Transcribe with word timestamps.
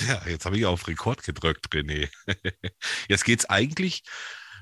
Ja, 0.00 0.22
jetzt 0.28 0.44
habe 0.44 0.58
ich 0.58 0.66
auf 0.66 0.86
Rekord 0.88 1.22
gedrückt, 1.22 1.66
René. 1.72 2.08
Jetzt 3.08 3.24
geht's 3.24 3.46
eigentlich, 3.46 4.02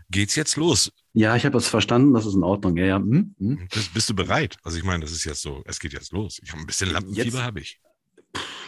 geht's 0.09 0.37
jetzt 0.37 0.57
los. 0.57 0.93
Ja, 1.13 1.35
ich 1.35 1.45
habe 1.45 1.59
es 1.59 1.67
verstanden, 1.67 2.15
das 2.15 2.25
ist 2.25 2.35
in 2.35 2.45
Ordnung. 2.45 2.77
Ja, 2.77 2.87
ja. 2.87 2.97
Hm, 2.97 3.35
hm. 3.39 3.69
Bist, 3.73 3.95
bist, 3.95 4.11
du 4.11 4.15
bereit? 4.15 4.57
Also 4.63 4.79
ich 4.79 4.85
meine, 4.85 5.01
das 5.01 5.13
ist 5.13 5.25
jetzt 5.25 5.43
so, 5.43 5.63
es 5.67 5.81
geht 5.81 5.93
jetzt 5.93 6.13
los. 6.13 6.39
Ich 6.43 6.53
habe 6.53 6.61
ein 6.61 6.67
bisschen 6.67 6.91
Lampenfieber, 6.91 7.43
habe 7.43 7.61
ich. 7.61 7.81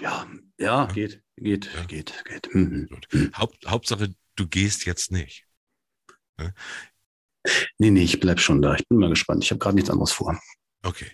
Ja, 0.00 0.26
ja, 0.58 0.86
geht, 0.86 1.22
geht, 1.36 1.70
ja. 1.72 1.84
geht, 1.84 2.24
geht. 2.24 2.54
Mhm. 2.54 2.88
Haupt, 3.36 3.66
Hauptsache, 3.66 4.14
du 4.34 4.46
gehst 4.46 4.86
jetzt 4.86 5.10
nicht. 5.10 5.44
Ja? 6.38 6.52
Nee, 7.78 7.90
nee, 7.90 8.02
ich 8.02 8.20
bleib 8.20 8.40
schon 8.40 8.60
da. 8.60 8.74
Ich 8.74 8.86
bin 8.88 8.98
mal 8.98 9.10
gespannt. 9.10 9.44
Ich 9.44 9.50
habe 9.50 9.58
gerade 9.58 9.76
nichts 9.76 9.90
anderes 9.90 10.12
vor. 10.12 10.40
Okay, 10.82 11.10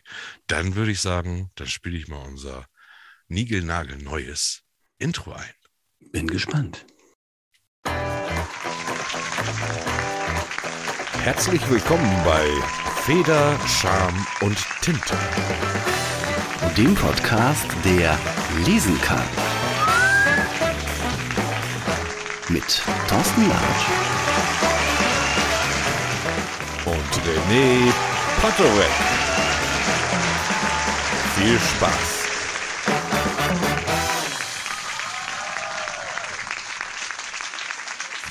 dann 0.47 0.75
würde 0.75 0.93
ich 0.93 1.01
sagen, 1.01 1.51
dann 1.55 1.67
spiele 1.67 1.97
ich 1.97 2.09
mal 2.09 2.27
unser 2.27 2.67
Nigelnagel-neues 3.29 4.62
Intro 5.03 5.33
ein. 5.33 6.11
Bin 6.13 6.29
gespannt. 6.29 6.87
Herzlich 11.25 11.69
willkommen 11.69 12.09
bei 12.25 12.47
Feder, 13.05 13.59
Charme 13.67 14.25
und 14.43 14.57
Tinte. 14.81 15.17
Dem 16.77 16.95
Podcast, 16.95 17.67
der 17.85 18.17
lesen 18.65 18.97
kann. 19.01 19.27
Mit 22.49 22.81
Thorsten 23.09 23.49
Larsch. 23.49 23.87
Und 26.87 27.13
René 27.27 27.93
Potterweg. 28.41 28.93
Viel 31.35 31.59
Spaß. 31.59 32.22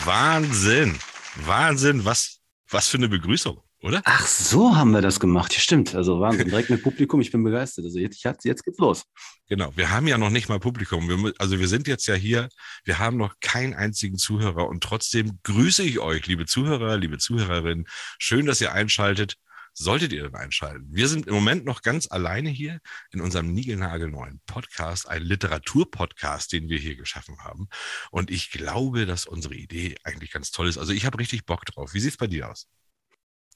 Wahnsinn. 0.06 0.98
Wahnsinn, 1.46 2.04
was, 2.06 2.40
was 2.70 2.88
für 2.88 2.98
eine 2.98 3.08
Begrüßung, 3.08 3.62
oder? 3.82 4.02
Ach, 4.06 4.26
so 4.26 4.76
haben 4.76 4.92
wir 4.92 5.02
das 5.02 5.20
gemacht. 5.20 5.54
Ja, 5.54 5.60
stimmt. 5.60 5.94
Also 5.94 6.20
Wahnsinn. 6.20 6.50
Direkt 6.50 6.72
mit 6.72 6.82
Publikum. 6.82 7.22
Ich 7.22 7.32
bin 7.32 7.44
begeistert. 7.44 7.86
Also 7.86 8.00
jetzt, 8.00 8.24
jetzt 8.24 8.64
geht's 8.64 8.80
los. 8.80 9.04
Genau. 9.48 9.72
Wir 9.76 9.92
haben 9.92 10.08
ja 10.08 10.18
noch 10.18 10.32
nicht 10.32 10.50
mal 10.50 10.60
Publikum. 10.60 11.08
Wir, 11.08 11.34
also 11.38 11.60
wir 11.60 11.68
sind 11.68 11.88
jetzt 11.88 12.08
ja 12.08 12.16
hier. 12.16 12.50
Wir 12.84 12.98
haben 12.98 13.18
noch 13.18 13.36
keinen 13.42 13.76
einzigen 13.76 14.18
Zuhörer 14.18 14.68
und 14.68 14.84
trotzdem 14.84 15.40
grüße 15.44 15.84
ich 15.84 16.00
euch, 16.00 16.26
liebe 16.26 16.48
Zuhörer, 16.48 16.98
liebe 16.98 17.20
Zuhörerinnen. 17.20 17.86
Schön, 18.18 18.48
dass 18.48 18.60
ihr 18.60 18.72
einschaltet 18.72 19.36
solltet 19.84 20.14
ihr 20.14 20.24
dann 20.24 20.36
einschalten. 20.36 20.88
Wir 20.90 21.08
sind 21.08 21.28
im 21.28 21.34
Moment 21.34 21.66
noch 21.66 21.82
ganz 21.82 22.10
alleine 22.10 22.50
hier 22.50 22.80
in 23.12 23.22
unserem 23.22 23.54
niegelnagelneuen 23.54 24.42
Podcast, 24.46 25.10
ein 25.10 25.24
Literaturpodcast, 25.24 26.54
den 26.54 26.70
wir 26.70 26.78
hier 26.78 26.96
geschaffen 26.96 27.40
haben. 27.40 27.68
Und 28.12 28.32
ich 28.32 28.52
glaube, 28.52 29.06
dass 29.06 29.26
unsere 29.26 29.56
Idee 29.56 29.96
eigentlich 30.04 30.32
ganz 30.32 30.52
toll 30.52 30.68
ist. 30.68 30.78
Also 30.78 30.94
ich 30.94 31.06
habe 31.06 31.20
richtig 31.20 31.46
Bock 31.46 31.66
drauf. 31.66 31.94
Wie 31.94 32.00
sieht 32.00 32.12
es 32.12 32.18
bei 32.18 32.28
dir 32.28 32.50
aus? 32.50 32.68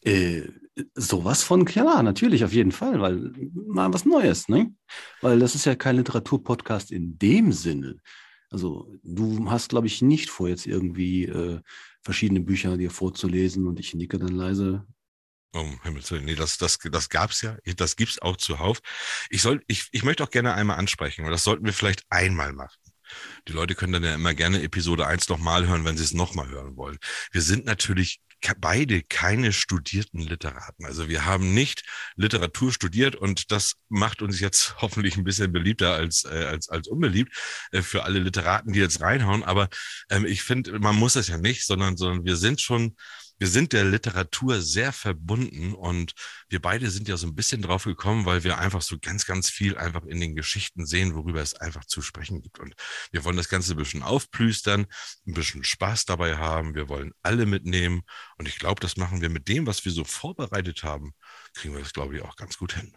Äh, 0.01 0.49
sowas 0.93 1.43
von 1.43 1.65
klar, 1.65 2.03
natürlich, 2.03 2.43
auf 2.43 2.53
jeden 2.53 2.71
Fall, 2.71 3.01
weil 3.01 3.31
mal 3.53 3.91
was 3.91 4.05
Neues, 4.05 4.47
ne? 4.49 4.71
Weil 5.21 5.39
das 5.39 5.55
ist 5.55 5.65
ja 5.65 5.75
kein 5.75 5.95
Literaturpodcast 5.95 6.91
in 6.91 7.17
dem 7.17 7.51
Sinne. 7.51 7.97
Also 8.51 8.93
du 9.03 9.49
hast, 9.49 9.69
glaube 9.69 9.87
ich, 9.87 10.01
nicht 10.01 10.29
vor, 10.29 10.47
jetzt 10.47 10.67
irgendwie 10.67 11.25
äh, 11.25 11.59
verschiedene 12.01 12.41
Bücher 12.41 12.77
dir 12.77 12.91
vorzulesen 12.91 13.67
und 13.67 13.79
ich 13.79 13.95
nicke 13.95 14.19
dann 14.19 14.35
leise 14.35 14.85
um 15.55 15.81
Himmels 15.83 16.11
Willen. 16.11 16.25
Nee, 16.25 16.35
das, 16.35 16.57
das, 16.57 16.77
das 16.79 17.09
gab's 17.09 17.41
ja. 17.41 17.57
Das 17.77 17.95
gibt's 17.95 18.21
auch 18.21 18.37
zuhauf. 18.37 18.79
Ich 19.29 19.41
soll, 19.41 19.63
ich, 19.67 19.87
ich 19.91 20.03
möchte 20.03 20.23
auch 20.23 20.31
gerne 20.31 20.53
einmal 20.53 20.77
ansprechen, 20.77 21.23
weil 21.23 21.31
das 21.31 21.43
sollten 21.43 21.65
wir 21.65 21.73
vielleicht 21.73 22.03
einmal 22.09 22.53
machen. 22.53 22.77
Die 23.47 23.53
Leute 23.53 23.75
können 23.75 23.93
dann 23.93 24.03
ja 24.03 24.15
immer 24.15 24.33
gerne 24.33 24.61
Episode 24.63 25.05
1 25.05 25.29
nochmal 25.29 25.67
hören, 25.67 25.85
wenn 25.85 25.97
sie 25.97 26.03
es 26.03 26.13
nochmal 26.13 26.49
hören 26.49 26.75
wollen. 26.75 26.97
Wir 27.31 27.41
sind 27.41 27.65
natürlich 27.65 28.19
beide 28.59 29.01
keine 29.01 29.53
studierten 29.53 30.19
Literaten. 30.19 30.85
Also 30.85 31.09
wir 31.09 31.25
haben 31.25 31.53
nicht 31.53 31.83
Literatur 32.15 32.71
studiert 32.71 33.15
und 33.15 33.51
das 33.51 33.75
macht 33.89 34.21
uns 34.21 34.39
jetzt 34.39 34.75
hoffentlich 34.81 35.17
ein 35.17 35.23
bisschen 35.23 35.51
beliebter 35.51 35.93
als, 35.93 36.25
äh, 36.25 36.45
als, 36.45 36.69
als 36.69 36.87
unbeliebt 36.87 37.35
äh, 37.71 37.81
für 37.81 38.03
alle 38.03 38.19
Literaten, 38.19 38.73
die 38.73 38.79
jetzt 38.79 39.01
reinhauen. 39.01 39.43
Aber 39.43 39.69
ähm, 40.09 40.25
ich 40.25 40.43
finde, 40.43 40.79
man 40.79 40.95
muss 40.95 41.15
es 41.15 41.27
ja 41.27 41.37
nicht, 41.37 41.65
sondern, 41.65 41.97
sondern 41.97 42.25
wir 42.25 42.35
sind 42.35 42.61
schon 42.61 42.95
wir 43.37 43.47
sind 43.47 43.73
der 43.73 43.83
Literatur 43.83 44.61
sehr 44.61 44.93
verbunden 44.93 45.73
und 45.73 46.13
wir 46.47 46.61
beide 46.61 46.89
sind 46.89 47.07
ja 47.07 47.17
so 47.17 47.27
ein 47.27 47.35
bisschen 47.35 47.61
drauf 47.61 47.83
gekommen, 47.83 48.25
weil 48.25 48.43
wir 48.43 48.57
einfach 48.57 48.81
so 48.81 48.97
ganz, 48.99 49.25
ganz 49.25 49.49
viel 49.49 49.77
einfach 49.77 50.03
in 50.05 50.19
den 50.19 50.35
Geschichten 50.35 50.85
sehen, 50.85 51.15
worüber 51.15 51.41
es 51.41 51.53
einfach 51.55 51.85
zu 51.85 52.01
sprechen 52.01 52.41
gibt. 52.41 52.59
Und 52.59 52.75
wir 53.11 53.23
wollen 53.25 53.37
das 53.37 53.49
Ganze 53.49 53.73
ein 53.73 53.77
bisschen 53.77 54.03
aufplüstern, 54.03 54.87
ein 55.27 55.33
bisschen 55.33 55.63
Spaß 55.63 56.05
dabei 56.05 56.37
haben. 56.37 56.75
Wir 56.75 56.87
wollen 56.87 57.11
alle 57.21 57.45
mitnehmen. 57.45 58.03
Und 58.37 58.47
ich 58.47 58.57
glaube, 58.57 58.79
das 58.79 58.95
machen 58.95 59.21
wir 59.21 59.29
mit 59.29 59.47
dem, 59.49 59.67
was 59.67 59.83
wir 59.83 59.91
so 59.91 60.03
vorbereitet 60.05 60.83
haben, 60.83 61.13
kriegen 61.53 61.73
wir 61.73 61.81
das, 61.81 61.93
glaube 61.93 62.15
ich, 62.15 62.21
auch 62.21 62.35
ganz 62.35 62.57
gut 62.57 62.73
hin. 62.73 62.95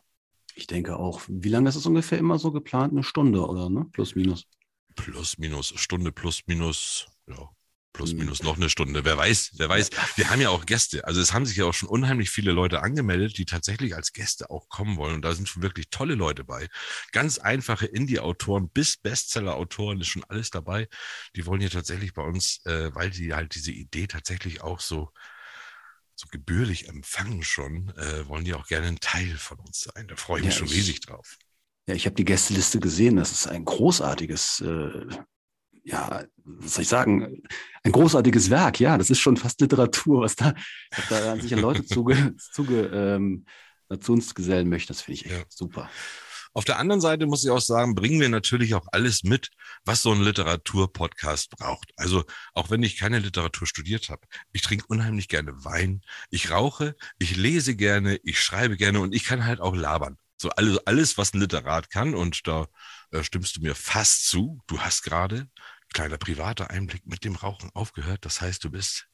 Ich 0.55 0.67
denke 0.67 0.97
auch. 0.97 1.23
Wie 1.29 1.49
lange 1.49 1.69
ist 1.69 1.77
es 1.77 1.87
ungefähr 1.87 2.19
immer 2.19 2.39
so 2.39 2.53
geplant? 2.53 2.93
Eine 2.93 3.03
Stunde 3.03 3.47
oder 3.47 3.71
ne? 3.71 3.87
Plus, 3.93 4.15
minus? 4.15 4.47
Plus, 4.95 5.39
minus, 5.39 5.73
Stunde, 5.77 6.11
plus, 6.11 6.43
minus, 6.47 7.07
ja, 7.29 7.49
plus 7.99 8.13
mhm. 8.13 8.21
minus 8.21 8.43
noch 8.45 8.57
eine 8.57 8.71
Stunde. 8.71 9.05
Wer 9.05 9.17
weiß, 9.17 9.55
wer 9.57 9.69
weiß. 9.69 9.91
Wir 10.15 10.31
haben 10.31 10.41
ja 10.41 10.51
auch 10.51 10.65
Gäste. 10.65 11.05
Also 11.05 11.21
es 11.21 11.35
haben 11.35 11.45
sich 11.45 11.57
ja 11.57 11.65
auch 11.65 11.75
schon 11.75 11.89
unheimlich 11.89 12.31
viele 12.31 12.53
Leute 12.53 12.81
angemeldet, 12.81 13.37
die 13.37 13.45
tatsächlich 13.45 13.97
als 13.97 14.13
Gäste 14.13 14.51
auch 14.51 14.69
kommen 14.69 14.97
wollen. 14.97 15.17
Und 15.17 15.23
da 15.23 15.35
sind 15.35 15.49
schon 15.49 15.63
wirklich 15.63 15.91
tolle 15.91 16.15
Leute 16.15 16.45
bei. 16.45 16.69
Ganz 17.11 17.39
einfache 17.39 17.87
Indie-Autoren 17.87 18.71
bis 18.71 18.97
Bestseller-Autoren 18.97 20.01
ist 20.01 20.07
schon 20.07 20.25
alles 20.29 20.51
dabei. 20.51 20.87
Die 21.35 21.45
wollen 21.45 21.61
hier 21.61 21.71
tatsächlich 21.71 22.15
bei 22.15 22.23
uns, 22.23 22.65
äh, 22.67 22.95
weil 22.95 23.13
sie 23.13 23.35
halt 23.35 23.57
diese 23.57 23.73
Idee 23.73 24.07
tatsächlich 24.07 24.63
auch 24.63 24.81
so 24.81 25.11
so 26.15 26.27
gebührlich 26.33 26.89
empfangen 26.89 27.45
schon, 27.45 27.91
äh, 27.97 28.27
wollen 28.27 28.45
die 28.45 28.55
auch 28.55 28.67
gerne 28.67 28.89
ein 28.89 28.99
Teil 28.99 29.37
von 29.37 29.61
uns 29.61 29.83
sein. 29.83 30.09
Da 30.09 30.17
freue 30.17 30.41
ich 30.41 30.47
mich 30.47 30.55
ja, 30.55 30.59
schon 30.59 30.69
riesig 30.69 31.01
drauf. 31.01 31.39
Ja, 31.87 31.95
ich 31.95 32.07
habe 32.07 32.17
die 32.17 32.25
Gästeliste 32.25 32.81
gesehen. 32.81 33.17
Das 33.17 33.31
ist 33.31 33.47
ein 33.47 33.65
großartiges 33.65 34.61
äh, 34.61 35.07
ja, 35.89 36.25
was 36.45 36.75
soll 36.75 36.83
ich 36.83 36.89
sagen, 36.89 37.43
ein 37.83 37.93
großartiges 37.93 38.51
Werk, 38.51 38.81
ja, 38.81 38.99
das 38.99 39.11
ist 39.11 39.21
schon 39.21 39.37
fast 39.37 39.61
Literatur, 39.61 40.23
was 40.23 40.37
da, 40.37 40.55
was 40.95 41.09
da 41.09 41.33
an 41.33 41.41
sich 41.41 41.53
an 41.55 41.61
Leute 41.61 41.85
zuge, 41.85 42.35
zuge, 42.53 42.83
ähm, 42.93 43.47
zu 44.01 44.13
uns 44.13 44.35
gesellen 44.35 44.69
möchte, 44.69 44.89
das 44.89 45.01
finde 45.01 45.21
ich 45.21 45.27
echt 45.27 45.35
ja. 45.35 45.45
super. 45.49 45.89
Auf 46.55 46.65
der 46.65 46.79
anderen 46.79 47.01
Seite 47.01 47.27
muss 47.27 47.45
ich 47.45 47.51
auch 47.51 47.61
sagen, 47.61 47.95
bringen 47.95 48.21
wir 48.21 48.29
natürlich 48.29 48.75
auch 48.75 48.87
alles 48.93 49.23
mit, 49.23 49.51
was 49.85 50.03
so 50.03 50.13
ein 50.13 50.23
Literaturpodcast 50.23 51.51
braucht. 51.51 51.93
Also 51.97 52.25
auch 52.53 52.71
wenn 52.71 52.83
ich 52.83 52.99
keine 52.99 53.19
Literatur 53.19 53.67
studiert 53.67 54.09
habe, 54.09 54.23
ich 54.53 54.63
trinke 54.63 54.87
unheimlich 54.89 55.29
gerne 55.29 55.65
Wein, 55.65 56.03
ich 56.31 56.51
rauche, 56.51 56.97
ich 57.19 57.37
lese 57.37 57.77
gerne, 57.77 58.19
ich 58.25 58.41
schreibe 58.41 58.77
gerne 58.77 59.01
und 59.01 59.15
ich 59.15 59.25
kann 59.25 59.45
halt 59.45 59.61
auch 59.61 59.77
labern. 59.77 60.19
So 60.37 60.51
alles, 60.51 60.79
alles 60.87 61.19
was 61.19 61.35
ein 61.35 61.41
Literat 61.41 61.91
kann 61.91 62.15
und 62.15 62.47
da 62.47 62.67
äh, 63.11 63.23
stimmst 63.23 63.57
du 63.57 63.61
mir 63.61 63.75
fast 63.75 64.29
zu. 64.29 64.61
Du 64.67 64.81
hast 64.81 65.03
gerade 65.03 65.49
kleiner 65.93 66.19
privater 66.19 66.71
Einblick 66.71 67.07
mit 67.07 67.25
dem 67.25 67.37
Rauchen 67.37 67.71
aufgehört. 67.75 68.25
Das 68.25 68.41
heißt, 68.41 68.63
du 68.65 68.71
bist, 68.71 69.09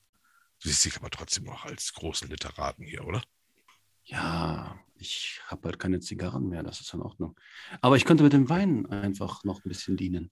du 0.62 0.68
siehst 0.68 0.84
dich 0.84 0.96
aber 0.96 1.10
trotzdem 1.10 1.44
noch 1.44 1.64
als 1.64 1.92
großen 1.94 2.28
Literaten 2.28 2.84
hier, 2.84 3.04
oder? 3.04 3.22
Ja, 4.04 4.78
ich 4.96 5.40
habe 5.46 5.68
halt 5.68 5.78
keine 5.78 6.00
Zigarren 6.00 6.48
mehr, 6.48 6.62
das 6.62 6.80
ist 6.80 6.92
in 6.92 7.00
Ordnung. 7.00 7.38
Aber 7.80 7.96
ich 7.96 8.04
könnte 8.04 8.22
mit 8.22 8.32
dem 8.32 8.48
Wein 8.48 8.86
einfach 8.86 9.44
noch 9.44 9.64
ein 9.64 9.68
bisschen 9.68 9.96
dienen. 9.96 10.30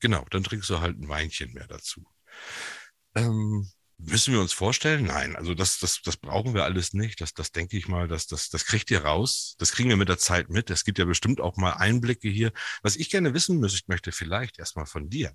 Genau, 0.00 0.24
dann 0.30 0.42
trinkst 0.42 0.68
du 0.68 0.80
halt 0.80 0.98
ein 0.98 1.08
Weinchen 1.08 1.52
mehr 1.52 1.66
dazu. 1.66 2.04
Ähm, 3.14 3.70
Müssen 3.98 4.34
wir 4.34 4.40
uns 4.40 4.52
vorstellen? 4.52 5.04
Nein, 5.04 5.36
also 5.36 5.54
das, 5.54 5.78
das, 5.78 6.02
das 6.02 6.16
brauchen 6.16 6.52
wir 6.54 6.64
alles 6.64 6.92
nicht. 6.92 7.20
Das, 7.20 7.32
das 7.32 7.52
denke 7.52 7.76
ich 7.76 7.88
mal, 7.88 8.08
das, 8.08 8.26
das, 8.26 8.50
das 8.50 8.66
kriegt 8.66 8.90
ihr 8.90 9.04
raus. 9.04 9.54
Das 9.58 9.72
kriegen 9.72 9.88
wir 9.88 9.96
mit 9.96 10.08
der 10.08 10.18
Zeit 10.18 10.50
mit. 10.50 10.68
Es 10.70 10.84
gibt 10.84 10.98
ja 10.98 11.04
bestimmt 11.04 11.40
auch 11.40 11.56
mal 11.56 11.74
Einblicke 11.74 12.28
hier. 12.28 12.52
Was 12.82 12.96
ich 12.96 13.08
gerne 13.08 13.34
wissen 13.34 13.60
möchte, 13.60 14.12
vielleicht 14.12 14.58
erstmal 14.58 14.86
von 14.86 15.08
dir. 15.08 15.32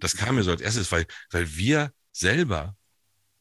Das 0.00 0.16
kam 0.16 0.34
mir 0.34 0.42
so 0.42 0.50
als 0.50 0.60
erstes, 0.60 0.90
weil, 0.90 1.06
weil 1.30 1.54
wir 1.56 1.92
selber 2.12 2.76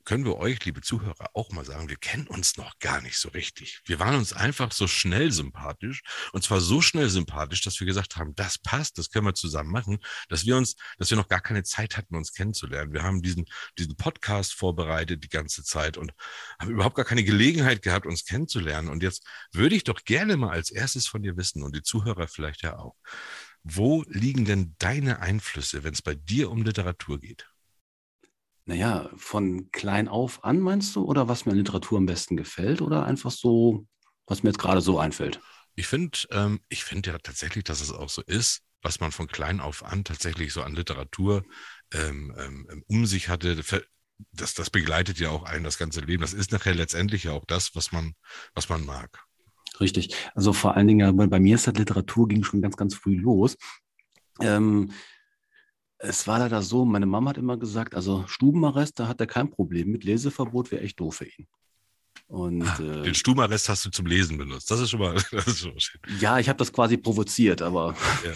können 0.10 0.26
wir 0.26 0.38
euch, 0.38 0.66
liebe 0.66 0.82
Zuhörer, 0.82 1.30
auch 1.36 1.52
mal 1.52 1.64
sagen, 1.64 1.88
wir 1.88 1.96
kennen 1.96 2.26
uns 2.26 2.58
noch 2.58 2.80
gar 2.80 3.00
nicht 3.00 3.20
so 3.20 3.30
richtig. 3.30 3.80
Wir 3.86 4.00
waren 4.00 4.16
uns 4.16 4.34
einfach 4.34 4.72
so 4.72 4.88
schnell 4.88 5.32
sympathisch 5.32 6.02
und 6.34 6.44
zwar 6.44 6.62
so 6.62 6.82
schnell 6.82 7.12
sympathisch, 7.12 7.62
dass 7.62 7.80
wir 7.80 7.86
gesagt 7.86 8.16
haben, 8.16 8.34
das 8.34 8.58
passt, 8.58 8.98
das 8.98 9.12
können 9.12 9.28
wir 9.28 9.36
zusammen 9.36 9.70
machen, 9.70 10.00
dass 10.28 10.48
wir 10.48 10.58
uns, 10.58 10.78
dass 10.98 11.12
wir 11.12 11.16
noch 11.16 11.28
gar 11.28 11.42
keine 11.42 11.62
Zeit 11.62 11.96
hatten, 11.96 12.16
uns 12.16 12.34
kennenzulernen. 12.34 12.92
Wir 12.92 13.04
haben 13.04 13.22
diesen, 13.22 13.46
diesen 13.78 13.98
Podcast 13.98 14.54
vorbereitet 14.54 15.24
die 15.24 15.30
ganze 15.30 15.64
Zeit 15.64 15.96
und 15.96 16.12
haben 16.60 16.72
überhaupt 16.72 16.96
gar 16.96 17.06
keine 17.06 17.24
Gelegenheit 17.24 17.84
gehabt, 17.84 18.08
uns 18.08 18.26
kennenzulernen. 18.26 18.90
Und 18.90 19.04
jetzt 19.04 19.28
würde 19.52 19.76
ich 19.76 19.84
doch 19.84 20.04
gerne 20.06 20.38
mal 20.38 20.50
als 20.50 20.72
erstes 20.72 21.08
von 21.08 21.22
dir 21.22 21.38
wissen 21.38 21.62
und 21.62 21.76
die 21.76 21.84
Zuhörer 21.84 22.28
vielleicht 22.28 22.64
ja 22.64 22.80
auch. 22.80 22.96
Wo 23.62 24.04
liegen 24.08 24.46
denn 24.46 24.76
deine 24.80 25.20
Einflüsse, 25.20 25.84
wenn 25.84 25.94
es 25.94 26.02
bei 26.02 26.16
dir 26.16 26.50
um 26.50 26.64
Literatur 26.64 27.20
geht? 27.20 27.48
Naja, 28.70 29.10
von 29.16 29.72
klein 29.72 30.08
auf 30.08 30.44
an 30.44 30.60
meinst 30.60 30.96
du? 30.96 31.04
Oder 31.04 31.28
was 31.28 31.48
mir 31.48 31.54
an 31.54 31.58
Literatur 31.58 31.98
am 31.98 32.06
besten 32.06 32.38
gefällt? 32.38 32.84
Oder 32.84 33.04
einfach 33.04 33.32
so, 33.32 33.88
was 34.28 34.44
mir 34.44 34.50
jetzt 34.52 34.60
gerade 34.60 34.80
so 34.80 35.00
einfällt? 35.00 35.42
Ich 35.74 35.88
finde, 35.88 36.20
ähm, 36.30 36.60
ich 36.70 36.84
finde 36.84 37.10
ja 37.10 37.18
tatsächlich, 37.18 37.64
dass 37.64 37.82
es 37.82 37.92
auch 37.92 38.10
so 38.10 38.22
ist. 38.22 38.62
was 38.84 39.00
man 39.00 39.12
von 39.12 39.26
klein 39.28 39.60
auf 39.60 39.84
an 39.84 40.04
tatsächlich 40.04 40.54
so 40.54 40.62
an 40.62 40.76
Literatur 40.76 41.44
ähm, 41.94 42.34
ähm, 42.38 42.84
um 42.88 43.08
sich 43.08 43.28
hatte, 43.28 43.60
das, 44.32 44.54
das 44.54 44.70
begleitet 44.70 45.18
ja 45.18 45.32
auch 45.32 45.44
einen 45.44 45.64
das 45.64 45.80
ganze 45.80 46.02
Leben. 46.02 46.22
Das 46.22 46.34
ist 46.34 46.52
nachher 46.52 46.76
letztendlich 46.76 47.24
ja 47.24 47.32
auch 47.32 47.46
das, 47.46 47.76
was 47.76 47.92
man, 47.92 48.14
was 48.54 48.70
man 48.70 48.86
mag. 48.86 49.26
Richtig. 49.82 50.16
Also 50.36 50.54
vor 50.54 50.78
allen 50.78 50.88
Dingen, 50.88 51.18
bei, 51.18 51.26
bei 51.26 51.40
mir 51.40 51.56
ist 51.56 51.66
das 51.66 51.74
Literatur 51.74 52.28
ging 52.28 52.44
schon 52.44 52.62
ganz, 52.62 52.78
ganz 52.78 52.94
früh 52.94 53.16
los. 53.16 53.58
Ähm, 54.40 54.92
es 56.00 56.28
war 56.28 56.40
leider 56.40 56.62
so, 56.62 56.86
meine 56.86 57.06
Mama 57.06 57.32
hat 57.32 57.38
immer 57.38 57.58
gesagt, 57.58 57.94
also 57.94 58.26
Stubenarrest, 58.28 59.00
da 59.00 59.08
hat 59.08 59.20
er 59.20 59.28
kein 59.28 59.50
Problem 59.52 59.92
mit. 59.92 60.06
Leseverbot 60.06 60.72
wäre 60.72 60.82
echt 60.82 61.00
doof 61.00 61.18
für 61.18 61.26
ihn. 61.26 61.48
Und, 62.28 62.64
ah, 62.64 62.80
äh, 62.80 63.04
den 63.04 63.16
Stubenarrest 63.16 63.70
hast 63.70 63.86
du 63.86 63.90
zum 63.90 64.06
Lesen 64.06 64.38
benutzt. 64.38 64.72
Das 64.72 64.80
ist 64.80 64.92
schon 64.92 65.00
mal, 65.00 65.14
das 65.32 65.48
ist 65.48 65.60
schon 65.60 65.80
schön. 65.80 66.02
Ja, 66.20 66.40
ich 66.40 66.48
habe 66.48 66.58
das 66.58 66.72
quasi 66.72 66.98
provoziert, 66.98 67.62
aber 67.62 67.96
ja. 68.26 68.34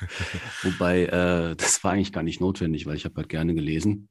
wobei 0.62 1.04
äh, 1.04 1.56
das 1.56 1.82
war 1.82 1.92
eigentlich 1.92 2.12
gar 2.12 2.22
nicht 2.22 2.40
notwendig, 2.40 2.86
weil 2.86 2.96
ich 2.96 3.04
habe 3.04 3.16
halt 3.16 3.28
gerne 3.28 3.54
gelesen. 3.54 4.08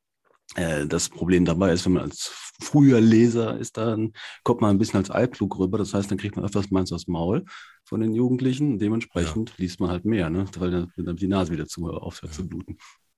Äh, 0.53 0.86
das 0.86 1.09
Problem 1.09 1.45
dabei 1.45 1.74
ist, 1.74 1.86
wenn 1.86 1.94
man 1.94 2.03
als 2.03 2.31
früher 2.62 3.01
Leser 3.01 3.57
ist, 3.57 3.77
dann 3.77 4.13
kommt 4.44 4.62
man 4.62 4.69
ein 4.69 4.77
bisschen 4.77 5.00
als 5.00 5.09
altklug 5.09 5.57
rüber. 5.57 5.77
Das 5.77 5.94
heißt, 5.94 6.09
dann 6.09 6.18
kriegt 6.18 6.36
man 6.36 6.45
öfters 6.45 6.69
meins 6.71 6.92
aus 6.92 7.07
Maul 7.07 7.45
von 7.83 8.00
den 8.00 8.13
Jugendlichen. 8.13 8.80
Dementsprechend 8.80 9.50
ja. 9.50 9.56
liest 9.57 9.80
man 9.80 9.89
halt 9.89 10.06
mehr, 10.06 10.30
ne? 10.30 10.45
weil 10.57 10.88
dann 10.95 11.18
die 11.18 11.27
Nase 11.27 11.51
wieder 11.51 11.68
zu 11.68 11.89
aufhört 11.89 12.33
ja. 12.33 12.38
zu 12.38 12.47
bluten. 12.47 12.77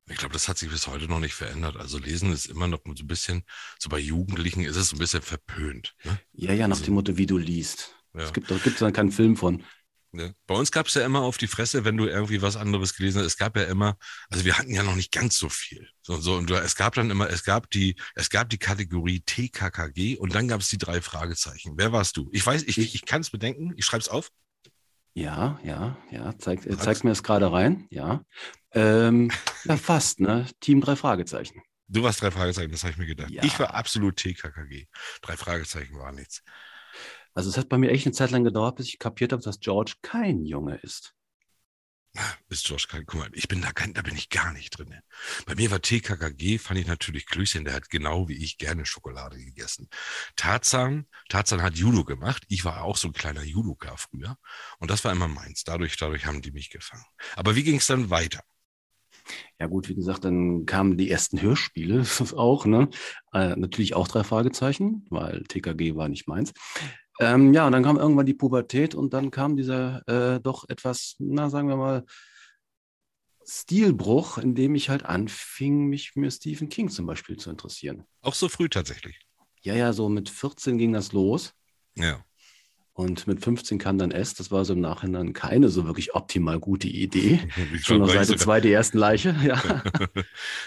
Ich 0.09 0.17
glaube, 0.17 0.33
das 0.33 0.47
hat 0.47 0.57
sich 0.57 0.69
bis 0.69 0.87
heute 0.87 1.07
noch 1.07 1.19
nicht 1.19 1.33
verändert. 1.33 1.75
Also 1.75 1.99
Lesen 1.99 2.31
ist 2.31 2.45
immer 2.45 2.67
noch 2.67 2.79
so 2.85 3.03
ein 3.03 3.07
bisschen, 3.07 3.43
so 3.77 3.89
bei 3.89 3.99
Jugendlichen 3.99 4.63
ist 4.63 4.77
es 4.77 4.89
so 4.89 4.95
ein 4.95 4.99
bisschen 4.99 5.21
verpönt. 5.21 5.95
Ne? 6.05 6.17
Ja, 6.31 6.53
ja, 6.53 6.67
nach 6.67 6.77
also, 6.77 6.85
dem 6.85 6.93
Motto, 6.93 7.17
wie 7.17 7.25
du 7.25 7.37
liest. 7.37 7.93
Ja. 8.13 8.23
Es 8.23 8.33
gibt, 8.33 8.47
gibt 8.63 8.81
dann 8.81 8.93
keinen 8.93 9.11
Film 9.11 9.35
von. 9.35 9.63
Ne? 10.17 10.33
Bei 10.47 10.55
uns 10.55 10.71
gab 10.71 10.87
es 10.87 10.95
ja 10.95 11.05
immer 11.05 11.21
auf 11.21 11.37
die 11.37 11.45
Fresse, 11.45 11.85
wenn 11.85 11.95
du 11.95 12.07
irgendwie 12.07 12.41
was 12.41 12.57
anderes 12.57 12.95
gelesen 12.95 13.19
hast. 13.19 13.27
Es 13.27 13.37
gab 13.37 13.55
ja 13.55 13.65
immer, 13.65 13.97
also 14.31 14.43
wir 14.45 14.57
hatten 14.57 14.73
ja 14.73 14.81
noch 14.81 14.95
nicht 14.95 15.11
ganz 15.11 15.37
so 15.37 15.47
viel. 15.47 15.87
So, 16.01 16.17
so, 16.17 16.35
und 16.35 16.49
es 16.49 16.75
gab 16.75 16.95
dann 16.95 17.11
immer, 17.11 17.29
es 17.29 17.43
gab 17.43 17.69
die, 17.69 17.95
es 18.15 18.31
gab 18.31 18.49
die 18.49 18.57
Kategorie 18.57 19.21
TKKG 19.21 20.17
und 20.17 20.33
dann 20.33 20.47
gab 20.47 20.61
es 20.61 20.69
die 20.69 20.79
drei 20.79 21.01
Fragezeichen. 21.01 21.73
Wer 21.77 21.91
warst 21.91 22.17
du? 22.17 22.29
Ich 22.33 22.43
weiß, 22.43 22.63
ich, 22.63 22.79
ich, 22.79 23.05
kann 23.05 23.21
es 23.21 23.29
bedenken, 23.29 23.73
ich 23.77 23.85
schreibe 23.85 24.01
es 24.01 24.09
auf. 24.09 24.31
Ja, 25.13 25.59
ja, 25.63 25.97
ja, 26.09 26.35
zeig, 26.39 26.65
äh, 26.65 26.77
zeigst 26.77 27.03
mir 27.03 27.11
das 27.11 27.21
gerade 27.21 27.51
rein, 27.51 27.85
ja. 27.91 28.23
Ähm, 28.71 29.31
ja, 29.65 29.77
fast, 29.77 30.19
ne? 30.19 30.47
Team 30.61 30.81
drei 30.81 30.95
Fragezeichen. 30.95 31.61
Du 31.87 32.01
warst 32.01 32.21
drei 32.21 32.31
Fragezeichen, 32.31 32.71
das 32.71 32.83
habe 32.83 32.91
ich 32.91 32.97
mir 32.97 33.05
gedacht. 33.05 33.29
Ja. 33.29 33.43
Ich 33.43 33.59
war 33.59 33.75
absolut 33.75 34.17
TKKG. 34.17 34.87
Drei 35.21 35.37
Fragezeichen 35.37 35.97
war 35.99 36.11
nichts. 36.11 36.41
Also 37.37 37.51
es 37.51 37.57
hat 37.59 37.69
bei 37.69 37.77
mir 37.77 37.91
echt 37.91 38.07
eine 38.07 38.15
Zeit 38.15 38.31
lang 38.31 38.43
gedauert, 38.43 38.77
bis 38.77 38.87
ich 38.87 38.97
kapiert 38.97 39.31
habe, 39.31 39.43
dass 39.43 39.59
George 39.59 39.93
kein 40.01 40.43
Junge 40.43 40.77
ist. 40.77 41.13
Ist 42.49 42.65
George 42.65 42.87
kein, 42.89 43.05
guck 43.05 43.19
mal, 43.19 43.29
ich 43.33 43.47
bin 43.47 43.61
da, 43.61 43.69
da 43.93 44.01
bin 44.01 44.15
ich 44.15 44.29
gar 44.29 44.51
nicht 44.53 44.71
drin. 44.71 44.95
Bei 45.45 45.53
mir 45.53 45.69
war 45.69 45.79
TKKG, 45.79 46.57
fand 46.57 46.79
ich 46.79 46.87
natürlich 46.87 47.27
Klößchen, 47.27 47.63
der 47.63 47.75
hat 47.75 47.91
genau 47.91 48.27
wie 48.27 48.43
ich 48.43 48.57
gerne 48.57 48.87
Schokolade 48.87 49.37
gegessen. 49.37 49.87
Tarzan, 50.35 51.05
Tarzan 51.29 51.61
hat 51.61 51.75
Judo 51.75 52.05
gemacht. 52.05 52.43
Ich 52.47 52.65
war 52.65 52.81
auch 52.81 52.97
so 52.97 53.07
ein 53.07 53.13
kleiner 53.13 53.43
Judoka 53.43 53.95
früher. 53.97 54.35
Und 54.79 54.89
das 54.89 55.05
war 55.05 55.11
immer 55.11 55.27
meins. 55.27 55.63
Dadurch, 55.63 55.95
dadurch 55.95 56.25
haben 56.25 56.41
die 56.41 56.51
mich 56.51 56.71
gefangen. 56.71 57.05
Aber 57.35 57.55
wie 57.55 57.61
ging 57.63 57.75
es 57.75 57.85
dann 57.85 58.09
weiter? 58.09 58.41
Ja 59.59 59.67
gut, 59.67 59.89
wie 59.89 59.95
gesagt, 59.95 60.25
dann 60.25 60.65
kamen 60.65 60.97
die 60.97 61.11
ersten 61.11 61.39
Hörspiele 61.39 62.03
auch, 62.35 62.65
ne? 62.65 62.89
Äh, 63.31 63.55
natürlich 63.57 63.93
auch 63.93 64.07
drei 64.07 64.23
Fragezeichen, 64.23 65.05
weil 65.11 65.43
TKG 65.43 65.95
war 65.95 66.09
nicht 66.09 66.27
meins. 66.27 66.53
Ähm, 67.19 67.53
ja, 67.53 67.65
und 67.65 67.71
dann 67.71 67.83
kam 67.83 67.97
irgendwann 67.97 68.25
die 68.25 68.33
Pubertät 68.33 68.95
und 68.95 69.13
dann 69.13 69.31
kam 69.31 69.55
dieser 69.55 70.07
äh, 70.07 70.39
doch 70.39 70.69
etwas, 70.69 71.15
na 71.19 71.49
sagen 71.49 71.67
wir 71.67 71.77
mal, 71.77 72.05
Stilbruch, 73.45 74.37
in 74.37 74.55
dem 74.55 74.75
ich 74.75 74.89
halt 74.89 75.05
anfing, 75.05 75.87
mich 75.87 76.11
für 76.11 76.31
Stephen 76.31 76.69
King 76.69 76.89
zum 76.89 77.05
Beispiel 77.05 77.37
zu 77.37 77.49
interessieren. 77.49 78.05
Auch 78.21 78.33
so 78.33 78.49
früh 78.49 78.67
tatsächlich. 78.67 79.19
Ja, 79.61 79.73
ja, 79.73 79.93
so 79.93 80.09
mit 80.09 80.29
14 80.29 80.77
ging 80.77 80.93
das 80.93 81.13
los. 81.13 81.53
Ja. 81.95 82.23
Und 82.97 83.27
mit 83.27 83.43
15 83.43 83.77
kam 83.77 83.99
dann 83.99 84.09
S. 84.09 84.33
Das 84.33 84.49
war 84.49 84.65
so 84.65 84.73
im 84.73 84.81
Nachhinein 84.81 85.31
keine 85.31 85.69
so 85.69 85.85
wirklich 85.85 86.15
optimal 86.15 86.59
gute 86.59 86.87
Idee. 86.87 87.47
Schon 87.83 88.01
auf 88.01 88.11
Seite 88.11 88.35
2 88.35 88.59
die 88.59 88.71
ersten 88.71 88.97
Leiche. 88.97 89.35
Ja. 89.43 89.61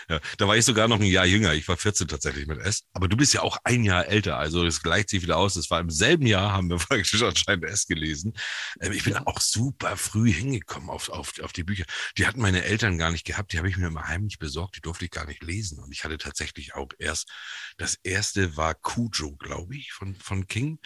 ja. 0.09 0.21
Da 0.38 0.47
war 0.47 0.56
ich 0.56 0.65
sogar 0.65 0.87
noch 0.87 1.00
ein 1.00 1.06
Jahr 1.06 1.27
jünger. 1.27 1.55
Ich 1.55 1.67
war 1.67 1.77
14 1.77 2.06
tatsächlich 2.06 2.47
mit 2.47 2.61
S. 2.61 2.85
Aber 2.93 3.09
du 3.09 3.17
bist 3.17 3.35
ja 3.35 3.43
auch 3.43 3.59
ein 3.65 3.82
Jahr 3.82 4.06
älter. 4.06 4.37
Also 4.37 4.65
das 4.65 4.81
gleicht 4.81 5.09
sich 5.09 5.23
wieder 5.25 5.38
aus. 5.38 5.55
Das 5.55 5.73
war 5.73 5.81
im 5.81 5.91
selben 5.91 6.25
Jahr, 6.25 6.53
haben 6.53 6.71
wir 6.71 6.77
praktisch 6.88 7.21
anscheinend 7.21 7.65
S 7.65 7.88
gelesen. 7.88 8.35
Ähm, 8.81 8.93
ich 8.93 9.03
bin 9.03 9.17
auch 9.17 9.41
super 9.41 9.97
früh 9.97 10.31
hingekommen 10.31 10.88
auf, 10.88 11.09
auf, 11.09 11.32
auf 11.41 11.53
die 11.53 11.65
Bücher. 11.65 11.85
Die 12.17 12.29
hatten 12.29 12.41
meine 12.41 12.62
Eltern 12.62 12.97
gar 12.97 13.11
nicht 13.11 13.27
gehabt. 13.27 13.53
Die 13.53 13.59
habe 13.59 13.69
ich 13.69 13.77
mir 13.77 13.88
immer 13.88 14.06
heimlich 14.06 14.38
besorgt. 14.38 14.77
Die 14.77 14.82
durfte 14.82 15.05
ich 15.05 15.11
gar 15.11 15.27
nicht 15.27 15.43
lesen. 15.43 15.81
Und 15.81 15.91
ich 15.91 16.05
hatte 16.05 16.17
tatsächlich 16.17 16.77
auch 16.77 16.91
erst, 17.00 17.29
das 17.77 17.97
erste 18.05 18.56
war 18.56 18.77
Cujo, 18.77 19.35
glaube 19.35 19.75
ich, 19.75 19.91
von, 19.91 20.15
von 20.15 20.47
King. 20.47 20.79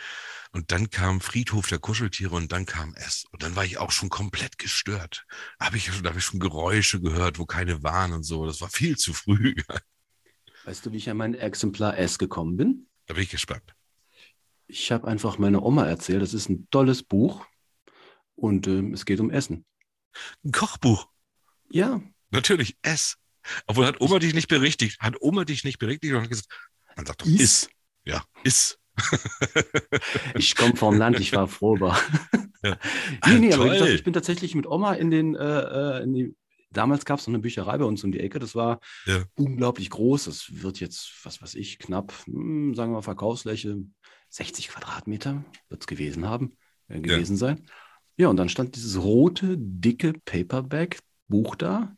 Und 0.55 0.71
dann 0.71 0.89
kam 0.89 1.21
Friedhof 1.21 1.67
der 1.67 1.81
Kuscheltiere 1.81 2.37
und 2.37 2.53
dann 2.53 2.65
kam 2.65 2.95
es. 2.95 3.25
Und 3.33 3.43
dann 3.43 3.56
war 3.56 3.65
ich 3.65 3.79
auch 3.79 3.91
schon 3.91 4.09
komplett 4.09 4.56
gestört. 4.56 5.27
Hab 5.59 5.75
ich, 5.75 5.91
da 6.01 6.11
habe 6.11 6.19
ich 6.21 6.25
schon 6.25 6.39
Geräusche 6.39 7.01
gehört, 7.01 7.41
wo 7.41 7.45
keine 7.45 7.83
waren 7.83 8.12
und 8.12 8.23
so. 8.23 8.47
Das 8.47 8.61
war 8.61 8.69
viel 8.69 8.97
zu 8.97 9.12
früh. 9.12 9.56
Weißt 10.65 10.87
du, 10.87 10.93
wie 10.93 10.99
ich 10.99 11.11
an 11.11 11.17
mein 11.17 11.35
Exemplar 11.35 11.99
S 11.99 12.21
gekommen 12.21 12.56
bin? 12.56 12.87
Da 13.06 13.15
bin 13.15 13.25
ich 13.25 13.31
gespannt. 13.31 13.75
Ich 14.69 14.93
habe 14.93 15.09
einfach 15.09 15.39
meine 15.39 15.61
Oma 15.61 15.87
erzählt, 15.87 16.23
das 16.23 16.35
ist 16.35 16.49
ein 16.49 16.69
tolles 16.71 17.03
Buch 17.03 17.45
und 18.37 18.69
äh, 18.69 18.93
es 18.93 19.05
geht 19.06 19.19
um 19.19 19.31
Essen. 19.31 19.67
Ein 20.45 20.53
Kochbuch? 20.53 21.09
Ja. 21.69 22.01
Natürlich, 22.31 22.77
S. 22.83 23.17
Obwohl 23.67 23.87
hat 23.87 24.01
Oma 24.01 24.21
dich 24.21 24.35
nicht 24.35 24.49
berichtigt. 24.49 25.01
Hat 25.01 25.17
Oma 25.21 25.45
dich 25.45 25.65
nicht 25.65 25.81
berichtigt 25.81 26.15
und 26.15 26.23
hat 26.23 26.31
gesagt, 26.31 26.49
man 26.95 27.06
sagt 27.06 27.23
doch, 27.23 27.27
is. 27.27 27.41
is. 27.41 27.69
Ja, 28.05 28.25
is. 28.45 28.79
ich 30.35 30.55
komme 30.56 30.76
vom 30.76 30.96
Land, 30.96 31.20
ich 31.20 31.32
war 31.35 31.49
froh. 31.49 31.76
Ja. 31.76 31.99
nee, 33.26 33.38
nee, 33.38 33.52
aber 33.52 33.69
gesagt, 33.70 33.91
ich 33.91 34.05
bin 34.05 34.12
tatsächlich 34.12 34.55
mit 34.55 34.67
Oma 34.67 34.94
in 34.94 35.11
den, 35.11 35.35
äh, 35.35 35.99
äh 35.99 36.02
in 36.02 36.14
die, 36.14 36.37
damals 36.70 37.05
gab 37.05 37.19
es 37.19 37.26
noch 37.26 37.35
eine 37.35 37.43
Bücherei 37.43 37.79
bei 37.79 37.85
uns 37.85 38.05
um 38.05 38.12
die 38.12 38.20
Ecke, 38.20 38.38
das 38.38 38.55
war 38.55 38.81
ja. 39.06 39.25
unglaublich 39.37 39.91
groß. 39.91 40.25
Das 40.25 40.62
wird 40.62 40.81
jetzt, 40.81 41.12
was 41.25 41.43
weiß 41.43 41.55
ich, 41.55 41.79
knapp, 41.79 42.12
hm, 42.26 42.75
sagen 42.75 42.93
wir 42.93 42.96
mal, 42.96 43.02
Verkaufsfläche 43.02 43.79
60 44.29 44.69
Quadratmeter 44.69 45.44
wird 45.69 45.82
es 45.82 45.87
gewesen 45.87 46.29
haben, 46.29 46.56
äh, 46.88 47.00
gewesen 47.00 47.35
ja. 47.35 47.38
sein. 47.38 47.67
Ja, 48.17 48.29
und 48.29 48.37
dann 48.37 48.49
stand 48.49 48.76
dieses 48.76 49.00
rote, 49.02 49.56
dicke 49.58 50.12
Paperback-Buch 50.25 51.56
da. 51.56 51.96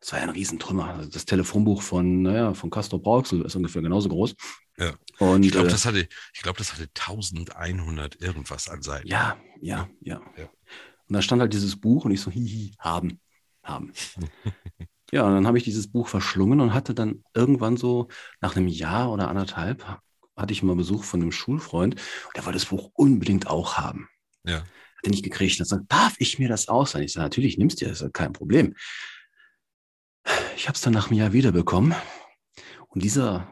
Das 0.00 0.12
war 0.12 0.20
ja 0.20 0.24
ein 0.24 0.30
Riesentrümmer. 0.30 1.06
Das 1.10 1.24
Telefonbuch 1.24 1.82
von, 1.82 2.22
naja, 2.22 2.54
von 2.54 2.70
Castro 2.70 2.98
Brauxel 2.98 3.42
ist 3.42 3.56
ungefähr 3.56 3.82
genauso 3.82 4.08
groß. 4.08 4.34
Ja. 4.78 4.94
Und, 5.18 5.44
ich 5.44 5.52
glaube, 5.52 5.68
äh, 5.68 5.70
das 5.70 5.84
hatte, 5.84 6.08
ich 6.32 6.42
glaube, 6.42 6.58
das 6.58 6.72
hatte 6.72 6.88
1100 6.94 8.20
irgendwas 8.20 8.68
an 8.68 8.82
Seiten. 8.82 9.08
Ja, 9.08 9.36
ja, 9.60 9.88
ja, 10.00 10.20
ja. 10.36 10.44
Und 11.08 11.14
da 11.14 11.22
stand 11.22 11.40
halt 11.40 11.52
dieses 11.52 11.80
Buch 11.80 12.04
und 12.04 12.12
ich 12.12 12.20
so, 12.20 12.30
hihi, 12.30 12.74
haben, 12.78 13.20
haben. 13.62 13.92
ja, 15.10 15.26
und 15.26 15.34
dann 15.34 15.46
habe 15.46 15.58
ich 15.58 15.64
dieses 15.64 15.90
Buch 15.90 16.06
verschlungen 16.06 16.60
und 16.60 16.74
hatte 16.74 16.94
dann 16.94 17.24
irgendwann 17.34 17.76
so 17.76 18.08
nach 18.40 18.56
einem 18.56 18.68
Jahr 18.68 19.10
oder 19.10 19.28
anderthalb 19.28 20.00
hatte 20.36 20.52
ich 20.52 20.62
mal 20.62 20.76
Besuch 20.76 21.02
von 21.02 21.20
einem 21.20 21.32
Schulfreund 21.32 21.94
und 21.94 22.36
der 22.36 22.44
wollte 22.46 22.58
das 22.58 22.66
Buch 22.66 22.90
unbedingt 22.94 23.48
auch 23.48 23.76
haben. 23.76 24.08
Ja. 24.44 24.58
Hat 24.58 25.04
er 25.04 25.10
nicht 25.10 25.24
gekriegt. 25.24 25.58
Er 25.58 25.66
sagt, 25.66 25.84
darf 25.88 26.14
ich 26.18 26.38
mir 26.38 26.48
das 26.48 26.68
ausleihen? 26.68 27.06
Ich 27.06 27.12
sage, 27.12 27.24
natürlich 27.24 27.58
nimmst 27.58 27.80
du 27.80 27.86
das, 27.86 28.02
ist 28.02 28.14
kein 28.14 28.32
Problem. 28.32 28.74
Ich 30.58 30.66
habe 30.66 30.74
es 30.74 30.80
dann 30.80 30.92
nach 30.92 31.06
einem 31.08 31.20
Jahr 31.20 31.32
wiederbekommen. 31.32 31.94
Und 32.88 33.04
dieser 33.04 33.46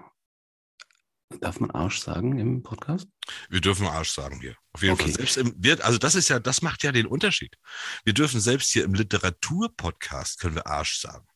Darf 1.40 1.60
man 1.60 1.70
Arsch 1.70 2.00
sagen 2.00 2.38
im 2.38 2.62
Podcast? 2.64 3.06
Wir 3.48 3.60
dürfen 3.60 3.86
Arsch 3.86 4.10
sagen 4.10 4.40
hier. 4.40 4.56
Auf 4.72 4.82
jeden 4.82 4.94
okay. 4.94 5.12
Fall. 5.12 5.26
Selbst 5.26 5.36
im, 5.36 5.54
also 5.82 5.98
das 5.98 6.16
ist 6.16 6.28
ja, 6.28 6.40
das 6.40 6.62
macht 6.62 6.82
ja 6.82 6.90
den 6.90 7.06
Unterschied. 7.06 7.56
Wir 8.04 8.12
dürfen 8.12 8.40
selbst 8.40 8.72
hier 8.72 8.84
im 8.84 8.94
Literaturpodcast 8.94 10.40
können 10.40 10.56
wir 10.56 10.66
Arsch 10.66 10.98
sagen. 10.98 11.26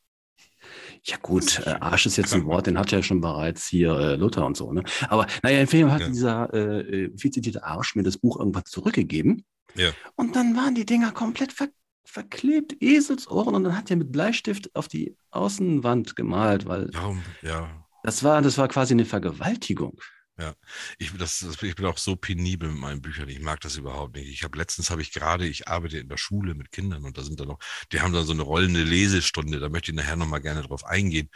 Ja 1.05 1.17
gut, 1.19 1.61
äh, 1.67 1.77
Arsch 1.81 2.07
ist 2.07 2.17
jetzt 2.17 2.35
ein 2.35 2.47
Wort, 2.47 2.67
den 2.67 2.79
hat 2.79 2.91
ja 2.91 3.03
schon 3.03 3.21
bereits 3.21 3.69
hier 3.69 3.93
äh, 3.93 4.17
Luther 4.17 4.47
und 4.47 4.57
so. 4.57 4.73
Ne? 4.73 4.83
Aber 5.09 5.27
naja, 5.43 5.61
in 5.61 5.67
Film 5.67 5.93
hat 5.93 6.01
ja. 6.01 6.09
dieser 6.09 6.53
äh, 6.53 6.81
äh, 6.81 7.19
viel 7.19 7.31
zitierte 7.31 7.65
Arsch 7.65 7.95
mir 7.95 8.03
das 8.03 8.19
Buch 8.19 8.39
irgendwas 8.39 8.65
zurückgegeben. 8.65 9.45
Ja. 9.75 9.93
Und 10.17 10.35
dann 10.37 10.57
waren 10.57 10.75
die 10.75 10.87
Dinger 10.87 11.13
komplett 11.13 11.53
ver 11.53 11.69
verklebt, 12.05 12.77
Eselsohren. 12.81 13.55
Und 13.55 13.65
dann 13.65 13.77
hat 13.77 13.91
er 13.91 13.97
mit 13.97 14.13
Bleistift 14.13 14.75
auf 14.75 14.89
die 14.89 15.17
Außenwand 15.31 16.17
gemalt, 16.17 16.67
weil 16.67 16.91
ja, 16.93 17.17
ja. 17.43 17.87
Das 18.03 18.25
war, 18.25 18.41
das 18.41 18.57
war 18.57 18.69
quasi 18.69 18.95
eine 18.95 19.05
Vergewaltigung. 19.05 20.01
Ja, 20.41 20.55
ich, 20.99 21.13
das, 21.19 21.41
das, 21.41 21.63
ich 21.63 21.75
bin 21.75 21.85
auch 21.85 21.99
so 21.99 22.17
penibel 22.17 22.71
mit 22.71 22.79
meinen 22.79 23.03
Büchern. 23.03 23.29
Ich 23.29 23.41
mag 23.41 23.61
das 23.61 23.77
überhaupt 23.77 24.17
nicht. 24.17 24.29
Ich 24.31 24.43
habe 24.43 24.57
letztens 24.57 24.91
habe 24.91 25.03
ich 25.03 25.13
gerade, 25.13 25.47
ich 25.47 25.69
arbeite 25.69 25.99
in 25.99 26.09
der 26.09 26.17
Schule 26.17 26.55
mit 26.55 26.73
Kindern 26.73 27.05
und 27.05 27.19
da 27.19 27.23
sind 27.23 27.39
da 27.39 27.45
noch, 27.45 27.59
die 27.93 28.01
haben 28.01 28.15
da 28.15 28.23
so 28.23 28.33
eine 28.33 28.43
rollende 28.43 28.83
Lesestunde. 28.83 29.61
Da 29.61 29.69
möchte 29.69 29.91
ich 29.91 29.97
nachher 29.97 30.17
nochmal 30.17 30.41
gerne 30.41 30.63
drauf 30.63 30.85
eingehen. 30.87 31.29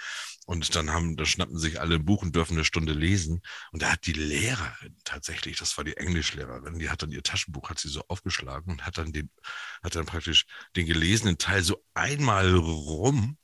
Und 0.46 0.74
dann 0.74 0.90
haben, 0.90 1.16
da 1.16 1.24
schnappen 1.24 1.58
sich 1.58 1.80
alle 1.80 1.96
ein 1.96 2.04
Buch 2.04 2.22
und 2.22 2.34
dürfen 2.36 2.54
eine 2.54 2.64
Stunde 2.64 2.92
lesen. 2.92 3.40
Und 3.72 3.82
da 3.82 3.92
hat 3.92 4.06
die 4.06 4.12
Lehrerin 4.12 4.96
tatsächlich, 5.04 5.56
das 5.58 5.76
war 5.76 5.84
die 5.84 5.96
Englischlehrerin, 5.96 6.78
die 6.78 6.90
hat 6.90 7.02
dann 7.02 7.12
ihr 7.12 7.22
Taschenbuch, 7.22 7.70
hat 7.70 7.78
sie 7.78 7.88
so 7.88 8.02
aufgeschlagen 8.08 8.72
und 8.72 8.86
hat 8.86 8.98
dann 8.98 9.12
den, 9.12 9.30
hat 9.82 9.94
dann 9.96 10.06
praktisch 10.06 10.46
den 10.76 10.86
gelesenen 10.86 11.38
Teil 11.38 11.62
so 11.62 11.82
einmal 11.94 12.54
rum 12.54 13.38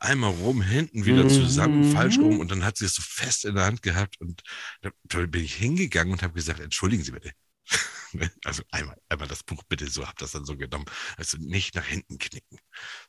einmal 0.00 0.30
rum, 0.30 0.62
hinten 0.62 1.04
wieder 1.04 1.24
mhm. 1.24 1.30
zusammen, 1.30 1.92
falsch 1.92 2.18
rum 2.18 2.40
und 2.40 2.50
dann 2.50 2.64
hat 2.64 2.76
sie 2.76 2.84
es 2.84 2.94
so 2.94 3.02
fest 3.02 3.44
in 3.44 3.54
der 3.54 3.64
Hand 3.64 3.82
gehabt 3.82 4.20
und 4.20 4.42
da 4.80 4.90
bin 5.26 5.44
ich 5.44 5.54
hingegangen 5.54 6.12
und 6.12 6.22
habe 6.22 6.34
gesagt, 6.34 6.60
entschuldigen 6.60 7.02
Sie 7.02 7.12
bitte. 7.12 7.32
also 8.44 8.62
einmal, 8.70 8.96
einmal 9.08 9.28
das 9.28 9.42
Buch 9.42 9.62
bitte 9.68 9.88
so, 9.88 10.06
habe 10.06 10.16
das 10.18 10.32
dann 10.32 10.44
so 10.44 10.56
genommen. 10.56 10.86
Also 11.16 11.38
nicht 11.38 11.74
nach 11.74 11.84
hinten 11.84 12.18
knicken. 12.18 12.58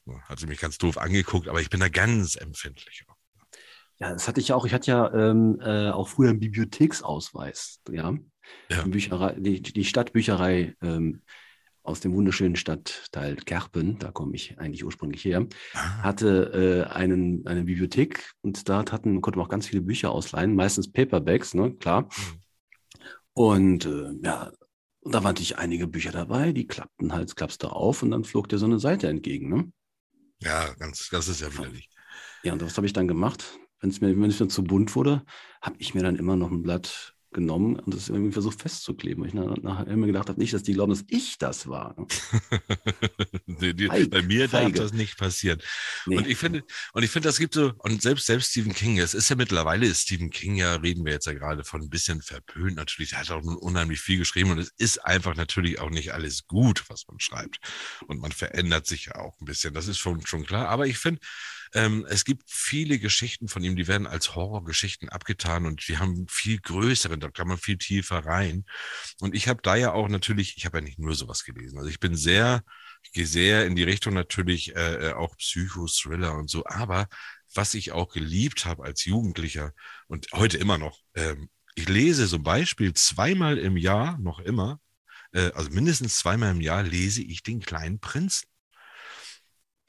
So, 0.05 0.19
hat 0.21 0.39
sie 0.39 0.47
mich 0.47 0.59
ganz 0.59 0.77
doof 0.77 0.97
angeguckt, 0.97 1.47
aber 1.47 1.61
ich 1.61 1.69
bin 1.69 1.79
da 1.79 1.89
ganz 1.89 2.35
empfindlich. 2.35 3.05
Ja, 3.99 4.13
das 4.13 4.27
hatte 4.27 4.39
ich 4.39 4.53
auch. 4.53 4.65
Ich 4.65 4.73
hatte 4.73 4.91
ja 4.91 5.13
ähm, 5.13 5.59
äh, 5.61 5.89
auch 5.89 6.07
früher 6.07 6.29
einen 6.29 6.39
Bibliotheksausweis. 6.39 7.81
Ja, 7.89 8.13
ja. 8.69 8.83
Die, 8.83 8.89
Bücherei, 8.89 9.35
die, 9.37 9.61
die 9.61 9.83
Stadtbücherei 9.83 10.75
ähm, 10.81 11.21
aus 11.83 11.99
dem 11.99 12.13
wunderschönen 12.13 12.55
Stadtteil 12.55 13.35
Kerpen, 13.35 13.97
da 13.99 14.11
komme 14.11 14.35
ich 14.35 14.59
eigentlich 14.59 14.85
ursprünglich 14.85 15.25
her, 15.25 15.47
ah. 15.73 16.03
hatte 16.03 16.87
äh, 16.89 16.93
einen, 16.93 17.45
eine 17.47 17.63
Bibliothek 17.63 18.31
und 18.41 18.69
dort 18.69 18.91
hatten, 18.91 19.21
konnte 19.21 19.39
man 19.39 19.47
auch 19.47 19.51
ganz 19.51 19.67
viele 19.67 19.81
Bücher 19.81 20.11
ausleihen, 20.11 20.55
meistens 20.55 20.91
Paperbacks, 20.91 21.53
ne, 21.53 21.73
klar. 21.73 22.03
Mhm. 22.03 22.41
Und 23.39 23.85
äh, 23.85 24.11
ja, 24.21 24.51
da 25.01 25.13
waren 25.13 25.23
natürlich 25.23 25.57
einige 25.57 25.87
Bücher 25.87 26.11
dabei, 26.11 26.51
die 26.51 26.67
klappten 26.67 27.13
halt, 27.13 27.33
klappst 27.37 27.63
du 27.63 27.67
auf 27.67 28.03
und 28.03 28.11
dann 28.11 28.25
flog 28.25 28.49
dir 28.49 28.57
so 28.57 28.65
eine 28.65 28.79
Seite 28.79 29.07
entgegen. 29.07 29.47
Ne? 29.47 29.71
Ja, 30.41 30.73
ganz, 30.73 31.07
das 31.09 31.29
ist 31.29 31.39
ja 31.39 31.53
widerlich. 31.53 31.89
Ja, 32.43 32.51
und 32.51 32.61
was 32.61 32.75
habe 32.75 32.85
ich 32.85 32.91
dann 32.91 33.07
gemacht? 33.07 33.57
Wenn 33.79 33.91
es 33.91 34.01
mir, 34.01 34.09
wenn 34.09 34.29
es 34.29 34.41
mir 34.41 34.49
zu 34.49 34.61
bunt 34.61 34.93
wurde, 34.93 35.23
habe 35.61 35.77
ich 35.79 35.93
mir 35.93 36.03
dann 36.03 36.17
immer 36.17 36.35
noch 36.35 36.51
ein 36.51 36.63
Blatt 36.63 37.15
genommen 37.31 37.77
und 37.77 37.93
das 37.93 38.09
irgendwie 38.09 38.31
versucht 38.31 38.61
festzukleben. 38.61 39.23
Ich 39.25 39.33
nachher 39.33 39.87
immer 39.87 40.07
gedacht 40.07 40.29
habe, 40.29 40.39
nicht, 40.39 40.53
dass 40.53 40.63
die 40.63 40.73
glauben, 40.73 40.91
dass 40.91 41.05
ich 41.07 41.37
das 41.37 41.67
war. 41.67 41.95
die, 43.45 43.73
die, 43.73 43.87
Feig, 43.87 44.09
bei 44.09 44.21
mir 44.23 44.49
Feige. 44.49 44.73
darf 44.73 44.83
das 44.83 44.93
nicht 44.93 45.17
passieren. 45.17 45.61
Nee. 46.05 46.17
Und 46.17 46.27
ich 46.27 46.37
finde, 46.37 46.63
und 46.93 47.03
ich 47.03 47.11
finde, 47.11 47.29
das 47.29 47.37
gibt 47.37 47.53
so, 47.53 47.73
und 47.79 48.01
selbst, 48.01 48.25
selbst 48.25 48.51
Stephen 48.51 48.73
King, 48.73 48.97
es 48.97 49.13
ist 49.13 49.29
ja 49.29 49.35
mittlerweile, 49.35 49.85
ist 49.85 50.01
Stephen 50.01 50.31
King 50.31 50.55
ja, 50.55 50.75
reden 50.75 51.05
wir 51.05 51.13
jetzt 51.13 51.27
ja 51.27 51.33
gerade 51.33 51.63
von 51.63 51.81
ein 51.81 51.89
bisschen 51.89 52.21
verpönt 52.21 52.75
natürlich. 52.75 53.13
Er 53.13 53.19
hat 53.19 53.31
auch 53.31 53.43
unheimlich 53.43 54.01
viel 54.01 54.17
geschrieben 54.17 54.51
und 54.51 54.57
es 54.57 54.73
ist 54.77 55.05
einfach 55.05 55.35
natürlich 55.35 55.79
auch 55.79 55.91
nicht 55.91 56.13
alles 56.13 56.47
gut, 56.47 56.85
was 56.89 57.07
man 57.07 57.19
schreibt. 57.19 57.59
Und 58.07 58.21
man 58.21 58.31
verändert 58.31 58.87
sich 58.87 59.05
ja 59.05 59.15
auch 59.15 59.39
ein 59.39 59.45
bisschen. 59.45 59.73
Das 59.73 59.87
ist 59.87 59.99
schon, 59.99 60.25
schon 60.25 60.45
klar. 60.45 60.67
Aber 60.69 60.87
ich 60.87 60.97
finde, 60.97 61.19
ähm, 61.73 62.05
es 62.09 62.25
gibt 62.25 62.43
viele 62.47 62.99
Geschichten 62.99 63.47
von 63.47 63.63
ihm, 63.63 63.75
die 63.75 63.87
werden 63.87 64.07
als 64.07 64.35
Horrorgeschichten 64.35 65.09
abgetan 65.09 65.65
und 65.65 65.87
die 65.87 65.97
haben 65.97 66.27
viel 66.29 66.59
größere, 66.59 67.17
da 67.17 67.29
kann 67.29 67.47
man 67.47 67.57
viel 67.57 67.77
tiefer 67.77 68.25
rein. 68.25 68.65
Und 69.19 69.35
ich 69.35 69.47
habe 69.47 69.61
da 69.61 69.75
ja 69.75 69.93
auch 69.93 70.07
natürlich, 70.09 70.57
ich 70.57 70.65
habe 70.65 70.79
ja 70.79 70.83
nicht 70.83 70.99
nur 70.99 71.15
sowas 71.15 71.43
gelesen. 71.43 71.77
Also 71.77 71.89
ich 71.89 71.99
bin 71.99 72.15
sehr, 72.15 72.63
ich 73.03 73.11
gehe 73.11 73.25
sehr 73.27 73.65
in 73.65 73.75
die 73.75 73.83
Richtung 73.83 74.13
natürlich 74.13 74.75
äh, 74.75 75.09
äh 75.09 75.13
auch 75.13 75.35
Psycho-Thriller 75.37 76.35
und 76.35 76.49
so. 76.49 76.65
Aber 76.65 77.07
was 77.53 77.73
ich 77.73 77.91
auch 77.91 78.09
geliebt 78.09 78.65
habe 78.65 78.83
als 78.83 79.05
Jugendlicher 79.05 79.73
und 80.07 80.27
heute 80.33 80.57
immer 80.57 80.77
noch, 80.77 80.99
ähm, 81.15 81.49
ich 81.75 81.87
lese 81.87 82.27
zum 82.27 82.43
Beispiel 82.43 82.93
zweimal 82.93 83.57
im 83.57 83.77
Jahr, 83.77 84.17
noch 84.19 84.39
immer, 84.39 84.79
äh, 85.31 85.51
also 85.53 85.69
mindestens 85.71 86.17
zweimal 86.17 86.51
im 86.51 86.61
Jahr 86.61 86.83
lese 86.83 87.21
ich 87.21 87.43
den 87.43 87.61
kleinen 87.61 87.99
Prinzen. 87.99 88.47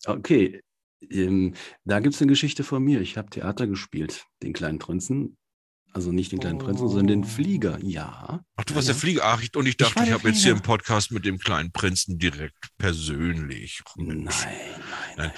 Okay, 0.06 0.62
ähm, 1.10 1.56
da 1.84 2.00
gibt 2.00 2.16
es 2.16 2.22
eine 2.22 2.30
Geschichte 2.30 2.64
von 2.64 2.84
mir. 2.84 3.02
Ich 3.02 3.18
habe 3.18 3.30
Theater 3.30 3.68
gespielt, 3.68 4.26
den 4.44 4.54
kleinen 4.54 4.80
Prinzen. 4.80 5.38
Also 5.94 6.14
nicht 6.14 6.32
den 6.32 6.40
kleinen 6.40 6.62
oh. 6.62 6.66
Prinzen, 6.66 6.88
sondern 6.88 7.08
den 7.08 7.24
Flieger, 7.26 7.78
ja. 7.84 8.42
Ach, 8.56 8.64
du 8.64 8.76
warst 8.76 8.88
ja. 8.88 8.94
der 8.94 9.02
Flieger. 9.02 9.22
Ach, 9.26 9.42
und 9.56 9.66
ich 9.66 9.76
dachte, 9.76 10.00
ich, 10.00 10.08
ich 10.08 10.14
habe 10.14 10.30
jetzt 10.30 10.42
hier 10.42 10.54
einen 10.54 10.62
Podcast 10.62 11.12
mit 11.12 11.26
dem 11.26 11.38
kleinen 11.38 11.72
Prinzen 11.74 12.18
direkt 12.18 12.70
persönlich. 12.78 13.82
Nein, 13.98 14.24
nein, 14.24 14.32
nein. 15.18 15.32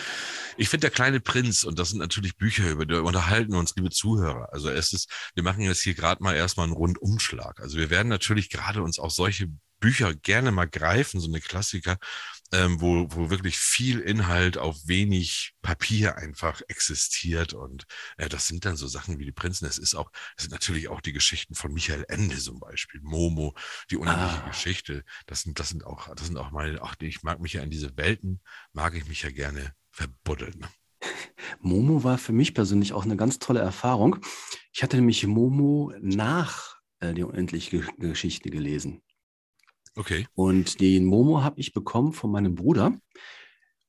Ich 0.56 0.70
finde 0.70 0.82
der 0.82 0.92
kleine 0.92 1.20
Prinz, 1.20 1.63
und 1.63 1.80
das 1.80 1.90
sind 1.90 1.98
natürlich 1.98 2.38
Bücher, 2.38 2.70
über 2.70 2.86
die 2.86 2.94
unterhalten 2.94 3.56
uns, 3.56 3.74
liebe 3.75 3.90
Zuhörer. 3.90 4.50
Also 4.52 4.70
es 4.70 4.94
ist, 4.94 5.10
wir 5.34 5.42
machen 5.42 5.62
jetzt 5.62 5.82
hier 5.82 5.96
gerade 5.96 6.22
mal 6.22 6.36
erstmal 6.36 6.68
einen 6.68 6.75
Rundumschlag. 6.75 7.60
Also 7.60 7.80
wir 7.80 7.90
werden 7.90 8.10
natürlich 8.10 8.52
gerade 8.52 8.84
uns 8.84 9.00
auch 9.00 9.10
solche 9.10 9.48
Bücher 9.80 10.13
gerne 10.13 10.52
mal 10.52 10.68
greifen, 10.68 11.20
so 11.20 11.28
eine 11.28 11.42
Klassiker, 11.42 11.98
ähm, 12.53 12.79
wo, 12.79 13.07
wo 13.10 13.31
wirklich 13.31 13.57
viel 13.57 14.00
Inhalt 14.00 14.60
auf 14.60 14.77
wenig 14.86 15.55
Papier 15.63 16.17
einfach 16.17 16.62
existiert. 16.67 17.53
Und 17.53 17.86
äh, 18.17 18.29
das 18.29 18.48
sind 18.48 18.63
dann 18.65 18.75
so 18.75 18.88
Sachen 18.88 19.17
wie 19.17 19.25
die 19.25 19.31
Prinzen. 19.31 19.65
Es 19.65 19.79
ist 19.79 19.95
auch, 19.95 20.12
es 20.38 20.43
sind 20.43 20.51
natürlich 20.51 20.88
auch 20.88 21.01
die 21.01 21.13
Geschichten 21.13 21.55
von 21.55 21.74
Michael 21.74 22.05
Ende 22.07 22.38
zum 22.38 22.60
Beispiel, 22.60 23.01
Momo, 23.01 23.55
die 23.89 23.98
unheimliche 23.98 24.43
ah. 24.43 24.48
Geschichte. 24.48 25.03
Das 25.25 25.41
sind, 25.41 25.60
das 25.60 25.69
sind 25.69 25.83
auch, 25.83 26.13
das 26.13 26.27
sind 26.27 26.38
auch 26.38 26.51
meine, 26.51 26.81
ach, 26.81 26.95
ich 27.00 27.24
mag 27.24 27.39
mich 27.39 27.53
ja 27.53 27.63
in 27.63 27.72
diese 27.72 27.98
Welten, 27.98 28.39
mag 28.72 28.95
ich 28.95 29.07
mich 29.07 29.24
ja 29.24 29.31
gerne 29.31 29.74
verbuddeln. 29.91 30.67
Momo 31.60 32.03
war 32.03 32.19
für 32.19 32.33
mich 32.33 32.53
persönlich 32.53 32.93
auch 32.93 33.03
eine 33.03 33.17
ganz 33.17 33.39
tolle 33.39 33.62
Erfahrung. 33.62 34.17
Ich 34.72 34.83
hatte 34.83 34.98
nämlich 34.98 35.25
Momo 35.25 35.91
nach 36.01 36.77
äh, 37.00 37.15
die 37.15 37.24
unendliche 37.24 37.79
Geschichte 37.98 38.51
gelesen. 38.51 39.01
Okay. 39.95 40.27
Und 40.33 40.79
den 40.81 41.05
Momo 41.05 41.43
habe 41.43 41.59
ich 41.59 41.73
bekommen 41.73 42.13
von 42.13 42.31
meinem 42.31 42.55
Bruder. 42.55 42.97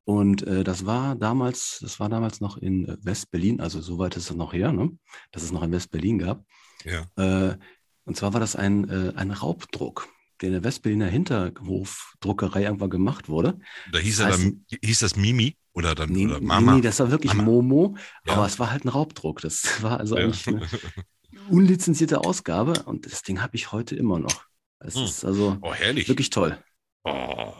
Und 0.04 0.46
äh, 0.46 0.64
das 0.64 0.84
war 0.84 1.14
damals, 1.14 1.78
das 1.80 1.98
war 1.98 2.10
damals 2.10 2.40
noch 2.40 2.58
in 2.58 2.96
West-Berlin, 3.02 3.60
also 3.60 3.80
soweit 3.80 4.16
ist 4.16 4.30
es 4.30 4.36
noch 4.36 4.52
her, 4.52 4.70
ne? 4.70 4.90
dass 5.32 5.42
es 5.42 5.50
noch 5.50 5.62
in 5.62 5.72
West-Berlin 5.72 6.18
gab. 6.18 6.44
Ja. 6.84 7.06
Äh, 7.16 7.56
und 8.04 8.16
zwar 8.16 8.34
war 8.34 8.40
das 8.40 8.54
ein, 8.54 8.88
äh, 8.90 9.14
ein 9.16 9.30
Raubdruck, 9.30 10.08
der 10.42 10.48
in 10.48 10.52
der 10.52 10.64
West-Berliner 10.64 11.06
Hinterhofdruckerei 11.06 12.64
irgendwann 12.64 12.90
gemacht 12.90 13.30
wurde. 13.30 13.58
Da 13.92 13.98
hieß, 13.98 14.18
das 14.18 14.26
heißt, 14.26 14.44
dann, 14.44 14.66
hieß 14.82 14.98
das 14.98 15.16
Mimi 15.16 15.56
oder 15.72 15.94
dann 15.94 16.10
nee, 16.10 16.26
oder 16.26 16.40
Mama? 16.40 16.74
Nee, 16.74 16.82
das 16.82 17.00
war 17.00 17.10
wirklich 17.10 17.32
Mama. 17.32 17.50
Momo, 17.50 17.96
ja. 18.26 18.34
aber 18.34 18.46
es 18.46 18.58
war 18.58 18.70
halt 18.70 18.84
ein 18.84 18.88
Raubdruck. 18.88 19.40
Das 19.40 19.82
war 19.82 20.00
also 20.00 20.18
ja. 20.18 20.24
eigentlich 20.24 20.46
eine 20.46 20.68
unlizenzierte 21.48 22.20
Ausgabe 22.20 22.82
und 22.82 23.06
das 23.06 23.22
Ding 23.22 23.40
habe 23.40 23.56
ich 23.56 23.72
heute 23.72 23.96
immer 23.96 24.18
noch. 24.18 24.44
Es 24.84 24.94
hm. 24.94 25.04
ist 25.04 25.24
also 25.24 25.58
oh, 25.62 25.72
herrlich. 25.72 26.08
wirklich 26.08 26.30
toll. 26.30 26.62
Oh. 27.04 27.54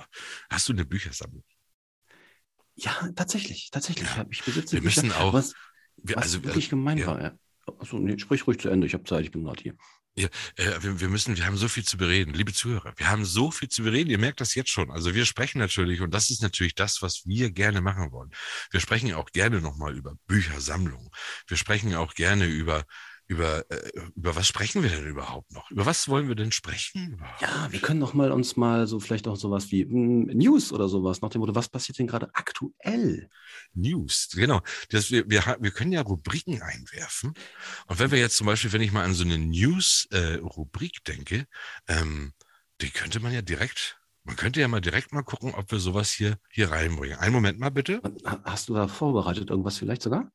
Hast 0.50 0.68
du 0.68 0.72
eine 0.72 0.84
Büchersammlung? 0.84 1.44
Ja, 2.76 3.08
tatsächlich. 3.14 3.70
Tatsächlich. 3.70 4.08
Ja. 4.16 4.26
Ich 4.30 4.42
besitze 4.42 4.72
Wir 4.72 4.82
Bücher, 4.82 5.02
müssen 5.02 5.12
auch. 5.12 5.32
Was, 5.32 5.54
wir, 5.96 6.16
was 6.16 6.24
also, 6.24 6.44
wirklich 6.44 6.68
gemein 6.68 6.98
ja. 6.98 7.06
war. 7.06 7.22
Ja. 7.22 7.38
Achso, 7.78 7.98
nee, 7.98 8.18
sprich 8.18 8.46
ruhig 8.46 8.58
zu 8.58 8.68
Ende. 8.68 8.86
Ich 8.86 8.94
habe 8.94 9.04
Zeit, 9.04 9.24
ich 9.24 9.30
bin 9.30 9.44
gerade 9.44 9.62
hier. 9.62 9.74
Ja, 10.16 10.28
äh, 10.56 10.82
wir, 10.82 11.00
wir, 11.00 11.08
müssen, 11.08 11.36
wir 11.36 11.44
haben 11.44 11.56
so 11.56 11.66
viel 11.66 11.84
zu 11.84 11.96
bereden, 11.96 12.34
liebe 12.34 12.52
Zuhörer. 12.52 12.92
Wir 12.96 13.10
haben 13.10 13.24
so 13.24 13.50
viel 13.50 13.68
zu 13.68 13.82
bereden. 13.82 14.10
Ihr 14.10 14.18
merkt 14.18 14.40
das 14.40 14.54
jetzt 14.54 14.70
schon. 14.70 14.90
Also 14.90 15.14
wir 15.14 15.24
sprechen 15.24 15.58
natürlich, 15.58 16.02
und 16.02 16.12
das 16.12 16.30
ist 16.30 16.42
natürlich 16.42 16.74
das, 16.74 17.02
was 17.02 17.26
wir 17.26 17.50
gerne 17.50 17.80
machen 17.80 18.12
wollen. 18.12 18.30
Wir 18.70 18.80
sprechen 18.80 19.12
auch 19.14 19.30
gerne 19.30 19.60
nochmal 19.60 19.96
über 19.96 20.14
Büchersammlungen. 20.26 21.08
Wir 21.48 21.56
sprechen 21.56 21.94
auch 21.94 22.14
gerne 22.14 22.46
über 22.46 22.84
über, 23.26 23.70
äh, 23.70 23.90
über 24.14 24.36
was 24.36 24.46
sprechen 24.46 24.82
wir 24.82 24.90
denn 24.90 25.06
überhaupt 25.06 25.52
noch? 25.52 25.70
Über 25.70 25.86
was 25.86 26.08
wollen 26.08 26.28
wir 26.28 26.34
denn 26.34 26.52
sprechen? 26.52 27.22
Ja, 27.40 27.68
wir 27.70 27.80
können 27.80 28.00
doch 28.00 28.14
mal 28.14 28.32
uns 28.32 28.56
mal 28.56 28.86
so 28.86 29.00
vielleicht 29.00 29.26
auch 29.28 29.36
sowas 29.36 29.70
wie 29.70 29.84
mh, 29.84 30.30
hm, 30.30 30.36
News 30.36 30.72
oder 30.72 30.88
sowas 30.88 31.22
nach 31.22 31.30
dem 31.30 31.40
Motto, 31.40 31.54
was 31.54 31.68
passiert 31.68 31.98
denn 31.98 32.06
gerade 32.06 32.28
aktuell? 32.34 33.30
News, 33.72 34.28
genau. 34.32 34.60
Das, 34.90 35.10
wir, 35.10 35.28
wir, 35.28 35.56
wir 35.60 35.70
können 35.70 35.92
ja 35.92 36.02
Rubriken 36.02 36.60
einwerfen. 36.60 37.32
Und 37.86 37.98
wenn 37.98 38.10
wir 38.10 38.18
jetzt 38.18 38.36
zum 38.36 38.46
Beispiel, 38.46 38.72
wenn 38.72 38.82
ich 38.82 38.92
mal 38.92 39.04
an 39.04 39.14
so 39.14 39.24
eine 39.24 39.38
News-Rubrik 39.38 40.98
äh, 40.98 41.12
denke, 41.12 41.46
ähm, 41.88 42.32
die 42.80 42.90
könnte 42.90 43.20
man 43.20 43.32
ja 43.32 43.42
direkt 43.42 43.98
man 44.26 44.36
könnte 44.36 44.58
ja 44.60 44.68
mal 44.68 44.80
direkt 44.80 45.12
mal 45.12 45.22
gucken, 45.22 45.54
ob 45.54 45.70
wir 45.70 45.78
sowas 45.78 46.10
hier, 46.10 46.38
hier 46.50 46.70
reinbringen. 46.70 47.18
Einen 47.18 47.34
Moment 47.34 47.58
mal 47.58 47.70
bitte. 47.70 48.00
Hast 48.44 48.70
du 48.70 48.74
da 48.74 48.88
vorbereitet 48.88 49.50
irgendwas 49.50 49.76
vielleicht 49.76 50.00
sogar? 50.00 50.30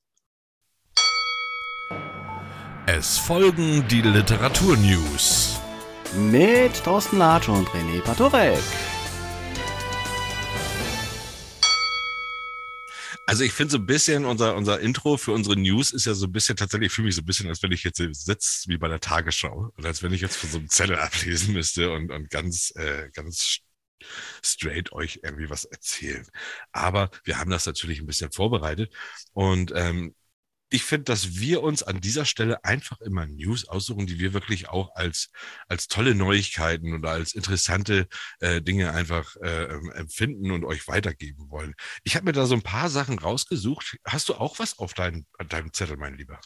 Es 2.91 3.19
folgen 3.19 3.88
die 3.88 4.01
Literaturnews. 4.01 5.60
Mit 6.15 6.74
Thorsten 6.84 7.19
Latsch 7.19 7.48
und 7.48 7.67
René 7.67 8.01
Patorek. 8.01 8.58
Also 13.27 13.43
ich 13.43 13.51
finde 13.51 13.74
so 13.74 13.77
ein 13.77 13.86
bisschen, 13.86 14.25
unser, 14.25 14.55
unser 14.55 14.79
Intro 14.79 15.17
für 15.17 15.34
unsere 15.34 15.55
News 15.55 15.91
ist 15.91 16.08
ja 16.08 16.15
so 16.15 16.25
ein 16.25 16.31
bisschen 16.31 16.55
tatsächlich, 16.55 16.88
ich 16.88 16.93
fühle 16.93 17.05
mich 17.05 17.15
so 17.15 17.22
ein 17.22 17.25
bisschen, 17.25 17.48
als 17.48 17.62
wenn 17.62 17.72
ich 17.72 17.84
jetzt 17.84 18.01
sitze 18.25 18.67
wie 18.69 18.79
bei 18.79 18.88
der 18.88 19.00
Tagesschau 19.00 19.72
und 19.77 19.86
als 19.86 20.01
wenn 20.01 20.12
ich 20.12 20.22
jetzt 20.22 20.38
von 20.38 20.50
so 20.50 20.58
einem 20.58 20.69
Zettel 20.69 20.96
ablesen 21.00 21.53
müsste 21.53 21.91
und, 21.91 22.10
und 22.10 22.31
ganz, 22.31 22.74
äh, 22.75 23.12
ganz 23.13 23.60
straight 24.43 24.91
euch 24.93 25.19
irgendwie 25.22 25.51
was 25.51 25.65
erzählen. 25.65 26.25
Aber 26.72 27.12
wir 27.24 27.38
haben 27.38 27.51
das 27.51 27.67
natürlich 27.67 28.00
ein 28.00 28.08
bisschen 28.08 28.31
vorbereitet 28.31 28.91
und 29.34 29.74
ähm, 29.75 30.15
ich 30.69 30.83
finde, 30.83 31.05
dass 31.05 31.39
wir 31.39 31.63
uns 31.63 31.83
an 31.83 31.99
dieser 31.99 32.25
Stelle 32.25 32.63
einfach 32.63 33.01
immer 33.01 33.25
News 33.25 33.67
aussuchen, 33.67 34.07
die 34.07 34.19
wir 34.19 34.33
wirklich 34.33 34.69
auch 34.69 34.95
als, 34.95 35.31
als 35.67 35.88
tolle 35.88 36.15
Neuigkeiten 36.15 36.93
oder 36.93 37.11
als 37.11 37.33
interessante 37.33 38.07
äh, 38.39 38.61
Dinge 38.61 38.93
einfach 38.93 39.35
äh, 39.38 39.65
empfinden 39.95 40.51
und 40.51 40.65
euch 40.65 40.88
weitergeben 40.88 41.49
wollen. 41.49 41.73
Ich 42.03 42.15
habe 42.15 42.25
mir 42.25 42.33
da 42.33 42.45
so 42.45 42.55
ein 42.55 42.61
paar 42.61 42.89
Sachen 42.89 43.19
rausgesucht. 43.19 43.97
Hast 44.05 44.29
du 44.29 44.35
auch 44.35 44.59
was 44.59 44.77
auf 44.79 44.93
dein, 44.93 45.25
deinem 45.47 45.73
Zettel, 45.73 45.97
mein 45.97 46.17
Lieber? 46.17 46.39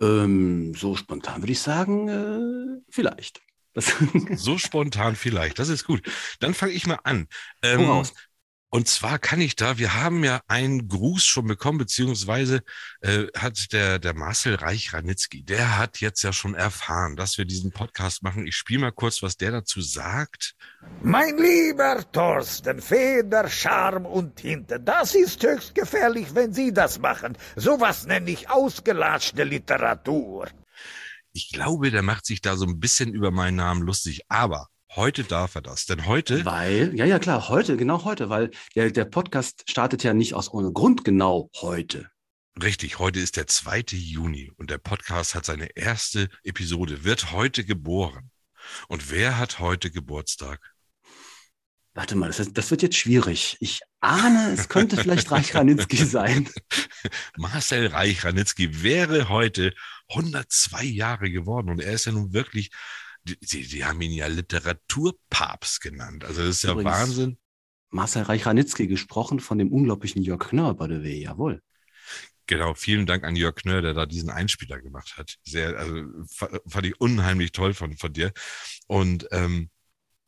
Ähm, 0.00 0.74
so 0.74 0.96
spontan 0.96 1.42
würde 1.42 1.52
ich 1.52 1.60
sagen, 1.60 2.08
äh, 2.08 2.82
vielleicht. 2.90 3.42
so 4.36 4.56
spontan 4.56 5.16
vielleicht, 5.16 5.58
das 5.58 5.68
ist 5.68 5.84
gut. 5.84 6.02
Dann 6.38 6.54
fange 6.54 6.72
ich 6.72 6.86
mal 6.86 7.00
an. 7.02 7.26
Ähm, 7.62 8.04
und 8.74 8.88
zwar 8.88 9.20
kann 9.20 9.40
ich 9.40 9.54
da, 9.54 9.78
wir 9.78 9.94
haben 9.94 10.24
ja 10.24 10.40
einen 10.48 10.88
Gruß 10.88 11.24
schon 11.24 11.46
bekommen, 11.46 11.78
beziehungsweise 11.78 12.60
äh, 13.02 13.26
hat 13.38 13.72
der, 13.72 14.00
der 14.00 14.14
Marcel 14.14 14.56
Reich-Ranitzky, 14.56 15.44
der 15.44 15.78
hat 15.78 16.00
jetzt 16.00 16.22
ja 16.22 16.32
schon 16.32 16.56
erfahren, 16.56 17.14
dass 17.14 17.38
wir 17.38 17.44
diesen 17.44 17.70
Podcast 17.70 18.24
machen. 18.24 18.48
Ich 18.48 18.56
spiele 18.56 18.80
mal 18.80 18.90
kurz, 18.90 19.22
was 19.22 19.36
der 19.36 19.52
dazu 19.52 19.80
sagt. 19.80 20.56
Mein 21.04 21.38
lieber 21.38 22.04
Thorsten, 22.10 22.80
Feder, 22.80 23.48
Charme 23.48 24.06
und 24.06 24.34
Tinte, 24.34 24.80
das 24.80 25.14
ist 25.14 25.40
höchst 25.44 25.76
gefährlich, 25.76 26.34
wenn 26.34 26.52
Sie 26.52 26.72
das 26.72 26.98
machen. 26.98 27.38
Sowas 27.54 28.06
nenne 28.06 28.28
ich 28.28 28.50
ausgelatschte 28.50 29.44
Literatur. 29.44 30.48
Ich 31.32 31.52
glaube, 31.52 31.92
der 31.92 32.02
macht 32.02 32.26
sich 32.26 32.40
da 32.40 32.56
so 32.56 32.66
ein 32.66 32.80
bisschen 32.80 33.14
über 33.14 33.30
meinen 33.30 33.58
Namen 33.58 33.82
lustig, 33.82 34.22
aber 34.28 34.66
Heute 34.96 35.24
darf 35.24 35.56
er 35.56 35.62
das, 35.62 35.86
denn 35.86 36.06
heute. 36.06 36.44
Weil, 36.44 36.94
ja, 36.94 37.04
ja, 37.04 37.18
klar, 37.18 37.48
heute, 37.48 37.76
genau 37.76 38.04
heute, 38.04 38.28
weil 38.28 38.52
der, 38.76 38.92
der 38.92 39.04
Podcast 39.04 39.68
startet 39.68 40.04
ja 40.04 40.14
nicht 40.14 40.34
aus 40.34 40.52
ohne 40.52 40.70
Grund 40.72 41.04
genau 41.04 41.50
heute. 41.56 42.10
Richtig, 42.62 43.00
heute 43.00 43.18
ist 43.18 43.36
der 43.36 43.48
2. 43.48 43.86
Juni 43.90 44.52
und 44.56 44.70
der 44.70 44.78
Podcast 44.78 45.34
hat 45.34 45.46
seine 45.46 45.76
erste 45.76 46.28
Episode, 46.44 47.02
wird 47.02 47.32
heute 47.32 47.64
geboren. 47.64 48.30
Und 48.86 49.10
wer 49.10 49.36
hat 49.36 49.58
heute 49.58 49.90
Geburtstag? 49.90 50.60
Warte 51.94 52.14
mal, 52.14 52.30
das, 52.30 52.52
das 52.52 52.70
wird 52.70 52.82
jetzt 52.82 52.96
schwierig. 52.96 53.56
Ich 53.58 53.80
ahne, 53.98 54.52
es 54.52 54.68
könnte 54.68 54.96
vielleicht 54.96 55.28
Reich 55.32 55.56
Ranitzky 55.56 56.04
sein. 56.04 56.48
Marcel 57.36 57.88
Reich 57.88 58.24
Ranitzky 58.24 58.84
wäre 58.84 59.28
heute 59.28 59.74
102 60.10 60.84
Jahre 60.84 61.32
geworden 61.32 61.70
und 61.70 61.80
er 61.80 61.94
ist 61.94 62.04
ja 62.04 62.12
nun 62.12 62.32
wirklich 62.32 62.70
die, 63.24 63.66
die 63.66 63.84
haben 63.84 64.00
ihn 64.00 64.12
ja 64.12 64.26
Literaturpapst 64.26 65.80
genannt. 65.80 66.24
Also 66.24 66.42
das 66.42 66.56
ist 66.56 66.64
Übrigens, 66.64 66.84
ja 66.84 67.00
Wahnsinn. 67.00 67.38
Marcel 67.90 68.22
Reich-Ranitzky 68.22 68.86
gesprochen 68.86 69.40
von 69.40 69.58
dem 69.58 69.72
unglaublichen 69.72 70.22
Jörg 70.22 70.48
Knörr, 70.48 70.74
by 70.74 70.86
the 70.86 71.02
way, 71.02 71.22
jawohl. 71.22 71.62
Genau, 72.46 72.74
vielen 72.74 73.06
Dank 73.06 73.24
an 73.24 73.36
Jörg 73.36 73.54
Knörr, 73.54 73.80
der 73.80 73.94
da 73.94 74.04
diesen 74.04 74.28
Einspieler 74.28 74.80
gemacht 74.80 75.16
hat. 75.16 75.36
Sehr, 75.44 75.78
also 75.78 76.02
fand 76.66 76.86
ich 76.86 77.00
unheimlich 77.00 77.52
toll 77.52 77.72
von, 77.72 77.96
von 77.96 78.12
dir. 78.12 78.32
Und 78.86 79.26
ähm, 79.30 79.70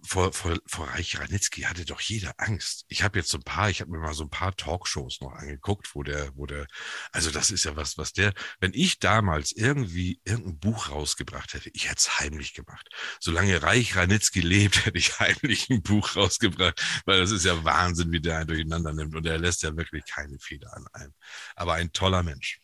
vor, 0.06 0.32
vor, 0.32 0.56
vor 0.66 0.88
Reich 0.88 1.18
Ranitzky 1.18 1.62
hatte 1.62 1.84
doch 1.84 2.00
jeder 2.00 2.34
Angst. 2.38 2.84
Ich 2.88 3.02
habe 3.02 3.18
jetzt 3.18 3.30
so 3.30 3.38
ein 3.38 3.44
paar, 3.44 3.70
ich 3.70 3.80
habe 3.80 3.90
mir 3.90 3.98
mal 3.98 4.14
so 4.14 4.24
ein 4.24 4.30
paar 4.30 4.56
Talkshows 4.56 5.20
noch 5.20 5.32
angeguckt, 5.32 5.94
wo 5.94 6.02
der, 6.02 6.30
wo 6.36 6.46
der, 6.46 6.66
also 7.12 7.30
das 7.30 7.50
ist 7.50 7.64
ja 7.64 7.76
was, 7.76 7.98
was 7.98 8.12
der, 8.12 8.32
wenn 8.60 8.72
ich 8.74 8.98
damals 8.98 9.52
irgendwie 9.52 10.20
irgendein 10.24 10.58
Buch 10.58 10.90
rausgebracht 10.90 11.54
hätte, 11.54 11.70
ich 11.72 11.86
hätte 11.86 11.98
es 11.98 12.20
heimlich 12.20 12.54
gemacht. 12.54 12.88
Solange 13.20 13.62
Reich 13.62 13.96
Ranitzky 13.96 14.40
lebt, 14.40 14.76
hätte 14.86 14.98
ich 14.98 15.18
heimlich 15.18 15.68
ein 15.70 15.82
Buch 15.82 16.16
rausgebracht, 16.16 16.82
weil 17.04 17.20
das 17.20 17.30
ist 17.30 17.44
ja 17.44 17.64
Wahnsinn, 17.64 18.12
wie 18.12 18.20
der 18.20 18.38
einen 18.38 18.48
durcheinander 18.48 18.92
nimmt 18.92 19.14
und 19.14 19.26
er 19.26 19.38
lässt 19.38 19.62
ja 19.62 19.76
wirklich 19.76 20.04
keine 20.06 20.38
Fehler 20.38 20.72
an 20.74 20.86
einem. 20.92 21.14
Aber 21.54 21.74
ein 21.74 21.92
toller 21.92 22.22
Mensch. 22.22 22.60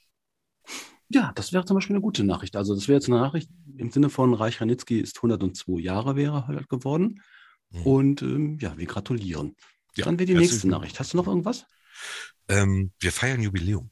Ja, 1.13 1.33
das 1.35 1.53
wäre 1.53 1.65
zum 1.65 1.77
Beispiel 1.77 1.97
eine 1.97 2.03
gute 2.03 2.25
Nachricht. 2.25 2.57
Also 2.57 2.75
das 2.75 2.89
wäre 2.89 2.97
jetzt 2.97 3.09
eine 3.09 3.19
Nachricht 3.19 3.51
im 3.77 3.91
Sinne 3.91 4.09
von 4.09 4.35
Reich 4.35 4.61
Ranitzky 4.61 5.01
ist 5.01 5.19
102 5.19 5.81
Jahre 5.81 6.17
wäre 6.17 6.47
halt 6.47 6.69
geworden. 6.69 7.21
Mhm. 7.71 7.83
Und 7.83 8.23
ähm, 8.23 8.59
ja, 8.61 8.77
wir 8.77 8.87
gratulieren. 8.87 9.57
Ja, 9.97 10.07
Dann 10.07 10.19
wäre 10.19 10.27
die 10.27 10.35
nächste 10.35 10.69
Nachricht. 10.69 10.99
Hast 10.99 11.13
du 11.13 11.19
noch 11.19 11.27
irgendwas? 11.27 11.67
Ähm, 12.49 12.93
wir 12.99 13.13
feiern 13.13 13.43
Jubiläum. 13.43 13.91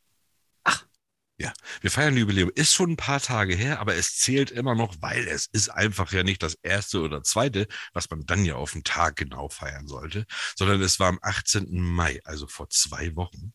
Ja, 1.41 1.55
wir 1.81 1.91
feiern 1.91 2.19
Jubiläum. 2.19 2.51
Ist 2.55 2.75
schon 2.75 2.91
ein 2.91 2.97
paar 2.99 3.19
Tage 3.19 3.55
her, 3.55 3.81
aber 3.81 3.95
es 3.95 4.19
zählt 4.19 4.51
immer 4.51 4.75
noch, 4.75 4.97
weil 5.01 5.27
es 5.27 5.47
ist 5.47 5.71
einfach 5.71 6.13
ja 6.13 6.23
nicht 6.23 6.43
das 6.43 6.53
erste 6.63 7.01
oder 7.01 7.23
zweite, 7.23 7.67
was 7.95 8.11
man 8.11 8.27
dann 8.27 8.45
ja 8.45 8.57
auf 8.57 8.73
den 8.73 8.85
Tag 8.85 9.17
genau 9.17 9.49
feiern 9.49 9.87
sollte, 9.87 10.27
sondern 10.55 10.83
es 10.83 11.01
war 11.01 11.09
am 11.09 11.19
18. 11.23 11.81
Mai, 11.81 12.21
also 12.25 12.47
vor 12.47 12.69
zwei 12.69 13.17
Wochen. 13.17 13.55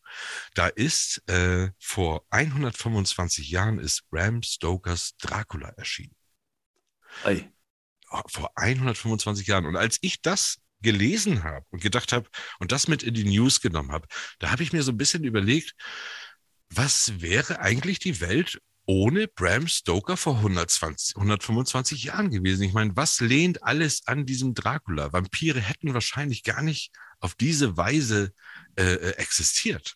Da 0.56 0.66
ist 0.66 1.22
äh, 1.30 1.70
vor 1.78 2.26
125 2.32 3.52
Jahren 3.52 3.78
ist 3.78 4.10
Bram 4.10 4.42
Stokers 4.42 5.16
Dracula 5.18 5.70
erschienen. 5.78 6.16
Ei 7.24 7.52
vor 8.28 8.52
125 8.56 9.46
Jahren. 9.46 9.66
Und 9.66 9.76
als 9.76 9.98
ich 10.02 10.22
das 10.22 10.58
gelesen 10.82 11.44
habe 11.44 11.66
und 11.70 11.82
gedacht 11.82 12.12
habe 12.14 12.30
und 12.60 12.72
das 12.72 12.88
mit 12.88 13.04
in 13.04 13.14
die 13.14 13.26
News 13.26 13.62
genommen 13.62 13.92
habe, 13.92 14.08
da 14.40 14.52
habe 14.52 14.64
ich 14.64 14.74
mir 14.74 14.84
so 14.84 14.92
ein 14.92 14.98
bisschen 14.98 15.24
überlegt, 15.24 15.76
was 16.76 17.22
wäre 17.22 17.60
eigentlich 17.60 18.00
die 18.00 18.22
Welt 18.22 18.60
ohne 18.86 19.28
Bram 19.28 19.68
Stoker 19.68 20.18
vor 20.18 20.38
120, 20.38 21.16
125 21.16 22.04
Jahren 22.04 22.32
gewesen? 22.32 22.64
Ich 22.64 22.74
meine, 22.74 22.96
was 22.96 23.20
lehnt 23.20 23.64
alles 23.64 24.06
an 24.06 24.26
diesem 24.26 24.54
Dracula? 24.54 25.12
Vampire 25.12 25.60
hätten 25.60 25.94
wahrscheinlich 25.94 26.44
gar 26.44 26.62
nicht 26.62 26.92
auf 27.20 27.36
diese 27.36 27.78
Weise 27.78 28.32
äh, 28.76 29.12
existiert. 29.18 29.96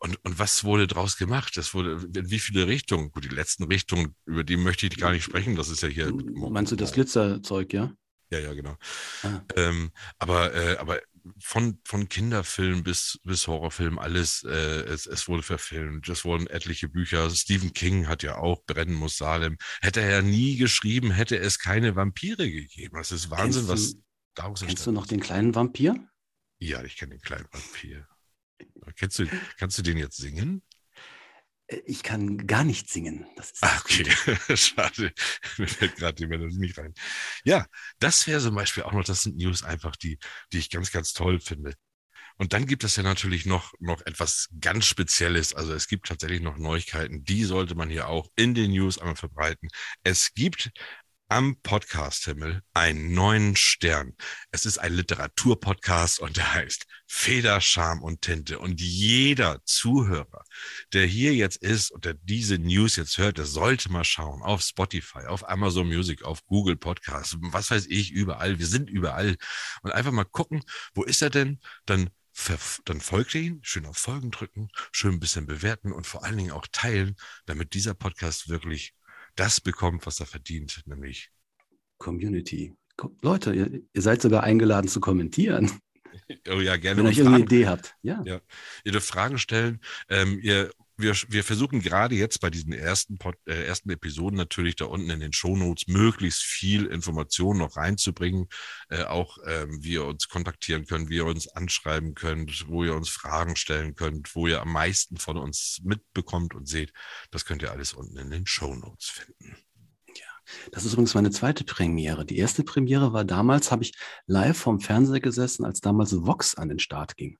Und, 0.00 0.16
und 0.24 0.38
was 0.38 0.62
wurde 0.62 0.86
daraus 0.86 1.16
gemacht? 1.16 1.56
Das 1.56 1.74
wurde 1.74 2.08
in 2.14 2.30
wie 2.30 2.38
viele 2.38 2.68
Richtungen? 2.68 3.10
Gut, 3.10 3.24
die 3.24 3.34
letzten 3.34 3.64
Richtungen, 3.64 4.14
über 4.26 4.44
die 4.44 4.56
möchte 4.56 4.86
ich 4.86 4.96
gar 4.96 5.10
nicht 5.10 5.24
sprechen. 5.24 5.56
Das 5.56 5.68
ist 5.68 5.82
ja 5.82 5.88
hier. 5.88 6.12
Meinst 6.12 6.70
du 6.70 6.76
das 6.76 6.92
Glitzerzeug, 6.92 7.72
ja? 7.72 7.92
Ja, 8.30 8.38
ja, 8.38 8.54
genau. 8.54 8.76
Ah. 9.22 9.40
Ähm, 9.56 9.90
aber, 10.18 10.54
äh, 10.54 10.76
aber 10.76 11.00
von, 11.40 11.80
von 11.84 12.08
Kinderfilm 12.08 12.82
bis, 12.82 13.20
bis 13.24 13.46
Horrorfilm, 13.46 13.98
alles, 13.98 14.42
äh, 14.44 14.50
es, 14.50 15.06
es 15.06 15.28
wurde 15.28 15.42
verfilmt. 15.42 16.08
Es 16.08 16.24
wurden 16.24 16.46
etliche 16.46 16.88
Bücher. 16.88 17.30
Stephen 17.30 17.72
King 17.72 18.08
hat 18.08 18.22
ja 18.22 18.38
auch 18.38 18.64
Brennen 18.64 18.94
muss 18.94 19.16
Salem. 19.16 19.56
Hätte 19.80 20.00
er 20.00 20.10
ja 20.10 20.22
nie 20.22 20.56
geschrieben, 20.56 21.10
hätte 21.10 21.38
es 21.38 21.58
keine 21.58 21.96
Vampire 21.96 22.50
gegeben. 22.50 22.96
Das 22.96 23.12
ist 23.12 23.30
Wahnsinn, 23.30 23.66
kennst 23.66 23.96
was 23.96 24.02
daraus 24.34 24.60
Kennst 24.60 24.86
du 24.86 24.92
noch 24.92 25.06
den 25.06 25.20
kleinen 25.20 25.54
Vampir? 25.54 26.08
Ja, 26.58 26.82
ich 26.82 26.96
kenne 26.96 27.14
den 27.14 27.20
kleinen 27.20 27.46
Vampir. 27.52 28.06
Kennst 28.96 29.18
du, 29.18 29.26
kannst 29.56 29.78
du 29.78 29.82
den 29.82 29.98
jetzt 29.98 30.16
singen? 30.16 30.62
Äh, 31.68 31.80
ich 31.86 32.02
kann 32.02 32.46
gar 32.46 32.64
nicht 32.64 32.90
singen. 32.90 33.26
Das 33.36 33.50
ist 33.52 33.58
Ach, 33.62 33.84
okay, 33.84 34.04
schade. 34.56 35.12
Mir 35.56 35.68
fällt 35.68 35.96
gerade 35.96 36.14
die 36.14 36.26
Melodie 36.26 36.58
nicht 36.58 36.78
rein. 36.78 36.94
Ja, 37.44 37.66
das 37.98 38.26
wäre 38.26 38.40
zum 38.40 38.54
Beispiel 38.54 38.82
auch 38.82 38.92
noch, 38.92 39.04
das 39.04 39.22
sind 39.22 39.36
News 39.36 39.62
einfach, 39.62 39.96
die, 39.96 40.18
die 40.52 40.58
ich 40.58 40.70
ganz, 40.70 40.90
ganz 40.90 41.12
toll 41.12 41.40
finde. 41.40 41.74
Und 42.36 42.52
dann 42.52 42.66
gibt 42.66 42.84
es 42.84 42.94
ja 42.94 43.02
natürlich 43.02 43.46
noch, 43.46 43.72
noch 43.80 44.00
etwas 44.06 44.48
ganz 44.60 44.86
Spezielles. 44.86 45.54
Also 45.54 45.72
es 45.74 45.88
gibt 45.88 46.06
tatsächlich 46.06 46.40
noch 46.40 46.56
Neuigkeiten, 46.56 47.24
die 47.24 47.44
sollte 47.44 47.74
man 47.74 47.90
hier 47.90 48.08
auch 48.08 48.28
in 48.36 48.54
den 48.54 48.70
News 48.70 48.98
einmal 48.98 49.16
verbreiten. 49.16 49.68
Es 50.04 50.32
gibt 50.34 50.70
am 51.28 51.60
Podcast-Himmel 51.62 52.62
einen 52.72 53.12
neuen 53.12 53.54
Stern. 53.54 54.14
Es 54.50 54.64
ist 54.64 54.78
ein 54.78 54.94
Literaturpodcast 54.94 56.20
und 56.20 56.38
der 56.38 56.54
heißt 56.54 56.86
Feder, 57.06 57.60
Charme 57.60 58.02
und 58.02 58.22
Tinte. 58.22 58.58
Und 58.58 58.80
jeder 58.80 59.62
Zuhörer, 59.64 60.44
der 60.94 61.06
hier 61.06 61.34
jetzt 61.34 61.56
ist 61.56 61.90
und 61.90 62.06
der 62.06 62.14
diese 62.14 62.58
News 62.58 62.96
jetzt 62.96 63.18
hört, 63.18 63.38
der 63.38 63.44
sollte 63.44 63.92
mal 63.92 64.04
schauen 64.04 64.42
auf 64.42 64.62
Spotify, 64.62 65.26
auf 65.26 65.48
Amazon 65.48 65.88
Music, 65.88 66.22
auf 66.22 66.44
Google 66.46 66.76
Podcasts, 66.76 67.36
was 67.40 67.70
weiß 67.70 67.86
ich, 67.86 68.10
überall. 68.10 68.58
Wir 68.58 68.66
sind 68.66 68.88
überall. 68.88 69.36
Und 69.82 69.92
einfach 69.92 70.12
mal 70.12 70.24
gucken, 70.24 70.62
wo 70.94 71.02
ist 71.02 71.22
er 71.22 71.30
denn? 71.30 71.60
Dann 71.84 72.10
dann 72.84 73.00
folgt 73.00 73.34
ihr 73.34 73.40
ihn, 73.40 73.58
schön 73.62 73.84
auf 73.84 73.96
Folgen 73.96 74.30
drücken, 74.30 74.68
schön 74.92 75.14
ein 75.14 75.20
bisschen 75.20 75.46
bewerten 75.46 75.92
und 75.92 76.06
vor 76.06 76.24
allen 76.24 76.36
Dingen 76.36 76.52
auch 76.52 76.68
teilen, 76.70 77.16
damit 77.46 77.74
dieser 77.74 77.94
Podcast 77.94 78.48
wirklich 78.48 78.94
das 79.38 79.60
bekommt, 79.60 80.06
was 80.06 80.20
er 80.20 80.26
verdient, 80.26 80.82
nämlich 80.86 81.30
Community. 81.98 82.74
Leute, 83.22 83.54
ihr, 83.54 83.82
ihr 83.92 84.02
seid 84.02 84.20
sogar 84.20 84.42
eingeladen 84.42 84.88
zu 84.88 85.00
kommentieren. 85.00 85.70
Oh 86.50 86.60
ja, 86.60 86.76
gerne. 86.76 86.98
Wenn 86.98 87.12
ihr 87.12 87.16
irgendeine 87.16 87.44
Idee 87.44 87.66
habt. 87.66 87.94
Ja. 88.02 88.22
ja. 88.24 88.40
Ihr 88.84 88.92
dürft 88.92 89.06
Fragen 89.06 89.38
stellen. 89.38 89.80
Ähm, 90.08 90.38
ihr, 90.42 90.70
wir, 90.98 91.14
wir 91.28 91.44
versuchen 91.44 91.80
gerade 91.80 92.16
jetzt 92.16 92.40
bei 92.40 92.50
diesen 92.50 92.72
ersten, 92.72 93.18
Pod, 93.18 93.36
äh, 93.46 93.64
ersten 93.64 93.88
Episoden 93.90 94.36
natürlich 94.36 94.76
da 94.76 94.86
unten 94.86 95.10
in 95.10 95.20
den 95.20 95.32
Shownotes 95.32 95.86
möglichst 95.86 96.42
viel 96.42 96.86
Information 96.86 97.58
noch 97.58 97.76
reinzubringen. 97.76 98.48
Äh, 98.90 99.04
auch 99.04 99.38
ähm, 99.46 99.78
wie 99.82 99.92
ihr 99.92 100.04
uns 100.04 100.28
kontaktieren 100.28 100.86
könnt, 100.86 101.08
wie 101.08 101.16
ihr 101.16 101.26
uns 101.26 101.48
anschreiben 101.48 102.14
könnt, 102.14 102.68
wo 102.68 102.84
ihr 102.84 102.94
uns 102.94 103.08
Fragen 103.08 103.54
stellen 103.54 103.94
könnt, 103.94 104.34
wo 104.34 104.48
ihr 104.48 104.60
am 104.60 104.72
meisten 104.72 105.16
von 105.16 105.36
uns 105.36 105.80
mitbekommt 105.84 106.54
und 106.54 106.68
seht. 106.68 106.92
Das 107.30 107.44
könnt 107.44 107.62
ihr 107.62 107.70
alles 107.70 107.92
unten 107.92 108.18
in 108.18 108.30
den 108.30 108.46
Shownotes 108.46 109.08
finden. 109.08 109.56
Das 110.72 110.84
ist 110.84 110.94
übrigens 110.94 111.14
meine 111.14 111.30
zweite 111.30 111.62
Premiere. 111.62 112.24
Die 112.24 112.38
erste 112.38 112.64
Premiere 112.64 113.12
war 113.12 113.24
damals, 113.24 113.70
habe 113.70 113.82
ich 113.84 113.92
live 114.26 114.58
vom 114.58 114.80
Fernseher 114.80 115.20
gesessen, 115.20 115.64
als 115.64 115.80
damals 115.80 116.12
Vox 116.24 116.54
an 116.54 116.68
den 116.68 116.78
Start 116.78 117.16
ging. 117.16 117.38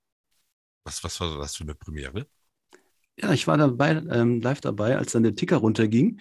Was, 0.84 1.02
was 1.02 1.18
war 1.20 1.38
das 1.38 1.56
für 1.56 1.64
eine 1.64 1.74
Premiere? 1.74 2.26
Ja, 3.20 3.32
ich 3.32 3.46
war 3.46 3.56
dabei, 3.56 3.90
ähm, 4.10 4.40
live 4.40 4.60
dabei, 4.60 4.96
als 4.96 5.12
dann 5.12 5.22
der 5.24 5.34
Ticker 5.34 5.56
runterging 5.56 6.20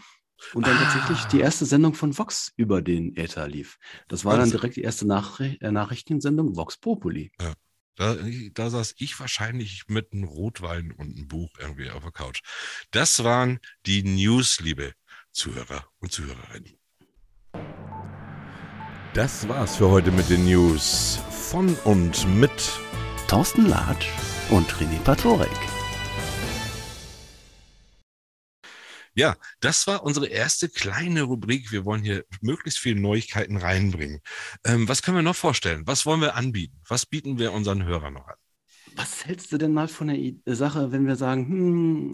und 0.53 0.65
dann 0.65 0.75
Ah. 0.77 0.83
tatsächlich 0.83 1.25
die 1.25 1.39
erste 1.39 1.65
Sendung 1.65 1.93
von 1.93 2.17
Vox 2.17 2.51
über 2.55 2.81
den 2.81 3.15
Äther 3.15 3.47
lief. 3.47 3.77
Das 4.07 4.25
war 4.25 4.33
dann 4.33 4.41
Wahnsinn. 4.41 4.59
direkt 4.59 4.75
die 4.77 4.81
erste 4.81 5.05
Nachri 5.07 5.57
äh, 5.61 5.71
Nachrichtensendung 5.71 6.55
Vox 6.55 6.77
Populi. 6.77 7.31
Da, 7.95 8.15
da 8.53 8.69
saß 8.69 8.93
ich 8.97 9.19
wahrscheinlich 9.19 9.85
mit 9.87 10.13
einem 10.13 10.25
Rotwein 10.25 10.91
und 10.91 11.15
einem 11.17 11.27
Buch 11.27 11.49
irgendwie 11.59 11.89
auf 11.89 12.03
der 12.03 12.11
Couch. 12.11 12.41
Das 12.91 13.23
waren 13.23 13.59
die 13.87 14.03
News, 14.03 14.59
liebe 14.59 14.93
Zuhörer 15.31 15.85
und 15.99 16.11
Zuhörerinnen. 16.11 16.73
Das 19.15 19.47
war's 19.47 19.77
für 19.77 19.89
heute 19.89 20.11
mit 20.11 20.29
den 20.29 20.45
News 20.45 21.19
von 21.31 21.73
und 21.85 22.27
mit 22.35 22.51
Thorsten 23.27 23.67
Latsch 23.67 24.07
und 24.51 24.69
René 24.73 24.99
Patorek. 25.03 25.49
Ja, 29.17 29.35
das 29.61 29.87
war 29.87 30.03
unsere 30.03 30.27
erste 30.27 30.69
kleine 30.69 31.23
Rubrik. 31.23 31.71
Wir 31.71 31.85
wollen 31.85 32.03
hier 32.03 32.23
möglichst 32.39 32.77
viele 32.77 33.01
Neuigkeiten 33.01 33.57
reinbringen. 33.57 34.21
Ähm, 34.63 34.87
was 34.87 35.01
können 35.01 35.17
wir 35.17 35.23
noch 35.23 35.35
vorstellen? 35.35 35.87
Was 35.87 36.05
wollen 36.05 36.21
wir 36.21 36.35
anbieten? 36.35 36.79
Was 36.87 37.07
bieten 37.07 37.39
wir 37.39 37.51
unseren 37.51 37.83
Hörern 37.83 38.13
noch 38.13 38.27
an? 38.27 38.35
Was 38.95 39.25
hältst 39.25 39.51
du 39.51 39.57
denn 39.57 39.73
mal 39.73 39.87
von 39.87 40.09
der 40.09 40.55
Sache, 40.55 40.91
wenn 40.91 41.07
wir 41.07 41.15
sagen, 41.15 41.47
hm, 41.47 42.11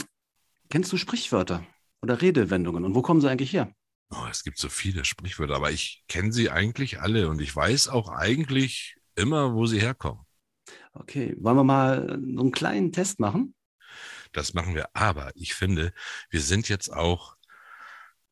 kennst 0.69 0.93
du 0.93 0.97
Sprichwörter 0.97 1.67
oder 2.01 2.21
Redewendungen 2.21 2.85
und 2.85 2.95
wo 2.95 3.01
kommen 3.01 3.19
sie 3.19 3.29
eigentlich 3.29 3.51
her? 3.51 3.69
Oh, 4.09 4.25
es 4.31 4.45
gibt 4.45 4.57
so 4.57 4.69
viele 4.69 5.03
Sprichwörter, 5.03 5.55
aber 5.55 5.71
ich 5.71 6.05
kenne 6.07 6.31
sie 6.31 6.51
eigentlich 6.51 7.01
alle 7.01 7.27
und 7.27 7.41
ich 7.41 7.53
weiß 7.53 7.89
auch 7.89 8.07
eigentlich 8.07 8.95
immer, 9.15 9.53
wo 9.55 9.65
sie 9.65 9.81
herkommen. 9.81 10.23
Okay, 10.93 11.35
wollen 11.41 11.57
wir 11.57 11.63
mal 11.65 12.07
so 12.33 12.41
einen 12.41 12.51
kleinen 12.51 12.93
Test 12.93 13.19
machen? 13.19 13.55
Das 14.33 14.53
machen 14.53 14.75
wir. 14.75 14.95
Aber 14.95 15.31
ich 15.35 15.53
finde, 15.53 15.93
wir 16.29 16.41
sind 16.41 16.69
jetzt 16.69 16.91
auch 16.91 17.37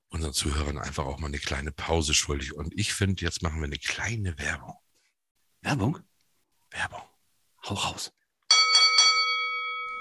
unseren 0.10 0.34
Zuhörern 0.34 0.78
einfach 0.78 1.06
auch 1.06 1.20
mal 1.20 1.28
eine 1.28 1.40
kleine 1.40 1.72
Pause 1.72 2.14
schuldig. 2.14 2.54
Und 2.54 2.78
ich 2.78 2.94
finde, 2.94 3.24
jetzt 3.24 3.42
machen 3.42 3.60
wir 3.60 3.66
eine 3.66 3.78
kleine 3.78 4.38
Werbung. 4.38 4.76
Werbung? 5.62 6.00
Werbung. 6.72 7.02
Hau 7.64 7.76
raus. 7.76 8.12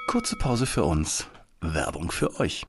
Kurze 0.08 0.36
Pause 0.36 0.66
für 0.66 0.84
uns. 0.84 1.26
Werbung 1.60 2.10
für 2.10 2.40
euch. 2.40 2.66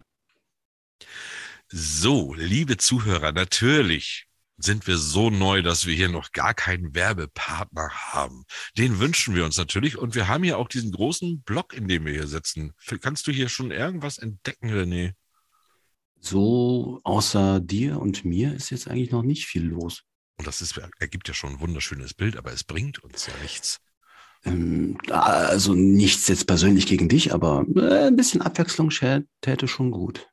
So, 1.69 2.33
liebe 2.33 2.77
Zuhörer, 2.77 3.31
natürlich 3.31 4.27
sind 4.63 4.87
wir 4.87 4.97
so 4.97 5.29
neu, 5.29 5.61
dass 5.61 5.85
wir 5.85 5.95
hier 5.95 6.09
noch 6.09 6.31
gar 6.31 6.53
keinen 6.53 6.93
Werbepartner 6.95 7.89
haben. 7.89 8.45
Den 8.77 8.99
wünschen 8.99 9.35
wir 9.35 9.45
uns 9.45 9.57
natürlich. 9.57 9.97
Und 9.97 10.15
wir 10.15 10.27
haben 10.27 10.43
hier 10.43 10.57
auch 10.57 10.67
diesen 10.67 10.91
großen 10.91 11.41
Block, 11.41 11.73
in 11.73 11.87
dem 11.87 12.05
wir 12.05 12.13
hier 12.13 12.27
sitzen. 12.27 12.73
Kannst 13.01 13.27
du 13.27 13.31
hier 13.31 13.49
schon 13.49 13.71
irgendwas 13.71 14.17
entdecken, 14.17 14.69
René? 14.69 15.13
So, 16.19 17.01
außer 17.03 17.59
dir 17.59 17.99
und 17.99 18.25
mir 18.25 18.53
ist 18.53 18.69
jetzt 18.69 18.87
eigentlich 18.87 19.11
noch 19.11 19.23
nicht 19.23 19.47
viel 19.47 19.63
los. 19.63 20.03
Und 20.37 20.47
das 20.47 20.61
ist, 20.61 20.79
ergibt 20.99 21.27
ja 21.27 21.33
schon 21.33 21.53
ein 21.53 21.59
wunderschönes 21.59 22.13
Bild, 22.13 22.37
aber 22.37 22.51
es 22.51 22.63
bringt 22.63 22.99
uns 23.03 23.25
ja 23.27 23.33
nichts. 23.41 23.79
Ähm, 24.43 24.97
also 25.09 25.73
nichts 25.73 26.27
jetzt 26.27 26.47
persönlich 26.47 26.87
gegen 26.87 27.09
dich, 27.09 27.33
aber 27.33 27.65
äh, 27.75 28.07
ein 28.07 28.15
bisschen 28.15 28.41
Abwechslung 28.41 28.91
täte 29.41 29.67
schon 29.67 29.91
gut. 29.91 30.27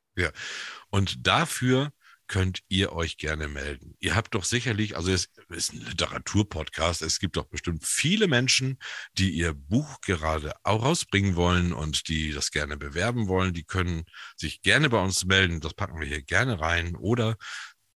Und 0.90 1.26
dafür 1.26 1.92
könnt 2.28 2.60
ihr 2.68 2.92
euch 2.92 3.16
gerne 3.16 3.48
melden. 3.48 3.96
Ihr 3.98 4.14
habt 4.14 4.34
doch 4.34 4.44
sicherlich, 4.44 4.96
also 4.96 5.10
es 5.10 5.28
ist 5.48 5.72
ein 5.72 5.80
Literaturpodcast, 5.80 7.02
es 7.02 7.18
gibt 7.18 7.36
doch 7.36 7.46
bestimmt 7.46 7.84
viele 7.84 8.28
Menschen, 8.28 8.78
die 9.14 9.30
ihr 9.30 9.54
Buch 9.54 10.00
gerade 10.02 10.52
auch 10.62 10.84
rausbringen 10.84 11.34
wollen 11.34 11.72
und 11.72 12.08
die 12.08 12.32
das 12.32 12.50
gerne 12.50 12.76
bewerben 12.76 13.26
wollen. 13.28 13.54
Die 13.54 13.64
können 13.64 14.04
sich 14.36 14.62
gerne 14.62 14.88
bei 14.90 15.02
uns 15.02 15.24
melden. 15.24 15.60
Das 15.60 15.74
packen 15.74 15.98
wir 15.98 16.06
hier 16.06 16.22
gerne 16.22 16.60
rein 16.60 16.94
oder 16.94 17.36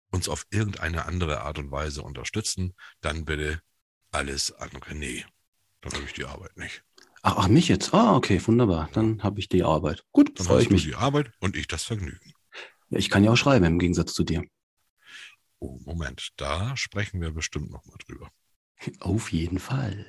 uns 0.09 0.27
auf 0.27 0.45
irgendeine 0.51 1.05
andere 1.05 1.41
Art 1.41 1.59
und 1.59 1.71
Weise 1.71 2.01
unterstützen. 2.01 2.73
Dann 3.01 3.25
bitte 3.25 3.61
alles 4.11 4.51
an 4.51 4.69
René. 4.69 5.25
Dann 5.81 5.93
habe 5.93 6.03
ich 6.05 6.13
die 6.13 6.25
Arbeit 6.25 6.57
nicht. 6.57 6.83
Ach, 7.21 7.35
ach, 7.37 7.47
mich 7.47 7.67
jetzt? 7.69 7.93
Ah, 7.93 8.15
okay, 8.15 8.41
wunderbar. 8.45 8.89
Dann 8.93 9.23
habe 9.23 9.39
ich 9.39 9.47
die 9.47 9.63
Arbeit. 9.63 10.03
Gut, 10.11 10.37
Dann 10.39 10.45
freue 10.45 10.61
ich 10.61 10.67
du 10.67 10.73
mich. 10.73 10.83
die 10.83 10.95
Arbeit 10.95 11.31
und 11.39 11.55
ich 11.55 11.67
das 11.67 11.83
Vergnügen. 11.83 12.33
Ja, 12.93 12.99
ich 12.99 13.09
kann 13.09 13.23
ja 13.23 13.31
auch 13.31 13.35
schreiben 13.35 13.65
im 13.65 13.79
Gegensatz 13.79 14.13
zu 14.13 14.23
dir. 14.23 14.43
Oh, 15.57 15.79
Moment, 15.83 16.29
da 16.37 16.77
sprechen 16.77 17.21
wir 17.21 17.31
bestimmt 17.31 17.71
noch 17.71 17.83
mal 17.85 17.97
drüber. 18.05 18.29
Auf 18.99 19.31
jeden 19.31 19.57
Fall. 19.57 20.05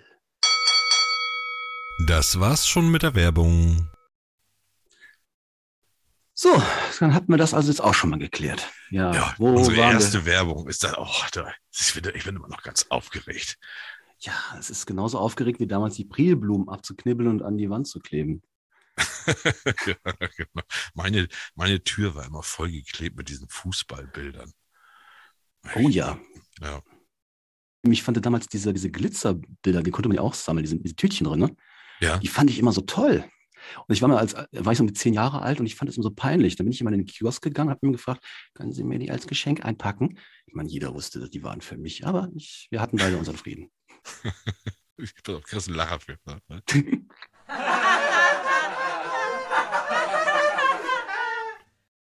Das 2.07 2.41
war's 2.41 2.69
schon 2.69 2.91
mit 2.91 3.03
der 3.03 3.15
Werbung. 3.15 3.89
So, 6.35 6.51
dann 7.01 7.15
hatten 7.15 7.33
wir 7.33 7.39
das 7.39 7.55
also 7.55 7.71
jetzt 7.71 7.81
auch 7.81 7.95
schon 7.95 8.11
mal 8.11 8.19
geklärt. 8.19 8.71
Ja, 8.91 9.15
Ja, 9.15 9.35
wo 9.39 9.55
unsere 9.55 9.77
erste 9.79 10.27
wir? 10.27 10.33
Werbung 10.33 10.69
ist 10.69 10.85
da, 10.85 10.95
oh, 10.99 11.25
da, 11.33 11.51
ich, 11.73 11.95
bin, 11.95 12.13
ich 12.15 12.25
bin 12.25 12.37
immer 12.37 12.49
noch 12.49 12.63
ganz 12.63 12.87
aufgeregt. 12.91 13.57
Ja, 14.19 14.35
es 14.59 14.69
ist 14.69 14.85
genauso 14.85 15.19
aufgeregt 15.19 15.59
wie 15.59 15.67
damals 15.67 15.95
die 15.95 16.05
Prilblumen 16.05 16.69
abzuknibbeln 16.69 17.31
und 17.31 17.43
an 17.43 17.57
die 17.57 17.71
Wand 17.71 17.87
zu 17.87 18.01
kleben. 18.01 18.43
ja, 19.87 19.95
genau. 20.37 20.63
meine, 20.95 21.29
meine 21.55 21.83
Tür 21.83 22.15
war 22.15 22.27
immer 22.27 22.43
vollgeklebt 22.43 23.17
mit 23.17 23.29
diesen 23.29 23.49
Fußballbildern. 23.49 24.53
Oh 25.77 25.89
ja. 25.89 26.19
Ja. 26.61 26.83
Ich 27.83 28.03
fand 28.03 28.25
damals 28.25 28.47
diese, 28.47 28.73
diese 28.73 28.91
Glitzerbilder, 28.91 29.83
die 29.83 29.91
konnte 29.91 30.09
man 30.09 30.17
ja 30.17 30.23
auch 30.23 30.35
sammeln, 30.35 30.65
diese, 30.65 30.79
diese 30.79 30.97
Tütchen 30.97 31.27
drin, 31.27 31.41
ne? 31.41 31.57
Ja. 32.01 32.19
Die 32.19 32.29
fand 32.29 32.51
ich 32.51 32.59
immer 32.59 32.73
so 32.73 32.81
toll. 32.81 33.25
Und 33.87 33.95
ich 33.95 34.03
war 34.03 34.09
mal 34.09 34.19
als, 34.19 34.35
war 34.35 34.73
ich 34.73 34.79
so 34.79 34.85
mit 34.85 34.99
zehn 34.99 35.15
Jahre 35.15 35.43
alt 35.43 35.61
und 35.61 35.67
ich 35.67 35.75
fand 35.75 35.89
es 35.89 35.97
immer 35.97 36.05
so 36.05 36.11
peinlich. 36.11 36.57
Dann 36.57 36.67
bin 36.67 36.73
ich 36.73 36.81
immer 36.81 36.93
in 36.93 36.99
den 36.99 37.07
Kiosk 37.07 37.43
gegangen, 37.43 37.71
habe 37.71 37.87
mir 37.87 37.93
gefragt, 37.93 38.25
können 38.55 38.73
Sie 38.73 38.85
mir 38.85 38.99
die 38.99 39.11
als 39.11 39.27
Geschenk 39.27 39.65
einpacken? 39.65 40.19
Ich 40.47 40.55
meine, 40.55 40.69
jeder 40.69 40.95
wusste, 40.95 41.21
dass 41.21 41.31
die 41.31 41.43
waren 41.43 41.61
für 41.61 41.77
mich, 41.77 42.07
aber 42.07 42.31
ich, 42.35 42.69
wir 42.71 42.81
hatten 42.81 42.99
beide 42.99 43.17
unseren 43.17 43.37
Frieden. 43.37 43.71
Ich 44.97 45.13
bin 45.25 45.35
auf 45.35 45.43
Chris 45.43 45.67
einen 45.67 45.77
Lacher 45.77 45.99
für. 45.99 46.19
Ne? 46.25 46.63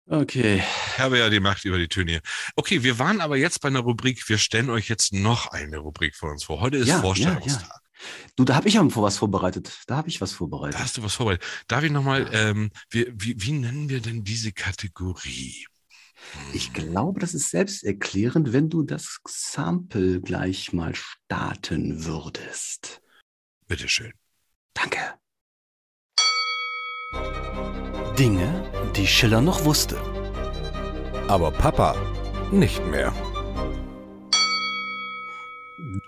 Okay. 0.06 0.62
Ich 0.92 0.98
habe 0.98 1.18
ja 1.18 1.30
die 1.30 1.40
Macht 1.40 1.64
über 1.64 1.78
die 1.78 1.88
Töne 1.88 2.12
hier. 2.12 2.20
Okay, 2.56 2.82
wir 2.82 2.98
waren 2.98 3.20
aber 3.20 3.36
jetzt 3.36 3.60
bei 3.60 3.68
einer 3.68 3.80
Rubrik. 3.80 4.28
Wir 4.28 4.38
stellen 4.38 4.70
euch 4.70 4.88
jetzt 4.88 5.12
noch 5.12 5.46
eine 5.48 5.78
Rubrik 5.78 6.14
von 6.14 6.30
uns 6.30 6.44
vor. 6.44 6.60
Heute 6.60 6.76
ist 6.76 6.88
Ja, 6.88 6.96
ja, 6.96 7.00
Vorstellungstag. 7.00 7.80
Du, 8.36 8.44
da 8.44 8.56
habe 8.56 8.68
ich 8.68 8.74
ja 8.74 8.96
was 8.96 9.18
vorbereitet. 9.18 9.82
Da 9.86 9.96
habe 9.96 10.08
ich 10.08 10.20
was 10.20 10.32
vorbereitet. 10.32 10.74
Da 10.74 10.84
hast 10.84 10.98
du 10.98 11.02
was 11.02 11.14
vorbereitet. 11.14 11.46
Darf 11.68 11.84
ich 11.84 11.90
nochmal, 11.90 12.28
ähm, 12.32 12.70
wie, 12.90 13.10
wie, 13.14 13.40
wie 13.40 13.52
nennen 13.52 13.88
wir 13.88 14.00
denn 14.00 14.24
diese 14.24 14.52
Kategorie? 14.52 15.66
Ich 16.52 16.72
glaube, 16.72 17.20
das 17.20 17.34
ist 17.34 17.50
selbsterklärend, 17.50 18.52
wenn 18.52 18.68
du 18.68 18.82
das 18.82 19.20
Sample 19.26 20.20
gleich 20.20 20.72
mal 20.72 20.94
starten 20.94 22.04
würdest. 22.04 23.00
Bitteschön. 23.66 24.12
Danke. 24.74 25.14
Dinge, 28.18 28.70
die 28.96 29.06
Schiller 29.06 29.40
noch 29.40 29.64
wusste. 29.64 30.00
Aber 31.28 31.50
Papa 31.50 31.96
nicht 32.52 32.84
mehr. 32.86 33.12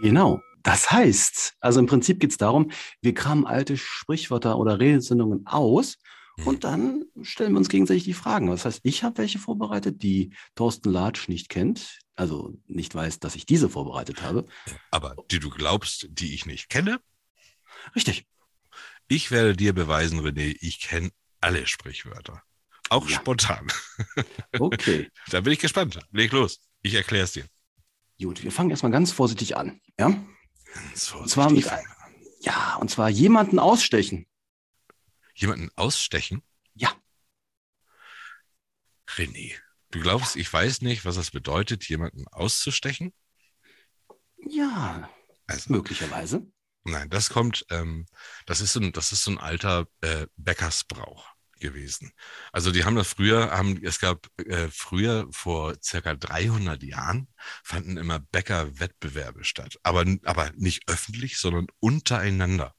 Genau. 0.00 0.42
Das 0.62 0.90
heißt, 0.90 1.54
also 1.60 1.80
im 1.80 1.86
Prinzip 1.86 2.20
geht 2.20 2.32
es 2.32 2.38
darum, 2.38 2.70
wir 3.00 3.14
kramen 3.14 3.46
alte 3.46 3.76
Sprichwörter 3.76 4.58
oder 4.58 4.78
Redensendungen 4.78 5.46
aus 5.46 5.98
Hm. 6.38 6.46
und 6.46 6.64
dann 6.64 7.04
stellen 7.22 7.52
wir 7.52 7.58
uns 7.58 7.68
gegenseitig 7.68 8.04
die 8.04 8.12
Fragen. 8.12 8.48
Das 8.48 8.64
heißt, 8.64 8.80
ich 8.82 9.02
habe 9.02 9.18
welche 9.18 9.38
vorbereitet, 9.38 10.02
die 10.02 10.34
Thorsten 10.54 10.90
Latsch 10.90 11.28
nicht 11.28 11.48
kennt, 11.48 12.00
also 12.14 12.52
nicht 12.66 12.94
weiß, 12.94 13.20
dass 13.20 13.36
ich 13.36 13.46
diese 13.46 13.70
vorbereitet 13.70 14.22
habe. 14.22 14.44
Aber 14.90 15.16
die 15.30 15.38
du 15.38 15.48
glaubst, 15.48 16.08
die 16.10 16.34
ich 16.34 16.44
nicht 16.44 16.68
kenne, 16.68 17.00
Richtig. 17.94 18.26
Ich 19.08 19.30
werde 19.30 19.56
dir 19.56 19.72
beweisen, 19.72 20.20
René, 20.20 20.56
ich 20.60 20.80
kenne 20.80 21.10
alle 21.40 21.66
Sprichwörter. 21.66 22.42
Auch 22.88 23.08
Ja. 23.08 23.16
spontan. 23.18 23.66
Okay. 24.58 25.10
Da 25.30 25.40
bin 25.40 25.52
ich 25.52 25.58
gespannt. 25.58 25.98
Leg 26.12 26.32
los. 26.32 26.60
Ich 26.82 26.94
erkläre 26.94 27.24
es 27.24 27.32
dir. 27.32 27.46
Gut, 28.20 28.42
wir 28.42 28.50
fangen 28.52 28.70
erstmal 28.70 28.92
ganz 28.92 29.12
vorsichtig 29.12 29.56
an. 29.56 29.80
Ja? 29.98 30.08
Ganz 30.74 31.12
Und 31.12 31.28
zwar 31.28 31.50
mit, 31.50 31.64
vorsichtig. 31.64 31.90
ja, 32.40 32.76
und 32.76 32.90
zwar 32.90 33.08
jemanden 33.10 33.58
ausstechen. 33.58 34.26
Jemanden 35.34 35.70
ausstechen? 35.76 36.42
Ja. 36.74 36.90
René, 39.08 39.54
du 39.90 40.00
glaubst, 40.00 40.36
ich 40.36 40.50
weiß 40.52 40.80
nicht, 40.82 41.04
was 41.04 41.16
das 41.16 41.30
bedeutet, 41.30 41.88
jemanden 41.88 42.26
auszustechen? 42.28 43.12
Ja, 44.48 45.10
Also, 45.46 45.72
möglicherweise. 45.72 46.46
Nein, 46.87 47.11
das 47.11 47.31
kommt, 47.31 47.66
ähm, 47.70 48.07
das 48.46 48.61
ist 48.61 48.72
so 48.72 48.81
ein, 48.81 48.92
das 48.92 49.12
ist 49.12 49.25
so 49.25 49.31
ein 49.33 49.38
alter 49.38 49.87
äh, 50.01 50.27
Bäckersbrauch 50.37 51.27
gewesen. 51.61 52.12
Also 52.53 52.70
die 52.72 52.85
haben 52.85 52.96
das 52.96 53.09
früher, 53.09 53.51
haben, 53.51 53.81
es 53.83 54.01
gab 54.01 54.27
äh, 54.38 54.68
früher 54.70 55.27
vor 55.31 55.75
circa 55.83 56.14
300 56.14 56.83
Jahren 56.83 57.29
fanden 57.64 57.96
immer 57.96 58.18
Bäckerwettbewerbe 58.18 59.44
statt, 59.44 59.79
aber, 59.83 60.05
aber 60.25 60.51
nicht 60.57 60.83
öffentlich, 60.88 61.38
sondern 61.38 61.66
untereinander. 61.81 62.75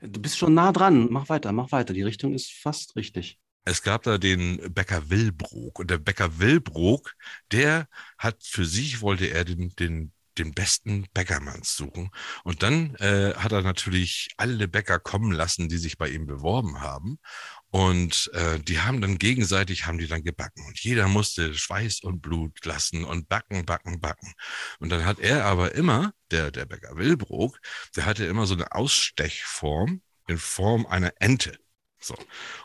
Du 0.00 0.20
bist 0.20 0.38
schon 0.38 0.54
nah 0.54 0.72
dran. 0.72 1.08
Mach 1.10 1.28
weiter, 1.28 1.52
mach 1.52 1.72
weiter. 1.72 1.92
Die 1.92 2.02
Richtung 2.02 2.34
ist 2.34 2.50
fast 2.52 2.96
richtig. 2.96 3.38
es 3.64 3.82
gab 3.82 4.02
da 4.04 4.18
den 4.18 4.72
Bäcker 4.72 5.10
Wilbrook 5.10 5.78
und 5.78 5.90
der 5.90 5.98
Bäcker 5.98 6.38
Wilbrook, 6.38 7.14
der 7.52 7.88
hat 8.18 8.42
für 8.42 8.64
sich, 8.64 9.00
wollte 9.00 9.26
er 9.26 9.44
den, 9.44 9.74
den, 9.76 10.12
den 10.38 10.52
besten 10.52 11.06
Bäckermanns 11.14 11.76
suchen. 11.76 12.10
Und 12.44 12.62
dann 12.62 12.94
äh, 12.96 13.34
hat 13.36 13.52
er 13.52 13.62
natürlich 13.62 14.28
alle 14.36 14.68
Bäcker 14.68 14.98
kommen 14.98 15.32
lassen, 15.32 15.68
die 15.68 15.78
sich 15.78 15.98
bei 15.98 16.08
ihm 16.08 16.26
beworben 16.26 16.80
haben. 16.80 17.18
Und 17.70 18.30
äh, 18.32 18.58
die 18.60 18.80
haben 18.80 19.00
dann 19.00 19.18
gegenseitig, 19.18 19.86
haben 19.86 19.98
die 19.98 20.06
dann 20.06 20.22
gebacken. 20.22 20.64
Und 20.66 20.78
jeder 20.80 21.08
musste 21.08 21.54
Schweiß 21.54 22.00
und 22.00 22.22
Blut 22.22 22.64
lassen 22.64 23.04
und 23.04 23.28
backen, 23.28 23.66
backen, 23.66 24.00
backen. 24.00 24.32
Und 24.78 24.90
dann 24.90 25.04
hat 25.04 25.18
er 25.18 25.44
aber 25.44 25.74
immer, 25.74 26.12
der, 26.30 26.50
der 26.50 26.66
Bäcker 26.66 26.96
Wilbrook, 26.96 27.58
der 27.94 28.06
hatte 28.06 28.24
immer 28.24 28.46
so 28.46 28.54
eine 28.54 28.72
Ausstechform 28.72 30.00
in 30.28 30.38
Form 30.38 30.86
einer 30.86 31.12
Ente. 31.18 31.58
So. 32.00 32.16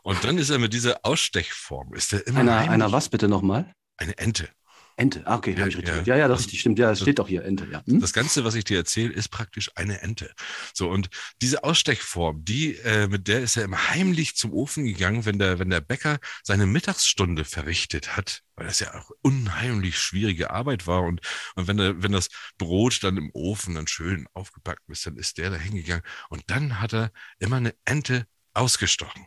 Und 0.03 0.23
dann 0.23 0.37
ist 0.37 0.49
er 0.49 0.59
mit 0.59 0.73
dieser 0.73 0.99
Ausstechform, 1.03 1.93
ist 1.93 2.13
er 2.13 2.25
immer. 2.27 2.41
Einer, 2.41 2.57
einer 2.57 2.91
was 2.91 3.09
bitte 3.09 3.27
nochmal? 3.27 3.73
Eine 3.97 4.17
Ente. 4.17 4.49
Ente. 4.97 5.21
Ah, 5.25 5.35
okay, 5.37 5.51
Ja, 5.53 5.59
habe 5.59 5.69
ich 5.69 5.77
richtig. 5.77 5.95
ja. 6.07 6.15
Ja, 6.15 6.15
ja, 6.21 6.27
das 6.27 6.37
Das- 6.39 6.45
richtig, 6.45 6.59
stimmt. 6.61 6.79
Ja, 6.79 6.91
es 6.91 7.01
steht 7.01 7.19
doch 7.19 7.27
hier 7.27 7.43
Ente. 7.45 7.67
Ja. 7.71 7.83
Hm? 7.85 7.99
Das 7.99 8.13
Ganze, 8.13 8.43
was 8.43 8.55
ich 8.55 8.63
dir 8.63 8.77
erzähle, 8.77 9.11
ist 9.13 9.29
praktisch 9.29 9.69
eine 9.75 10.01
Ente. 10.01 10.31
So, 10.73 10.89
und 10.89 11.09
diese 11.41 11.63
Ausstechform, 11.63 12.43
die, 12.45 12.75
äh, 12.77 13.07
mit 13.07 13.27
der 13.27 13.41
ist 13.41 13.57
er 13.57 13.63
immer 13.63 13.89
heimlich 13.89 14.35
zum 14.35 14.53
Ofen 14.53 14.85
gegangen, 14.85 15.25
wenn 15.25 15.39
der, 15.39 15.59
wenn 15.59 15.69
der 15.69 15.81
Bäcker 15.81 16.19
seine 16.43 16.65
Mittagsstunde 16.65 17.45
verrichtet 17.45 18.15
hat, 18.15 18.41
weil 18.55 18.67
das 18.67 18.79
ja 18.79 18.93
auch 18.93 19.09
unheimlich 19.21 19.97
schwierige 19.97 20.51
Arbeit 20.51 20.87
war. 20.87 21.01
Und, 21.03 21.21
und 21.55 21.67
wenn, 21.67 21.77
der, 21.77 22.03
wenn 22.03 22.11
das 22.11 22.29
Brot 22.57 23.03
dann 23.03 23.17
im 23.17 23.31
Ofen 23.33 23.75
dann 23.75 23.87
schön 23.87 24.27
aufgepackt 24.33 24.81
ist, 24.89 25.05
dann 25.05 25.17
ist 25.17 25.37
der 25.37 25.49
da 25.49 25.57
hingegangen. 25.57 26.03
Und 26.29 26.43
dann 26.47 26.79
hat 26.79 26.93
er 26.93 27.11
immer 27.39 27.57
eine 27.57 27.73
Ente 27.85 28.25
ausgestochen. 28.53 29.25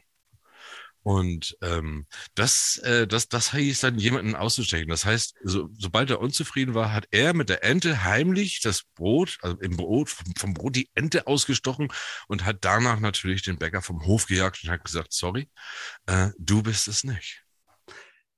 Und 1.04 1.58
ähm, 1.60 2.06
das, 2.34 2.78
äh, 2.78 3.06
das, 3.06 3.28
das 3.28 3.52
hieß 3.52 3.80
dann, 3.80 3.98
jemanden 3.98 4.34
auszustechen. 4.34 4.88
Das 4.88 5.04
heißt, 5.04 5.34
so, 5.44 5.68
sobald 5.78 6.08
er 6.08 6.18
unzufrieden 6.18 6.74
war, 6.74 6.94
hat 6.94 7.06
er 7.10 7.34
mit 7.34 7.50
der 7.50 7.62
Ente 7.62 8.04
heimlich 8.04 8.62
das 8.62 8.84
Brot, 8.94 9.36
also 9.42 9.58
im 9.58 9.76
Brot, 9.76 10.08
vom, 10.08 10.32
vom 10.34 10.54
Brot 10.54 10.76
die 10.76 10.88
Ente 10.94 11.26
ausgestochen 11.26 11.88
und 12.26 12.46
hat 12.46 12.64
danach 12.64 13.00
natürlich 13.00 13.42
den 13.42 13.58
Bäcker 13.58 13.82
vom 13.82 14.06
Hof 14.06 14.26
gejagt 14.26 14.64
und 14.64 14.70
hat 14.70 14.82
gesagt, 14.82 15.12
sorry, 15.12 15.50
äh, 16.06 16.30
du 16.38 16.62
bist 16.62 16.88
es 16.88 17.04
nicht. 17.04 17.44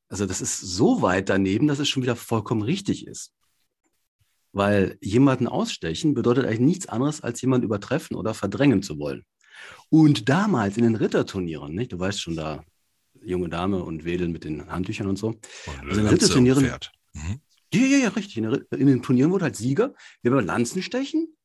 Also 0.08 0.26
das 0.26 0.40
ist 0.40 0.60
so 0.60 1.02
weit 1.02 1.28
daneben, 1.28 1.68
dass 1.68 1.78
es 1.78 1.88
schon 1.88 2.02
wieder 2.02 2.16
vollkommen 2.16 2.62
richtig 2.62 3.06
ist. 3.06 3.32
Weil 4.50 4.98
jemanden 5.00 5.46
ausstechen 5.46 6.14
bedeutet 6.14 6.46
eigentlich 6.46 6.60
nichts 6.60 6.88
anderes, 6.88 7.20
als 7.20 7.40
jemanden 7.42 7.66
übertreffen 7.66 8.16
oder 8.16 8.34
verdrängen 8.34 8.82
zu 8.82 8.98
wollen. 8.98 9.24
Und 9.88 10.28
damals 10.28 10.76
in 10.76 10.84
den 10.84 10.96
Ritterturnieren, 10.96 11.74
nicht? 11.74 11.92
du 11.92 11.98
weißt 11.98 12.20
schon 12.20 12.36
da, 12.36 12.64
junge 13.22 13.48
Dame 13.48 13.82
und 13.82 14.04
Wedeln 14.04 14.32
mit 14.32 14.44
den 14.44 14.70
Handtüchern 14.70 15.06
und 15.06 15.16
so. 15.16 15.28
Und 15.28 15.40
Also 15.88 16.00
in 16.00 16.06
und 16.06 16.12
Ritterturnieren-. 16.12 16.90
Mhm. 17.14 17.40
Ja, 17.72 17.80
ja, 17.80 17.98
ja, 17.98 18.08
richtig. 18.10 18.36
In, 18.36 18.44
den 18.44 18.64
in 18.70 18.86
den 18.86 19.02
Turnieren 19.02 19.30
wurde 19.30 19.46
als 19.46 19.58
Sieger, 19.58 19.94
der 20.22 20.30
beim 20.30 20.44
Lanzenstechen 20.44 21.36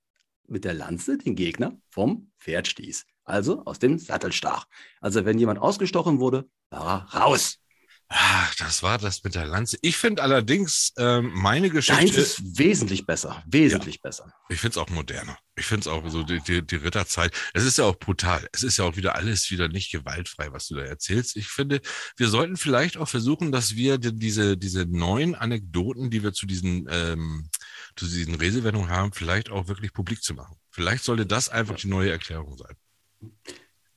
mit 0.47 0.65
der 0.65 0.73
Lanze 0.73 1.17
den 1.17 1.35
Gegner 1.35 1.77
vom 1.89 2.31
Pferd 2.39 2.67
stieß. 2.67 3.05
Also 3.23 3.63
aus 3.65 3.79
dem 3.79 3.97
Sattel 3.97 4.31
stach. 4.31 4.67
Also 4.99 5.25
wenn 5.25 5.39
jemand 5.39 5.59
ausgestochen 5.59 6.19
wurde, 6.19 6.49
war 6.69 7.07
er 7.13 7.19
raus. 7.19 7.59
Ach, 8.13 8.53
das 8.55 8.83
war 8.83 8.97
das 8.97 9.23
mit 9.23 9.35
der 9.35 9.45
Lanze. 9.45 9.77
Ich 9.81 9.95
finde 9.95 10.21
allerdings 10.21 10.91
ähm, 10.97 11.31
meine 11.33 11.69
Deins 11.69 11.87
Geschichte. 11.87 12.19
ist 12.19 12.57
wesentlich 12.57 13.05
besser. 13.05 13.41
Wesentlich 13.47 14.01
besser. 14.01 14.33
Ich 14.49 14.59
finde 14.59 14.71
es 14.71 14.77
auch 14.77 14.89
moderner. 14.89 15.37
Ich 15.55 15.65
finde 15.65 15.81
es 15.81 15.87
auch 15.87 16.05
so 16.09 16.23
die, 16.23 16.41
die, 16.41 16.61
die 16.61 16.75
Ritterzeit. 16.75 17.33
Es 17.53 17.63
ist 17.63 17.77
ja 17.77 17.85
auch 17.85 17.97
brutal. 17.97 18.45
Es 18.51 18.63
ist 18.63 18.75
ja 18.75 18.83
auch 18.83 18.97
wieder 18.97 19.15
alles 19.15 19.49
wieder 19.49 19.69
nicht 19.69 19.93
gewaltfrei, 19.93 20.51
was 20.51 20.67
du 20.67 20.75
da 20.75 20.81
erzählst. 20.81 21.37
Ich 21.37 21.47
finde, 21.47 21.79
wir 22.17 22.27
sollten 22.27 22.57
vielleicht 22.57 22.97
auch 22.97 23.07
versuchen, 23.07 23.53
dass 23.53 23.77
wir 23.77 23.97
die, 23.97 24.13
diese, 24.13 24.57
diese 24.57 24.85
neuen 24.85 25.33
Anekdoten, 25.33 26.09
die 26.09 26.21
wir 26.21 26.33
zu 26.33 26.45
diesen, 26.45 26.89
ähm, 26.91 27.49
zu 27.95 28.07
diesen 28.07 28.35
Redewendungen 28.35 28.89
haben, 28.89 29.13
vielleicht 29.13 29.49
auch 29.49 29.69
wirklich 29.69 29.93
publik 29.93 30.21
zu 30.21 30.33
machen. 30.33 30.57
Vielleicht 30.69 31.05
sollte 31.05 31.25
das 31.25 31.47
einfach 31.47 31.75
die 31.75 31.87
neue 31.87 32.11
Erklärung 32.11 32.57
sein. 32.57 32.75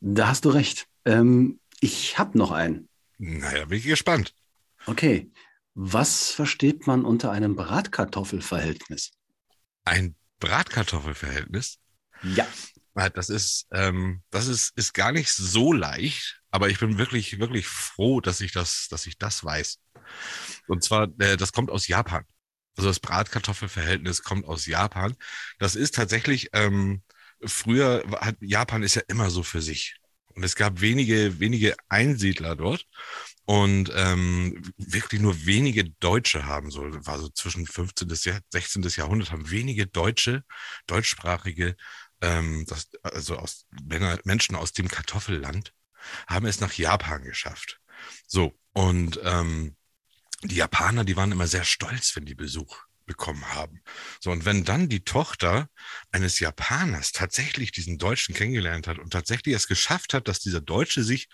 Da 0.00 0.28
hast 0.28 0.44
du 0.44 0.50
recht. 0.50 0.86
Ähm, 1.04 1.58
ich 1.80 2.16
habe 2.16 2.38
noch 2.38 2.52
einen. 2.52 2.88
Naja, 3.18 3.64
bin 3.66 3.78
ich 3.78 3.84
gespannt. 3.84 4.34
Okay. 4.86 5.30
Was 5.74 6.30
versteht 6.30 6.86
man 6.86 7.04
unter 7.04 7.32
einem 7.32 7.56
Bratkartoffelverhältnis? 7.56 9.10
Ein 9.84 10.14
Bratkartoffelverhältnis. 10.38 11.78
Ja. 12.22 12.46
Ja, 12.96 13.08
Das 13.08 13.28
ist, 13.28 13.66
ähm, 13.72 14.22
das 14.30 14.46
ist, 14.46 14.72
ist 14.76 14.94
gar 14.94 15.12
nicht 15.12 15.32
so 15.32 15.72
leicht, 15.72 16.40
aber 16.50 16.68
ich 16.68 16.78
bin 16.78 16.96
wirklich, 16.98 17.38
wirklich 17.40 17.66
froh, 17.66 18.20
dass 18.20 18.40
ich 18.40 18.52
das, 18.52 18.86
dass 18.88 19.06
ich 19.06 19.18
das 19.18 19.44
weiß. 19.44 19.80
Und 20.68 20.84
zwar, 20.84 21.08
äh, 21.18 21.36
das 21.36 21.52
kommt 21.52 21.70
aus 21.70 21.88
Japan. 21.88 22.24
Also 22.76 22.88
das 22.88 23.00
Bratkartoffelverhältnis 23.00 24.22
kommt 24.22 24.46
aus 24.46 24.66
Japan. 24.66 25.16
Das 25.58 25.76
ist 25.76 25.94
tatsächlich, 25.94 26.50
ähm, 26.52 27.02
früher 27.44 28.04
hat 28.20 28.36
Japan 28.40 28.82
ist 28.82 28.96
ja 28.96 29.02
immer 29.08 29.30
so 29.30 29.42
für 29.42 29.62
sich. 29.62 29.96
Und 30.34 30.42
es 30.42 30.56
gab 30.56 30.80
wenige, 30.80 31.38
wenige 31.38 31.76
Einsiedler 31.88 32.56
dort. 32.56 32.86
Und 33.46 33.92
ähm, 33.94 34.72
wirklich 34.78 35.20
nur 35.20 35.44
wenige 35.44 35.84
Deutsche 35.84 36.46
haben 36.46 36.70
so, 36.70 36.82
war 37.06 37.18
so 37.18 37.28
zwischen 37.28 37.66
15. 37.66 38.08
bis 38.08 38.22
16. 38.22 38.82
Jahrhundert, 38.96 39.32
haben 39.32 39.50
wenige 39.50 39.86
Deutsche, 39.86 40.44
deutschsprachige 40.86 41.76
ähm, 42.24 42.64
das, 42.66 42.88
also 43.02 43.36
aus 43.36 43.66
Menschen 44.24 44.56
aus 44.56 44.72
dem 44.72 44.88
Kartoffelland 44.88 45.74
haben 46.26 46.46
es 46.46 46.60
nach 46.60 46.72
Japan 46.72 47.22
geschafft. 47.22 47.80
So, 48.26 48.58
und 48.72 49.20
ähm, 49.22 49.76
die 50.42 50.56
Japaner, 50.56 51.04
die 51.04 51.16
waren 51.16 51.32
immer 51.32 51.46
sehr 51.46 51.64
stolz, 51.64 52.16
wenn 52.16 52.26
die 52.26 52.34
Besuch 52.34 52.76
bekommen 53.06 53.44
haben. 53.54 53.82
So, 54.20 54.30
und 54.30 54.44
wenn 54.44 54.64
dann 54.64 54.88
die 54.88 55.04
Tochter 55.04 55.68
eines 56.10 56.40
Japaners 56.40 57.12
tatsächlich 57.12 57.72
diesen 57.72 57.98
Deutschen 57.98 58.34
kennengelernt 58.34 58.86
hat 58.86 58.98
und 58.98 59.12
tatsächlich 59.12 59.54
es 59.54 59.68
geschafft 59.68 60.14
hat, 60.14 60.28
dass 60.28 60.40
dieser 60.40 60.60
Deutsche 60.60 61.02
sich 61.02 61.28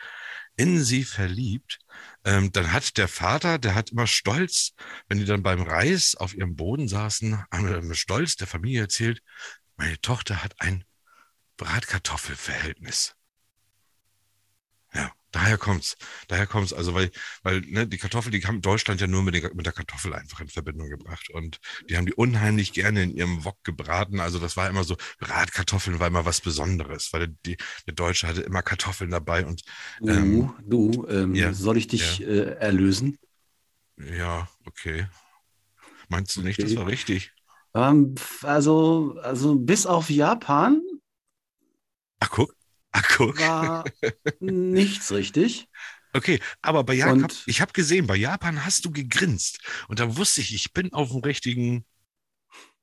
in 0.56 0.82
sie 0.82 1.04
verliebt, 1.04 1.78
ähm, 2.24 2.52
dann 2.52 2.72
hat 2.72 2.96
der 2.96 3.08
Vater, 3.08 3.58
der 3.58 3.74
hat 3.74 3.90
immer 3.90 4.06
stolz, 4.06 4.72
wenn 5.08 5.18
die 5.18 5.24
dann 5.24 5.42
beim 5.42 5.62
Reis 5.62 6.14
auf 6.16 6.34
ihrem 6.34 6.56
Boden 6.56 6.88
saßen, 6.88 7.44
immer 7.52 7.94
stolz 7.94 8.36
der 8.36 8.46
Familie 8.46 8.82
erzählt, 8.82 9.22
meine 9.76 10.00
Tochter 10.00 10.42
hat 10.42 10.60
ein 10.60 10.84
Bratkartoffelverhältnis. 11.56 13.14
Ja, 14.92 15.12
daher 15.32 15.58
kommt's. 15.58 15.96
Daher 16.28 16.46
kommt's. 16.46 16.72
Also, 16.72 16.94
weil, 16.94 17.10
weil 17.42 17.60
ne, 17.62 17.86
die 17.86 17.98
Kartoffel, 17.98 18.30
die 18.32 18.42
haben 18.44 18.60
Deutschland 18.62 19.00
ja 19.00 19.06
nur 19.06 19.22
mit, 19.22 19.34
den, 19.34 19.56
mit 19.56 19.66
der 19.66 19.72
Kartoffel 19.72 20.14
einfach 20.14 20.40
in 20.40 20.48
Verbindung 20.48 20.88
gebracht. 20.90 21.30
Und 21.30 21.58
die 21.88 21.96
haben 21.96 22.06
die 22.06 22.14
unheimlich 22.14 22.72
gerne 22.72 23.02
in 23.02 23.16
ihrem 23.16 23.44
Wok 23.44 23.62
gebraten. 23.64 24.20
Also, 24.20 24.38
das 24.38 24.56
war 24.56 24.68
immer 24.68 24.84
so, 24.84 24.96
Bratkartoffeln 25.18 25.98
war 26.00 26.06
immer 26.08 26.24
was 26.24 26.40
Besonderes, 26.40 27.12
weil 27.12 27.28
die, 27.46 27.56
der 27.86 27.94
Deutsche 27.94 28.26
hatte 28.28 28.42
immer 28.42 28.62
Kartoffeln 28.62 29.10
dabei. 29.10 29.46
Und 29.46 29.62
Du, 29.98 30.06
Ähm, 30.06 30.52
du, 30.66 31.06
ähm, 31.08 31.36
ja, 31.36 31.52
soll 31.52 31.76
ich 31.76 31.86
dich 31.86 32.20
äh, 32.22 32.54
erlösen? 32.58 33.16
ja, 33.96 34.48
okay. 34.66 35.06
Meinst 36.08 36.36
du 36.36 36.42
nicht, 36.42 36.62
Okay. 36.62 36.64
das 36.64 36.76
war 36.76 36.86
richtig? 36.86 37.32
Ähm, 37.74 38.14
also, 38.42 39.16
also 39.22 39.56
bis 39.56 39.86
auf 39.86 40.10
Japan 40.10 40.82
Ach, 42.20 42.30
guck. 42.30 42.54
Ach, 42.92 43.08
guck. 43.16 43.38
war 43.38 43.84
nichts 44.40 45.12
richtig. 45.12 45.68
Okay, 46.12 46.40
aber 46.60 46.82
bei 46.82 46.94
Japan, 46.94 47.22
Und- 47.24 47.42
ich 47.46 47.60
habe 47.60 47.72
gesehen, 47.72 48.06
bei 48.06 48.16
Japan 48.16 48.64
hast 48.64 48.84
du 48.84 48.90
gegrinst. 48.90 49.60
Und 49.88 50.00
da 50.00 50.16
wusste 50.16 50.40
ich, 50.40 50.54
ich 50.54 50.72
bin 50.72 50.92
auf 50.92 51.10
dem 51.10 51.20
richtigen 51.20 51.84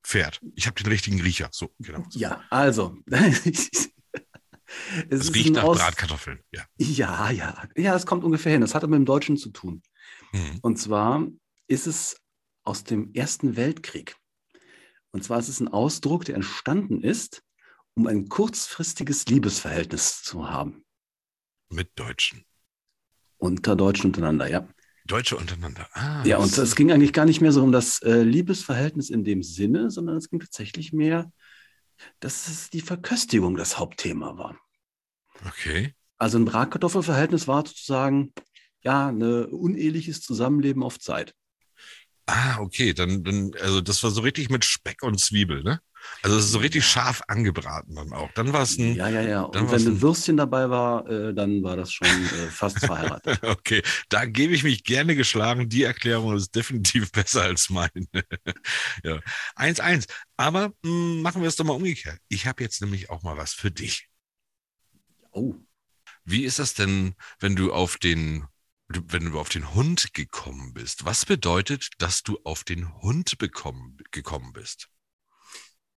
Pferd. 0.03 0.39
Ich 0.55 0.65
habe 0.67 0.81
den 0.81 0.87
richtigen 0.89 1.19
Riecher. 1.21 1.49
So, 1.51 1.73
genau. 1.79 2.05
Ja, 2.11 2.43
also. 2.49 2.97
es 3.07 3.91
Es 5.09 5.33
riecht 5.33 5.53
nach 5.53 5.63
Aus- 5.63 5.77
Bratkartoffeln. 5.79 6.39
Ja. 6.51 6.63
Ja, 6.77 7.29
ja. 7.31 7.67
Ja, 7.75 7.91
das 7.93 8.05
kommt 8.05 8.23
ungefähr 8.23 8.53
hin. 8.53 8.61
Das 8.61 8.73
hat 8.75 8.83
aber 8.83 8.91
mit 8.91 8.99
dem 8.99 9.05
Deutschen 9.05 9.35
zu 9.37 9.49
tun. 9.49 9.81
Hm. 10.31 10.59
Und 10.61 10.77
zwar 10.77 11.27
ist 11.67 11.87
es 11.87 12.17
aus 12.63 12.83
dem 12.85 13.13
Ersten 13.13 13.55
Weltkrieg. 13.57 14.15
Und 15.11 15.23
zwar 15.23 15.39
ist 15.39 15.47
es 15.49 15.59
ein 15.59 15.67
Ausdruck, 15.69 16.25
der 16.25 16.35
entstanden 16.35 17.01
ist, 17.01 17.43
um 17.97 18.05
ein 18.05 18.29
kurzfristiges 18.29 19.25
Liebesverhältnis 19.25 20.21
zu 20.21 20.49
haben. 20.49 20.86
Mit 21.69 21.89
Deutschen. 21.95 22.45
Unter 23.38 23.75
Deutschen 23.75 24.07
untereinander, 24.07 24.47
ja. 24.47 24.67
Deutsche 25.05 25.36
untereinander. 25.36 25.88
Ah, 25.93 26.23
Ja, 26.23 26.38
und 26.38 26.55
es 26.55 26.75
ging 26.75 26.91
eigentlich 26.91 27.12
gar 27.12 27.25
nicht 27.25 27.41
mehr 27.41 27.51
so 27.51 27.63
um 27.63 27.71
das 27.71 28.01
äh, 28.03 28.21
Liebesverhältnis 28.21 29.10
in 29.10 29.23
dem 29.23 29.41
Sinne, 29.41 29.89
sondern 29.89 30.17
es 30.17 30.29
ging 30.29 30.39
tatsächlich 30.39 30.93
mehr, 30.93 31.31
dass 32.19 32.47
es 32.47 32.69
die 32.69 32.81
Verköstigung 32.81 33.57
das 33.57 33.79
Hauptthema 33.79 34.38
war. 34.38 34.60
Okay. 35.47 35.95
Also 36.19 36.38
ein 36.38 36.45
Bratkartoffelverhältnis 36.45 37.47
war 37.47 37.65
sozusagen 37.65 38.31
ja 38.81 39.07
ein 39.07 39.21
uneheliches 39.23 40.21
Zusammenleben 40.21 40.83
auf 40.83 40.99
Zeit. 40.99 41.33
Ah, 42.27 42.60
okay. 42.60 42.93
Dann, 42.93 43.23
dann, 43.23 43.51
also 43.60 43.81
das 43.81 44.03
war 44.03 44.12
so 44.12 44.21
richtig 44.21 44.49
mit 44.49 44.65
Speck 44.65 45.01
und 45.01 45.19
Zwiebel, 45.19 45.63
ne? 45.63 45.79
Also 46.21 46.37
es 46.37 46.45
ist 46.45 46.51
so 46.51 46.59
richtig 46.59 46.85
scharf 46.85 47.21
angebraten 47.27 47.95
dann 47.95 48.13
auch. 48.13 48.31
Dann 48.33 48.53
war 48.53 48.63
es 48.63 48.77
ein. 48.77 48.95
Ja, 48.95 49.07
ja, 49.09 49.21
ja. 49.21 49.41
Und 49.43 49.71
wenn 49.71 49.85
ein 49.85 50.01
ein- 50.01 50.01
Würstchen 50.01 50.37
dabei 50.37 50.69
war, 50.69 51.07
äh, 51.09 51.33
dann 51.33 51.61
war 51.63 51.75
das 51.77 51.91
schon 51.91 52.29
äh, 52.29 52.49
fast 52.51 52.81
verheiratet. 52.81 53.39
Okay, 53.43 53.81
da 54.09 54.25
gebe 54.25 54.53
ich 54.53 54.63
mich 54.63 54.83
gerne 54.83 55.15
geschlagen. 55.15 55.69
Die 55.69 55.83
Erklärung 55.83 56.35
ist 56.35 56.55
definitiv 56.55 57.11
besser 57.13 57.43
als 57.43 57.69
meine. 57.69 58.07
ja. 59.03 59.19
1-1. 59.55 60.07
Aber 60.37 60.73
mh, 60.83 61.21
machen 61.21 61.41
wir 61.41 61.49
es 61.49 61.55
doch 61.55 61.65
mal 61.65 61.73
umgekehrt. 61.73 62.19
Ich 62.27 62.47
habe 62.47 62.63
jetzt 62.63 62.81
nämlich 62.81 63.09
auch 63.09 63.23
mal 63.23 63.37
was 63.37 63.53
für 63.53 63.71
dich. 63.71 64.09
Oh, 65.33 65.55
Wie 66.25 66.43
ist 66.43 66.59
das 66.59 66.75
denn, 66.75 67.15
wenn 67.39 67.55
du 67.55 67.73
auf 67.73 67.97
den, 67.97 68.45
wenn 68.87 69.31
du 69.31 69.39
auf 69.39 69.49
den 69.49 69.73
Hund 69.73 70.13
gekommen 70.13 70.73
bist? 70.73 71.05
Was 71.05 71.25
bedeutet, 71.25 71.89
dass 71.97 72.21
du 72.23 72.39
auf 72.43 72.63
den 72.63 73.01
Hund 73.01 73.37
bekommen, 73.39 73.97
gekommen 74.11 74.53
bist? 74.53 74.89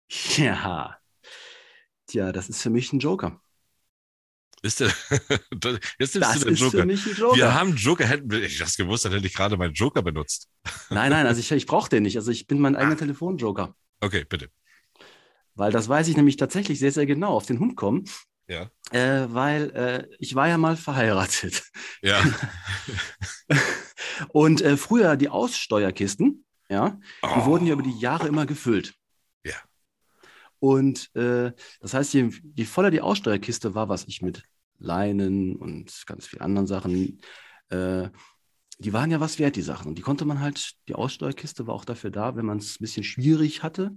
ja. 0.36 0.96
Tja, 2.06 2.32
das 2.32 2.48
ist 2.48 2.62
für 2.62 2.70
mich 2.70 2.92
ein 2.92 2.98
Joker. 3.00 3.40
Ist 4.62 4.80
der, 4.80 4.88
das- 5.50 5.78
jetzt 5.98 6.14
nimmst 6.14 6.30
Das 6.30 6.38
du 6.40 6.44
den 6.46 6.54
ist 6.54 6.60
Joker. 6.60 6.78
für 6.78 6.86
mich 6.86 7.06
ein 7.06 7.14
Joker. 7.14 7.36
Wir 7.36 7.54
haben 7.54 7.76
Joker, 7.76 8.06
hätten 8.06 8.32
ich 8.42 8.58
das 8.58 8.76
gewusst, 8.76 9.04
dann 9.04 9.12
hätte 9.12 9.26
ich 9.26 9.34
gerade 9.34 9.56
meinen 9.56 9.74
Joker 9.74 10.02
benutzt. 10.02 10.48
Nein, 10.90 11.10
nein, 11.10 11.26
also 11.26 11.38
ich, 11.40 11.50
ich 11.52 11.66
brauche 11.66 11.88
den 11.90 12.02
nicht. 12.02 12.16
Also 12.16 12.30
ich 12.30 12.46
bin 12.46 12.58
mein 12.60 12.74
eigener 12.76 12.94
Ah. 12.94 12.98
Telefonjoker. 12.98 13.74
Okay, 14.00 14.24
bitte. 14.28 14.50
Weil 15.54 15.72
das 15.72 15.88
weiß 15.88 16.08
ich 16.08 16.16
nämlich 16.16 16.36
tatsächlich 16.36 16.78
sehr, 16.78 16.92
sehr 16.92 17.06
genau. 17.06 17.34
Auf 17.34 17.46
den 17.46 17.58
Hund 17.58 17.76
kommen. 17.76 18.04
Ja. 18.48 18.70
Äh, 18.92 19.26
weil 19.32 19.70
äh, 19.72 20.08
ich 20.18 20.34
war 20.34 20.48
ja 20.48 20.56
mal 20.56 20.76
verheiratet. 20.76 21.62
Ja. 22.02 22.22
Und 24.28 24.60
äh, 24.62 24.76
früher 24.76 25.16
die 25.16 25.28
Aussteuerkisten, 25.28 26.44
ja, 26.68 26.90
die 27.22 27.28
Oh. 27.28 27.44
wurden 27.46 27.66
ja 27.66 27.74
über 27.74 27.82
die 27.82 27.98
Jahre 27.98 28.28
immer 28.28 28.46
gefüllt. 28.46 28.94
Und 30.60 31.14
äh, 31.14 31.52
das 31.80 31.94
heißt, 31.94 32.14
je, 32.14 32.30
je 32.54 32.64
voller 32.64 32.90
die 32.90 33.00
Aussteuerkiste 33.00 33.74
war, 33.74 33.88
was 33.88 34.04
ich 34.06 34.22
mit 34.22 34.42
Leinen 34.78 35.56
und 35.56 36.04
ganz 36.06 36.26
vielen 36.26 36.42
anderen 36.42 36.66
Sachen, 36.66 37.20
äh, 37.70 38.08
die 38.78 38.92
waren 38.92 39.10
ja 39.10 39.20
was 39.20 39.38
wert, 39.38 39.56
die 39.56 39.62
Sachen. 39.62 39.88
Und 39.88 39.98
die 39.98 40.02
konnte 40.02 40.24
man 40.24 40.40
halt, 40.40 40.74
die 40.88 40.94
Aussteuerkiste 40.94 41.66
war 41.66 41.74
auch 41.74 41.84
dafür 41.84 42.10
da, 42.10 42.36
wenn 42.36 42.46
man 42.46 42.58
es 42.58 42.76
ein 42.76 42.82
bisschen 42.82 43.04
schwierig 43.04 43.62
hatte, 43.62 43.96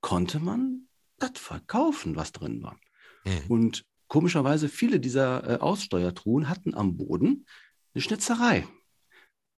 konnte 0.00 0.40
man 0.40 0.88
das 1.18 1.32
verkaufen, 1.34 2.16
was 2.16 2.32
drin 2.32 2.62
war. 2.62 2.78
Hm. 3.24 3.42
Und 3.48 3.84
komischerweise, 4.08 4.68
viele 4.68 5.00
dieser 5.00 5.48
äh, 5.48 5.58
Aussteuertruhen 5.60 6.48
hatten 6.48 6.74
am 6.74 6.96
Boden 6.96 7.46
eine 7.94 8.02
Schnitzerei. 8.02 8.66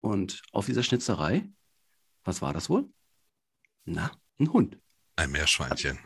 Und 0.00 0.42
auf 0.52 0.66
dieser 0.66 0.82
Schnitzerei, 0.82 1.48
was 2.24 2.42
war 2.42 2.52
das 2.52 2.68
wohl? 2.68 2.88
Na, 3.84 4.10
ein 4.38 4.52
Hund. 4.52 4.78
Ein 5.16 5.30
Meerschweinchen. 5.32 5.98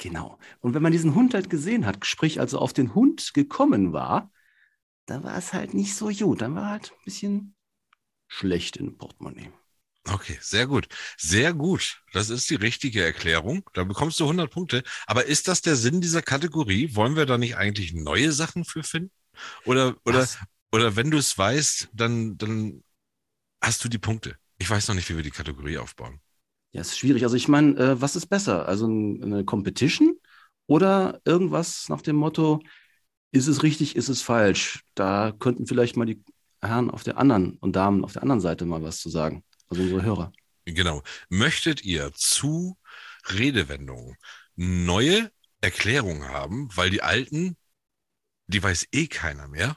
Genau. 0.00 0.38
Und 0.60 0.72
wenn 0.72 0.82
man 0.82 0.92
diesen 0.92 1.14
Hund 1.14 1.34
halt 1.34 1.50
gesehen 1.50 1.84
hat, 1.84 2.06
sprich 2.06 2.40
also 2.40 2.58
auf 2.58 2.72
den 2.72 2.94
Hund 2.94 3.34
gekommen 3.34 3.92
war, 3.92 4.32
da 5.04 5.22
war 5.22 5.36
es 5.36 5.52
halt 5.52 5.74
nicht 5.74 5.94
so 5.94 6.08
gut. 6.08 6.40
Dann 6.40 6.54
war 6.54 6.70
halt 6.70 6.90
ein 6.90 7.04
bisschen 7.04 7.54
schlecht 8.26 8.78
im 8.78 8.96
Portemonnaie. 8.96 9.52
Okay, 10.08 10.38
sehr 10.40 10.66
gut. 10.66 10.88
Sehr 11.18 11.52
gut. 11.52 12.02
Das 12.14 12.30
ist 12.30 12.48
die 12.48 12.54
richtige 12.54 13.04
Erklärung. 13.04 13.68
Da 13.74 13.84
bekommst 13.84 14.18
du 14.20 14.24
100 14.24 14.50
Punkte. 14.50 14.82
Aber 15.06 15.26
ist 15.26 15.48
das 15.48 15.60
der 15.60 15.76
Sinn 15.76 16.00
dieser 16.00 16.22
Kategorie? 16.22 16.94
Wollen 16.94 17.16
wir 17.16 17.26
da 17.26 17.36
nicht 17.36 17.56
eigentlich 17.56 17.92
neue 17.92 18.32
Sachen 18.32 18.64
für 18.64 18.82
finden? 18.82 19.12
Oder, 19.66 19.96
oder, 20.06 20.20
Was? 20.20 20.38
oder 20.72 20.96
wenn 20.96 21.10
du 21.10 21.18
es 21.18 21.36
weißt, 21.36 21.90
dann, 21.92 22.38
dann 22.38 22.82
hast 23.60 23.84
du 23.84 23.90
die 23.90 23.98
Punkte. 23.98 24.36
Ich 24.56 24.70
weiß 24.70 24.88
noch 24.88 24.94
nicht, 24.94 25.10
wie 25.10 25.16
wir 25.16 25.22
die 25.22 25.30
Kategorie 25.30 25.76
aufbauen. 25.76 26.22
Ja, 26.72 26.80
ist 26.82 26.98
schwierig. 26.98 27.24
Also 27.24 27.36
ich 27.36 27.48
meine, 27.48 27.76
äh, 27.76 28.00
was 28.00 28.16
ist 28.16 28.26
besser? 28.26 28.68
Also 28.68 28.86
ein, 28.86 29.22
eine 29.22 29.44
Competition 29.44 30.18
oder 30.66 31.20
irgendwas 31.24 31.88
nach 31.88 32.02
dem 32.02 32.16
Motto, 32.16 32.60
ist 33.32 33.46
es 33.46 33.62
richtig, 33.62 33.96
ist 33.96 34.08
es 34.08 34.22
falsch? 34.22 34.84
Da 34.94 35.32
könnten 35.38 35.66
vielleicht 35.66 35.96
mal 35.96 36.06
die 36.06 36.22
Herren 36.60 36.90
auf 36.90 37.02
der 37.02 37.18
anderen 37.18 37.56
und 37.58 37.76
Damen 37.76 38.04
auf 38.04 38.12
der 38.12 38.22
anderen 38.22 38.40
Seite 38.40 38.66
mal 38.66 38.82
was 38.82 39.00
zu 39.00 39.08
sagen. 39.08 39.44
Also 39.68 39.82
unsere 39.82 40.02
Hörer. 40.02 40.32
Genau. 40.64 41.02
Möchtet 41.28 41.84
ihr 41.84 42.12
zu 42.14 42.76
Redewendungen 43.28 44.16
neue 44.56 45.30
Erklärungen 45.60 46.28
haben, 46.28 46.68
weil 46.74 46.90
die 46.90 47.02
alten, 47.02 47.56
die 48.46 48.62
weiß 48.62 48.88
eh 48.92 49.06
keiner 49.06 49.48
mehr? 49.48 49.76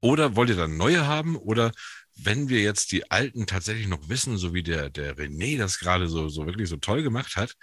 Oder 0.00 0.36
wollt 0.36 0.50
ihr 0.50 0.56
dann 0.56 0.76
neue 0.76 1.06
haben? 1.06 1.36
Oder 1.36 1.72
wenn 2.16 2.48
wir 2.48 2.60
jetzt 2.62 2.92
die 2.92 3.10
alten 3.10 3.46
tatsächlich 3.46 3.88
noch 3.88 4.08
wissen, 4.08 4.36
so 4.38 4.54
wie 4.54 4.62
der, 4.62 4.90
der 4.90 5.16
René 5.16 5.58
das 5.58 5.78
gerade 5.78 6.08
so, 6.08 6.28
so 6.28 6.46
wirklich 6.46 6.68
so 6.68 6.76
toll 6.76 7.02
gemacht 7.02 7.36
hat, 7.36 7.54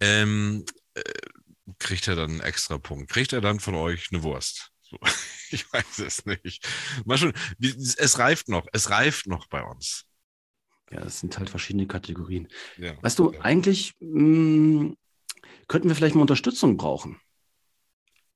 ähm, 0.00 0.64
äh, 0.94 1.02
kriegt 1.78 2.08
er 2.08 2.16
dann 2.16 2.30
einen 2.30 2.40
extra 2.40 2.78
Punkt? 2.78 3.10
Kriegt 3.10 3.32
er 3.32 3.40
dann 3.40 3.60
von 3.60 3.74
euch 3.74 4.08
eine 4.12 4.22
Wurst? 4.22 4.70
So, 4.82 4.98
ich 5.50 5.72
weiß 5.72 6.00
es 6.00 6.26
nicht. 6.26 6.66
Mal 7.04 7.18
schon, 7.18 7.32
es 7.60 8.18
reift 8.18 8.48
noch, 8.48 8.66
es 8.72 8.90
reift 8.90 9.26
noch 9.26 9.46
bei 9.48 9.62
uns. 9.62 10.06
Ja, 10.90 11.00
das 11.00 11.20
sind 11.20 11.38
halt 11.38 11.48
verschiedene 11.48 11.86
Kategorien. 11.86 12.48
Ja. 12.76 13.00
Weißt 13.02 13.18
du, 13.18 13.32
Ja. 13.32 13.40
eigentlich 13.42 13.94
mh, 14.00 14.94
könnten 15.68 15.88
wir 15.88 15.94
vielleicht 15.94 16.16
mal 16.16 16.22
Unterstützung 16.22 16.76
brauchen. 16.76 17.20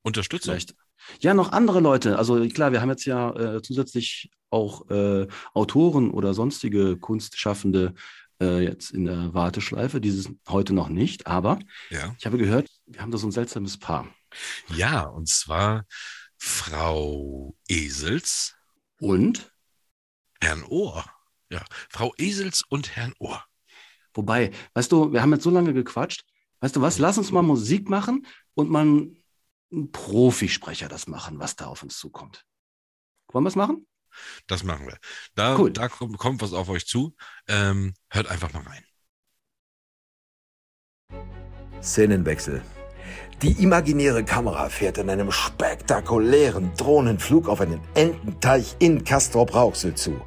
Unterstützung. 0.02 0.52
Vielleicht. 0.52 0.74
Ja, 1.20 1.34
noch 1.34 1.52
andere 1.52 1.80
Leute. 1.80 2.18
Also 2.18 2.46
klar, 2.48 2.72
wir 2.72 2.80
haben 2.80 2.90
jetzt 2.90 3.04
ja 3.04 3.30
äh, 3.56 3.62
zusätzlich 3.62 4.30
auch 4.50 4.88
äh, 4.90 5.26
Autoren 5.52 6.10
oder 6.10 6.34
sonstige 6.34 6.96
Kunstschaffende 6.96 7.94
äh, 8.40 8.62
jetzt 8.64 8.90
in 8.90 9.04
der 9.04 9.34
Warteschleife. 9.34 10.00
Dieses 10.00 10.28
heute 10.48 10.72
noch 10.74 10.88
nicht, 10.88 11.26
aber 11.26 11.58
Ja. 11.90 12.14
ich 12.18 12.26
habe 12.26 12.38
gehört, 12.38 12.68
wir 12.86 13.00
haben 13.00 13.10
da 13.10 13.18
so 13.18 13.26
ein 13.26 13.32
seltsames 13.32 13.78
Paar. 13.78 14.08
Ja, 14.74 15.02
und 15.02 15.28
zwar 15.28 15.84
Frau 16.38 17.56
Esels, 17.68 18.54
Und, 19.00 19.52
Herrn 20.40 20.62
Ohr. 20.64 21.04
Ja, 21.50 21.64
Frau 21.88 22.12
Esels 22.18 22.62
und 22.68 22.96
Herrn 22.96 23.14
Ohr. 23.18 23.42
wobei, 24.12 24.50
weißt 24.74 24.90
du, 24.92 25.12
wir 25.12 25.22
haben 25.22 25.32
jetzt 25.32 25.44
so 25.44 25.50
lange 25.50 25.72
gequatscht. 25.74 26.24
Weißt 26.60 26.76
du 26.76 26.80
was, 26.80 26.98
lass 26.98 27.18
uns 27.18 27.30
mal 27.32 27.42
Musik 27.42 27.88
machen 27.88 28.26
und 28.54 28.74
einen 28.74 29.23
Profisprecher 29.92 30.88
das 30.88 31.06
machen, 31.06 31.38
was 31.38 31.56
da 31.56 31.66
auf 31.66 31.82
uns 31.82 31.98
zukommt. 31.98 32.44
Wollen 33.32 33.44
wir 33.44 33.48
es 33.48 33.56
machen? 33.56 33.87
Das 34.46 34.62
machen 34.62 34.87
wir. 34.87 34.96
Da, 35.34 35.56
Cool. 35.58 35.72
da 35.72 35.88
kommt, 35.88 36.18
kommt 36.18 36.40
was 36.42 36.52
auf 36.52 36.68
euch 36.68 36.87
zu. 36.87 37.14
Ähm, 37.48 37.94
hört 38.10 38.28
einfach 38.28 38.52
mal 38.52 38.62
rein. 38.62 38.84
Szenenwechsel. 41.82 42.62
Die 43.42 43.52
imaginäre 43.62 44.24
Kamera 44.24 44.68
fährt 44.68 44.98
in 44.98 45.10
einem 45.10 45.30
spektakulären 45.30 46.72
Drohnenflug 46.76 47.48
auf 47.48 47.60
einen 47.60 47.80
Ententeich 47.94 48.76
in 48.78 49.04
Castrop-Rauxel 49.04 49.94
zu. 49.94 50.20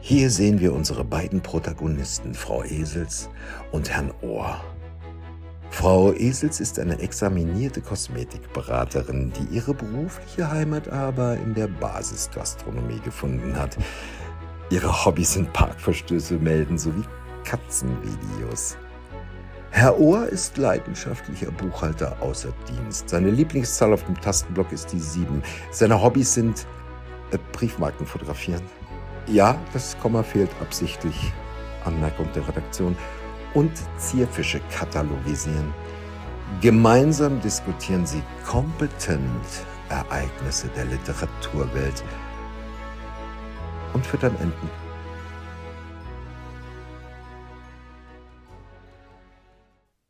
Hier 0.00 0.28
sehen 0.28 0.60
wir 0.60 0.74
unsere 0.74 1.04
beiden 1.04 1.40
Protagonisten, 1.42 2.34
Frau 2.34 2.62
Esels 2.62 3.30
und 3.72 3.88
Herrn 3.88 4.12
Ohr. 4.20 4.62
Frau 5.84 6.14
Esels 6.14 6.60
ist 6.60 6.78
eine 6.78 6.98
examinierte 6.98 7.82
Kosmetikberaterin, 7.82 9.30
die 9.34 9.56
ihre 9.56 9.74
berufliche 9.74 10.50
Heimat 10.50 10.88
aber 10.88 11.36
in 11.36 11.52
der 11.52 11.66
Basisgastronomie 11.66 13.00
gefunden 13.00 13.54
hat. 13.54 13.76
Ihre 14.70 15.04
Hobbys 15.04 15.34
sind 15.34 15.52
Parkverstöße 15.52 16.38
melden 16.38 16.78
sowie 16.78 17.04
Katzenvideos. 17.44 18.78
Herr 19.72 20.00
Ohr 20.00 20.26
ist 20.26 20.56
leidenschaftlicher 20.56 21.50
Buchhalter 21.50 22.16
außer 22.22 22.54
Dienst. 22.66 23.10
Seine 23.10 23.28
Lieblingszahl 23.28 23.92
auf 23.92 24.04
dem 24.04 24.18
Tastenblock 24.18 24.72
ist 24.72 24.90
die 24.90 25.00
7. 25.00 25.42
Seine 25.70 26.02
Hobbys 26.02 26.32
sind 26.32 26.66
äh, 27.30 27.38
Briefmarken 27.52 28.06
fotografieren. 28.06 28.62
Ja, 29.26 29.54
das 29.74 29.98
Komma 29.98 30.22
fehlt 30.22 30.50
absichtlich. 30.62 31.30
Anmerkung 31.84 32.26
der 32.34 32.48
Redaktion. 32.48 32.96
Und 33.54 33.72
Zierfische 33.98 34.60
katalogisieren. 34.70 35.72
Gemeinsam 36.60 37.40
diskutieren 37.40 38.04
sie 38.04 38.22
kompetent 38.44 39.46
Ereignisse 39.88 40.68
der 40.68 40.84
Literaturwelt 40.86 42.02
und 43.92 44.04
füttern 44.04 44.36
Enten. 44.40 44.70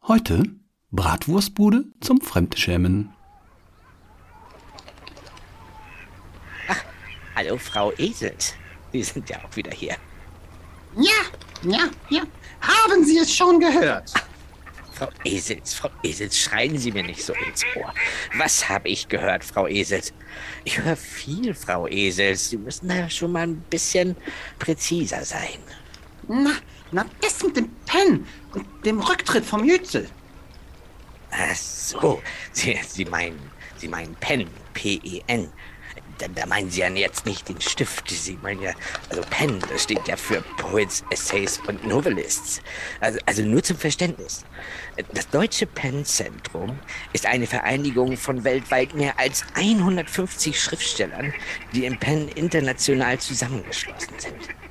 Heute 0.08 0.42
Bratwurstbude 0.90 1.84
zum 2.00 2.20
Fremdschämen. 2.20 3.12
Hallo, 7.34 7.58
Frau 7.58 7.92
Esels. 7.98 8.54
Sie 8.92 9.02
sind 9.02 9.28
ja 9.28 9.38
auch 9.44 9.56
wieder 9.56 9.72
hier. 9.72 9.96
Ja, 10.96 11.68
ja, 11.68 11.90
ja. 12.08 12.22
Haben 12.66 13.04
Sie 13.04 13.18
es 13.18 13.34
schon 13.34 13.60
gehört? 13.60 14.12
Frau 14.94 15.08
Esels, 15.24 15.74
Frau 15.74 15.90
Esels, 16.04 16.38
schreien 16.38 16.78
Sie 16.78 16.92
mir 16.92 17.02
nicht 17.02 17.22
so 17.22 17.32
ins 17.32 17.64
Ohr. 17.76 17.92
Was 18.36 18.68
habe 18.68 18.88
ich 18.88 19.08
gehört, 19.08 19.44
Frau 19.44 19.66
Esels? 19.66 20.12
Ich 20.62 20.78
höre 20.78 20.96
viel, 20.96 21.52
Frau 21.52 21.88
Esels. 21.88 22.50
Sie 22.50 22.56
müssen 22.56 22.88
da 22.88 23.10
schon 23.10 23.32
mal 23.32 23.42
ein 23.42 23.60
bisschen 23.70 24.16
präziser 24.60 25.24
sein. 25.24 25.58
Na, 26.28 26.52
na, 26.92 27.04
das 27.20 27.42
mit 27.42 27.56
dem 27.56 27.70
Pen 27.86 28.24
und 28.52 28.66
dem 28.84 29.00
Rücktritt 29.00 29.44
vom 29.44 29.64
Jützel. 29.64 30.08
Ach 31.32 31.56
so, 31.56 32.22
Sie, 32.52 32.78
Sie 32.86 33.04
meinen, 33.04 33.50
Sie 33.76 33.88
meinen 33.88 34.14
Pen, 34.16 34.48
P-E-N. 34.74 35.50
Da, 36.18 36.46
meinen 36.46 36.70
Sie 36.70 36.80
ja 36.80 36.88
jetzt 36.88 37.26
nicht 37.26 37.48
den 37.48 37.60
Stift. 37.60 38.08
Sie 38.08 38.38
meinen 38.42 38.62
ja, 38.62 38.72
also 39.10 39.22
Pen, 39.30 39.60
das 39.70 39.82
steht 39.82 40.06
ja 40.06 40.16
für 40.16 40.42
Poets, 40.58 41.04
Essays 41.10 41.60
und 41.66 41.86
Novelists. 41.86 42.60
Also, 43.00 43.18
also 43.26 43.42
nur 43.42 43.62
zum 43.62 43.76
Verständnis. 43.76 44.44
Das 45.12 45.28
Deutsche 45.28 45.66
Pen-Zentrum 45.66 46.78
ist 47.12 47.26
eine 47.26 47.46
Vereinigung 47.46 48.16
von 48.16 48.44
weltweit 48.44 48.94
mehr 48.94 49.18
als 49.18 49.44
150 49.54 50.60
Schriftstellern, 50.60 51.34
die 51.72 51.84
im 51.84 51.98
Pen 51.98 52.28
international 52.28 53.18
zusammengeschlossen 53.18 54.14
sind. 54.18 54.63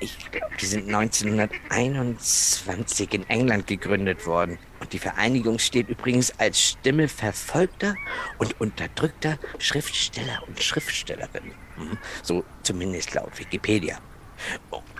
Ich 0.00 0.30
glaube, 0.30 0.54
die 0.60 0.66
sind 0.66 0.94
1921 0.94 3.14
in 3.14 3.28
England 3.28 3.66
gegründet 3.66 4.26
worden. 4.26 4.58
Und 4.80 4.92
die 4.92 4.98
Vereinigung 4.98 5.58
steht 5.58 5.88
übrigens 5.88 6.38
als 6.38 6.60
Stimme 6.60 7.08
verfolgter 7.08 7.94
und 8.38 8.60
unterdrückter 8.60 9.38
Schriftsteller 9.58 10.42
und 10.46 10.62
Schriftstellerinnen. 10.62 11.54
Hm, 11.76 11.98
So 12.22 12.44
zumindest 12.62 13.14
laut 13.14 13.38
Wikipedia. 13.38 13.98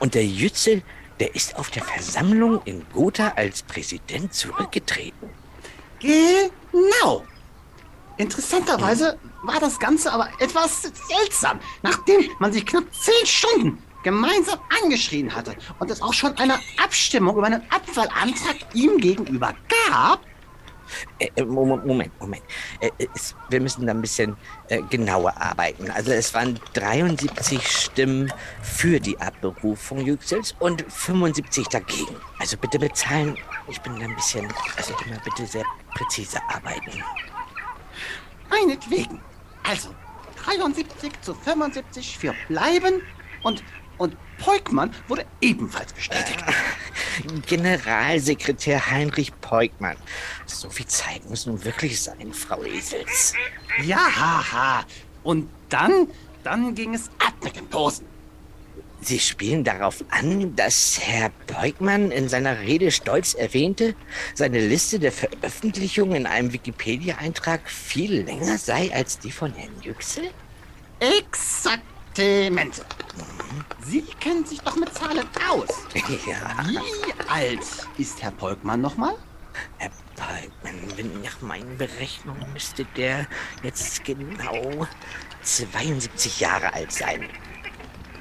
Und 0.01 0.15
der 0.15 0.27
Jützel, 0.27 0.83
der 1.21 1.35
ist 1.35 1.57
auf 1.57 1.71
der 1.71 1.85
Versammlung 1.85 2.61
in 2.65 2.85
Gotha 2.93 3.33
als 3.37 3.63
Präsident 3.63 4.35
zurückgetreten. 4.35 5.31
Genau. 6.01 7.25
Interessanterweise 8.17 9.17
war 9.45 9.61
das 9.61 9.79
Ganze 9.79 10.13
aber 10.13 10.29
etwas 10.41 10.83
seltsam, 10.83 11.61
nachdem 11.83 12.29
man 12.41 12.53
sich 12.53 12.67
knapp 12.67 12.85
zehn 12.93 13.27
Stunden 13.27 13.81
gemeinsam 14.03 14.59
angeschrien 14.83 15.35
hatte 15.35 15.55
und 15.79 15.91
es 15.91 16.03
auch 16.03 16.13
schon 16.13 16.37
eine 16.39 16.59
Abstimmung 16.83 17.37
über 17.37 17.47
einen 17.47 17.63
Abfallantrag 17.71 18.57
ihm 18.75 18.99
gegenüber 18.99 19.55
gab. 19.89 20.21
Äh, 21.19 21.29
äh, 21.37 21.45
Moment, 21.45 21.85
Moment, 21.85 22.21
Moment. 22.21 22.43
Äh, 22.81 22.91
es, 23.15 23.35
wir 23.49 23.61
müssen 23.61 23.87
da 23.87 23.93
ein 23.93 24.01
bisschen 24.01 24.37
äh, 24.69 24.83
genauer 24.83 25.37
arbeiten. 25.37 25.91
Also 25.91 26.13
es 26.13 26.33
waren 26.35 26.59
73 26.75 27.67
Stimmen 27.67 28.33
für 28.63 29.01
die 29.01 29.19
Abberufung 29.21 30.01
Yüksels 30.01 30.55
und 30.59 30.85
75 30.91 31.69
dagegen. 31.69 32.17
Also 32.39 32.57
bitte 32.57 32.79
bezahlen. 32.79 33.37
Ich 33.69 33.81
bin 33.81 33.99
da 33.99 34.07
ein 34.07 34.15
bisschen, 34.15 34.49
also 34.77 34.95
immer 35.05 35.19
bitte 35.25 35.47
sehr 35.47 35.65
präzise 35.95 36.39
arbeiten. 36.49 37.03
Meinetwegen. 38.51 39.21
Also 39.65 39.95
73 40.45 41.13
zu 41.21 41.35
75 41.35 42.17
für 42.17 42.35
Bleiben 42.49 43.03
und, 43.43 43.63
und 43.99 44.17
Peukmann 44.39 44.95
wurde 45.09 45.27
ebenfalls 45.41 45.93
bestätigt. 45.93 46.43
Generalsekretär 47.47 48.91
Heinrich 48.91 49.33
Peukmann. 49.41 49.97
So 50.47 50.71
viel 50.71 50.87
Zeit 50.87 51.29
muss 51.29 51.47
nun 51.47 51.65
wirklich 51.65 52.01
sein, 52.01 52.33
Frau 52.33 52.63
Esels. 52.63 53.35
Ja, 53.83 53.99
haha. 53.99 54.85
Und 55.25 55.49
dann, 55.69 56.09
dann 56.45 56.75
ging 56.75 56.95
es 56.95 57.11
ab 57.19 57.35
mit 57.43 57.57
dem 57.57 57.67
Posen. 57.67 58.07
Sie 59.01 59.21
spielen 59.21 59.63
darauf 59.63 60.05
an, 60.11 60.57
dass 60.57 60.99
Herr 61.01 61.31
Beugmann 61.47 62.11
in 62.11 62.29
seiner 62.29 62.61
Rede 62.61 62.91
stolz 62.91 63.35
erwähnte, 63.35 63.95
seine 64.35 64.59
Liste 64.59 64.99
der 64.99 65.13
Veröffentlichungen 65.13 66.17
in 66.17 66.27
einem 66.27 66.53
Wikipedia-Eintrag 66.53 67.71
viel 67.71 68.23
länger 68.23 68.59
sei 68.59 68.93
als 68.93 69.19
die 69.21 69.31
von 69.31 69.53
Herrn 69.53 69.81
Yüksel? 69.83 70.31
Exaktamente. 72.19 72.85
Sie 73.85 74.03
kennen 74.21 74.45
sich 74.45 74.61
doch 74.61 74.77
mit 74.77 74.93
Zahlen 74.93 75.27
aus. 75.51 75.69
Ja, 76.27 76.64
Wie 76.66 77.31
alt 77.31 77.61
ist 77.97 78.23
Herr 78.23 78.33
Polkmann 78.33 78.81
nochmal? 78.81 79.14
Herr 79.79 79.91
wenn 80.97 81.23
nach 81.23 81.41
meinen 81.41 81.79
Berechnungen 81.79 82.53
müsste 82.53 82.85
der 82.97 83.27
jetzt 83.62 84.05
genau 84.05 84.87
72 85.43 86.41
Jahre 86.41 86.73
alt 86.75 86.93
sein. 86.93 87.29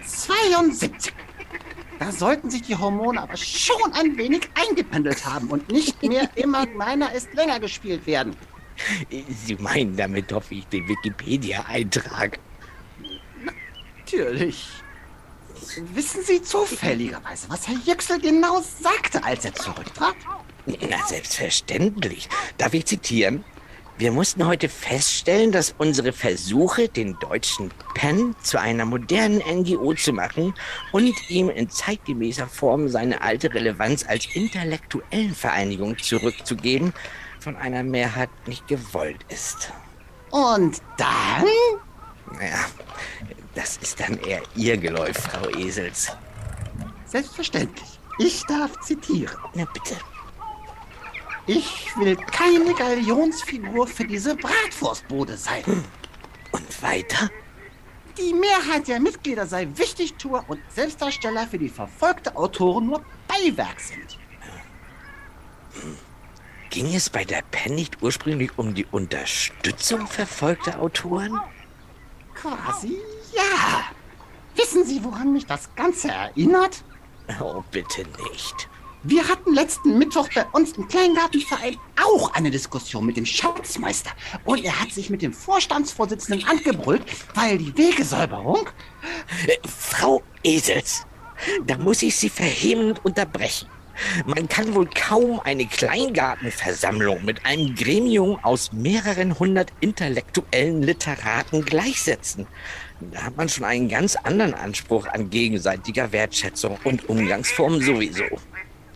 72. 0.06 1.14
Da 2.00 2.12
sollten 2.12 2.50
sich 2.50 2.62
die 2.62 2.76
Hormone 2.76 3.22
aber 3.22 3.36
schon 3.36 3.94
ein 3.94 4.18
wenig 4.18 4.48
eingependelt 4.54 5.26
haben 5.26 5.50
und 5.50 5.70
nicht 5.70 6.02
mehr 6.04 6.30
immer 6.36 6.66
meiner 6.68 7.12
ist 7.14 7.34
länger 7.34 7.60
gespielt 7.60 8.06
werden. 8.06 8.36
Sie 9.10 9.56
meinen 9.56 9.98
damit, 9.98 10.32
hoffe 10.32 10.54
ich, 10.54 10.68
den 10.68 10.88
Wikipedia-Eintrag. 10.88 12.40
Natürlich. 14.08 14.66
Wissen 15.94 16.24
Sie 16.24 16.42
zufälligerweise, 16.42 17.50
was 17.50 17.68
Herr 17.68 17.76
Yüksel 17.86 18.22
genau 18.22 18.62
sagte, 18.62 19.22
als 19.22 19.44
er 19.44 19.54
zurücktrat? 19.54 20.16
Na, 20.66 21.06
selbstverständlich. 21.06 22.30
Darf 22.58 22.74
ich 22.74 22.86
zitieren? 22.86 23.44
Wir 23.98 24.14
mussten 24.14 24.48
heute 24.48 24.70
feststellen, 24.70 25.52
dass 25.52 25.76
unsere 25.78 26.14
Versuche, 26.14 26.88
den 26.88 27.20
deutschen 27.20 27.70
PEN 27.96 28.34
zu 28.42 28.62
einer 28.62 28.86
modernen 28.86 29.40
NGO 29.40 29.94
zu 29.94 30.14
machen 30.14 30.54
und 30.94 31.14
ihm 31.30 31.50
in 31.50 31.70
zeitgemäßer 31.70 32.48
Form 32.48 32.88
seine 32.88 33.22
alte 33.22 33.54
Relevanz 33.54 34.06
als 34.08 34.34
intellektuellen 34.34 35.36
Vereinigung 35.36 35.98
zurückzugeben, 35.98 36.94
von 37.42 37.58
einer 37.58 37.84
Mehrheit 37.84 38.30
nicht 38.46 38.66
gewollt 38.70 39.26
ist. 39.28 39.74
Und 40.30 40.82
dann? 40.98 41.46
Naja, 42.32 42.66
das 43.58 43.78
ist 43.78 44.00
dann 44.00 44.20
eher 44.20 44.44
Ihr 44.56 44.78
Geläuf, 44.78 45.18
Frau 45.18 45.50
Esels. 45.50 46.16
Selbstverständlich. 47.06 48.00
Ich 48.20 48.44
darf 48.46 48.80
zitieren. 48.82 49.36
Na 49.56 49.66
bitte. 49.66 49.96
Ich 51.48 51.96
will 51.98 52.16
keine 52.16 52.74
Galionsfigur 52.76 53.88
für 53.88 54.06
diese 54.06 54.36
Bratwurstbude 54.36 55.38
sein. 55.38 55.64
Und 56.52 56.84
weiter? 56.84 57.32
Die 58.18 58.34
Mehrheit 58.34 58.88
der 58.88 59.00
Mitglieder 59.00 59.48
sei 59.48 59.68
Wichtigtuer 59.76 60.44
und 60.48 60.60
Selbstdarsteller 60.70 61.48
für 61.48 61.58
die 61.58 61.70
verfolgte 61.70 62.36
Autoren 62.36 62.88
nur 62.88 63.04
Beiwerk 63.28 63.80
sind. 63.80 64.20
Ging 66.70 66.94
es 66.94 67.10
bei 67.10 67.24
der 67.26 67.42
PEN 67.50 67.74
nicht 67.74 68.04
ursprünglich 68.04 68.52
um 68.58 68.76
die 68.76 68.86
Unterstützung 68.86 70.06
verfolgter 70.06 70.80
Autoren? 70.80 71.40
Quasi 72.36 72.98
ja. 73.38 73.84
Wissen 74.56 74.86
Sie, 74.86 75.04
woran 75.04 75.34
mich 75.34 75.46
das 75.46 75.70
Ganze 75.76 76.10
erinnert? 76.10 76.84
Oh, 77.40 77.64
bitte 77.72 78.04
nicht. 78.32 78.70
Wir 79.04 79.28
hatten 79.28 79.54
letzten 79.54 79.98
Mittwoch 79.98 80.28
bei 80.34 80.46
uns 80.52 80.74
im 80.74 80.88
Kleingartenverein 80.88 81.78
auch 82.04 82.34
eine 82.34 82.52
Diskussion 82.52 83.06
mit 83.06 83.16
dem 83.16 83.26
Schatzmeister. 83.26 84.12
Und 84.44 84.66
er 84.66 84.80
hat 84.82 84.92
sich 84.92 85.10
mit 85.10 85.22
dem 85.22 85.32
Vorstandsvorsitzenden 85.32 86.48
angebrüllt, 86.48 87.04
weil 87.36 87.58
die 87.58 87.78
Wegesäuberung... 87.78 88.68
Äh, 89.48 89.56
Frau 89.68 90.24
Esels, 90.44 91.06
da 91.66 91.78
muss 91.78 92.02
ich 92.02 92.16
Sie 92.18 92.32
vehement 92.36 93.04
unterbrechen. 93.06 93.70
Man 94.26 94.48
kann 94.48 94.76
wohl 94.76 94.88
kaum 94.94 95.40
eine 95.40 95.66
Kleingartenversammlung 95.66 97.26
mit 97.26 97.46
einem 97.46 97.76
Gremium 97.76 98.38
aus 98.44 98.72
mehreren 98.72 99.40
hundert 99.40 99.72
intellektuellen 99.80 100.84
Literaten 100.84 101.66
gleichsetzen. 101.66 102.48
Da 103.00 103.24
hat 103.24 103.38
man 103.38 103.48
schon 103.48 103.64
einen 103.64 103.90
ganz 103.90 104.16
anderen 104.16 104.54
Anspruch 104.54 105.08
an 105.08 105.30
gegenseitiger 105.30 106.12
Wertschätzung 106.12 106.78
und 106.84 107.08
Umgangsformen 107.10 107.82
sowieso. 107.82 108.24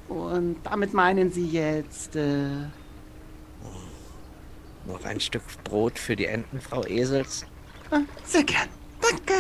Und 0.08 0.58
damit 0.64 0.94
meinen 0.94 1.32
Sie 1.32 1.48
jetzt... 1.48 2.16
Äh, 2.16 2.66
Noch 4.88 5.06
ein 5.06 5.20
Stück 5.20 5.44
Brot 5.64 6.00
für 6.00 6.16
die 6.16 6.26
Enten, 6.26 6.60
Frau 6.60 6.84
Esels? 6.86 7.46
äh, 7.92 8.00
sehr 8.26 8.44
gern. 8.44 8.68
Danke. 9.02 9.34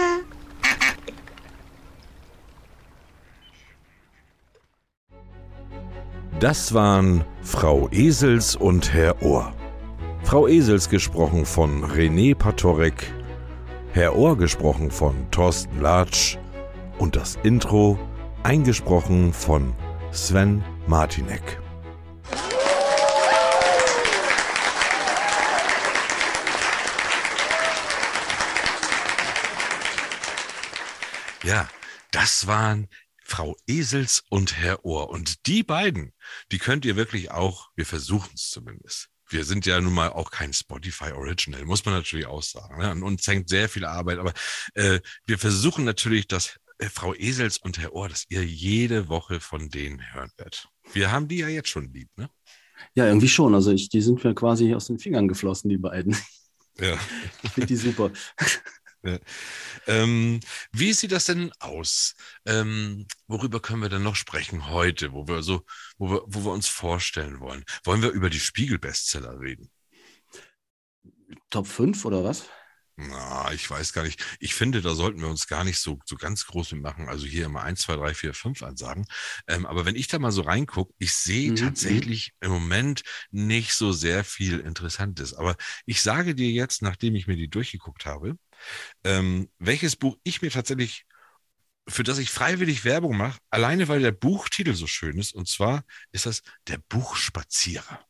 Das 6.39 6.74
waren 6.74 7.24
Frau 7.43 7.88
Esels 7.91 8.55
und 8.55 8.93
Herr 8.93 9.22
Ohr. 9.22 9.53
Frau 10.24 10.47
Esels 10.47 10.89
gesprochen 10.89 11.45
von 11.45 11.84
René 11.84 12.36
Patorek, 12.36 13.14
Herr 13.94 14.16
Ohr 14.16 14.38
gesprochen 14.38 14.89
von 14.89 15.30
Thorsten 15.32 15.82
Latsch 15.82 16.38
und 16.98 17.18
das 17.18 17.36
Intro 17.44 18.00
eingesprochen 18.42 19.34
von 19.34 19.76
Sven 20.14 20.64
Martinek. 20.88 21.60
Ja, 31.44 31.68
das 32.12 32.48
waren 32.48 32.88
Frau 33.26 33.58
Esels 33.68 34.24
und 34.30 34.58
Herr 34.58 34.86
Ohr. 34.86 35.10
Und 35.10 35.48
die 35.48 35.64
beiden, 35.64 36.14
die 36.54 36.60
könnt 36.60 36.86
ihr 36.86 36.96
wirklich 36.96 37.32
auch, 37.32 37.72
wir 37.76 37.86
versuchen 37.86 38.32
es 38.36 38.52
zumindest. 38.52 39.11
Wir 39.32 39.45
sind 39.45 39.65
ja 39.65 39.79
nun 39.79 39.93
mal 39.93 40.09
auch 40.09 40.32
kein 40.32 40.53
Spotify 40.53 41.11
Original, 41.11 41.65
muss 41.65 41.86
man 41.86 41.95
natürlich 41.95 42.25
auch 42.25 42.43
sagen. 42.43 42.79
Ne? 42.79 42.89
An 42.89 43.03
uns 43.03 43.25
hängt 43.27 43.49
sehr 43.49 43.69
viel 43.69 43.86
Arbeit, 43.86 44.19
aber 44.19 44.34
äh, 44.73 44.99
wir 45.25 45.38
versuchen 45.38 45.86
natürlich, 45.86 46.27
dass 46.27 46.57
äh, 46.79 46.89
Frau 46.89 47.13
Esels 47.15 47.57
und 47.57 47.79
Herr 47.79 47.93
Ohr, 47.93 48.09
dass 48.09 48.25
ihr 48.29 48.43
jede 48.43 49.07
Woche 49.07 49.39
von 49.39 49.69
denen 49.69 50.01
hören 50.13 50.32
werdet. 50.38 50.67
Wir 50.93 51.11
haben 51.11 51.27
die 51.27 51.38
ja 51.38 51.47
jetzt 51.47 51.69
schon 51.69 51.93
lieb, 51.93 52.09
ne? 52.17 52.29
Ja, 52.95 53.05
irgendwie 53.05 53.29
schon. 53.29 53.53
Also 53.53 53.71
ich, 53.71 53.89
die 53.89 54.01
sind 54.01 54.23
mir 54.23 54.34
quasi 54.34 54.73
aus 54.73 54.88
den 54.88 54.99
Fingern 54.99 55.27
geflossen, 55.27 55.69
die 55.69 55.77
beiden. 55.77 56.17
Ja. 56.79 56.97
Ich 57.43 57.51
finde 57.51 57.67
die 57.67 57.75
super. 57.75 58.11
Ja. 59.04 59.18
Ähm, 59.88 60.39
wie 60.72 60.93
sieht 60.93 61.12
das 61.12 61.26
denn 61.26 61.52
aus? 61.60 62.14
Ähm, 62.45 63.08
worüber 63.28 63.60
können 63.60 63.82
wir 63.82 63.89
denn 63.89 64.04
noch 64.04 64.16
sprechen 64.16 64.70
heute, 64.70 65.12
wo 65.14 65.28
wir 65.28 65.41
so, 65.41 65.66
wo 65.97 66.12
wir, 66.12 66.22
wo 66.28 66.43
wir 66.45 66.52
uns 66.52 66.68
vorstellen 66.68 67.39
wollen? 67.39 67.64
Wollen 67.84 68.04
wir 68.04 68.12
über 68.12 68.30
die 68.30 68.39
Spiegel-Bestseller 68.39 69.39
reden? 69.39 69.72
Top 71.49 71.68
5 71.68 72.06
oder 72.06 72.24
was? 72.24 72.45
Na, 72.98 73.52
ich 73.54 73.70
weiß 73.70 73.94
gar 73.94 74.04
nicht. 74.04 74.24
Ich 74.39 74.54
finde, 74.54 74.82
da 74.82 74.94
sollten 74.94 75.22
wir 75.22 75.28
uns 75.30 75.48
gar 75.48 75.64
nicht 75.64 75.80
so, 75.80 75.98
so 76.06 76.16
ganz 76.18 76.46
groß 76.46 76.74
mit 76.74 76.82
machen. 76.84 77.10
Also 77.10 77.26
hier 77.26 77.46
immer 77.46 77.64
1, 77.64 77.82
2, 77.82 77.96
3, 77.96 78.14
4, 78.14 78.34
5 78.34 78.62
ansagen. 78.62 79.06
Ähm, 79.48 79.66
aber 79.66 79.86
wenn 79.86 79.96
ich 79.96 80.08
da 80.08 80.20
mal 80.20 80.32
so 80.32 80.42
reingucke, 80.44 80.94
ich 81.00 81.14
sehe 81.14 81.52
Mhm, 81.52 81.54
tatsächlich 81.54 82.34
im 82.42 82.52
Moment 82.52 83.02
nicht 83.32 83.74
so 83.74 83.92
sehr 83.92 84.24
viel 84.24 84.60
Interessantes. 84.60 85.34
Aber 85.34 85.56
ich 85.86 86.02
sage 86.02 86.36
dir 86.36 86.52
jetzt, 86.52 86.82
nachdem 86.84 87.16
ich 87.16 87.28
mir 87.28 87.36
die 87.38 87.48
durchgeguckt 87.50 88.06
habe, 88.06 88.36
ähm, 89.04 89.50
welches 89.60 89.96
Buch 89.98 90.18
ich 90.24 90.42
mir 90.42 90.52
tatsächlich, 90.52 91.06
für 91.89 92.04
das 92.04 92.20
ich 92.20 92.32
freiwillig 92.32 92.86
Werbung 92.86 93.18
mache, 93.18 93.39
alleine 93.52 93.88
weil 93.89 94.02
der 94.02 94.14
Buchtitel 94.14 94.76
so 94.76 94.88
schön 94.88 95.18
ist. 95.20 95.34
Und 95.34 95.48
zwar 95.50 95.84
ist 96.12 96.26
das 96.28 96.44
Der 96.68 96.80
Buchspazierer. 96.89 98.06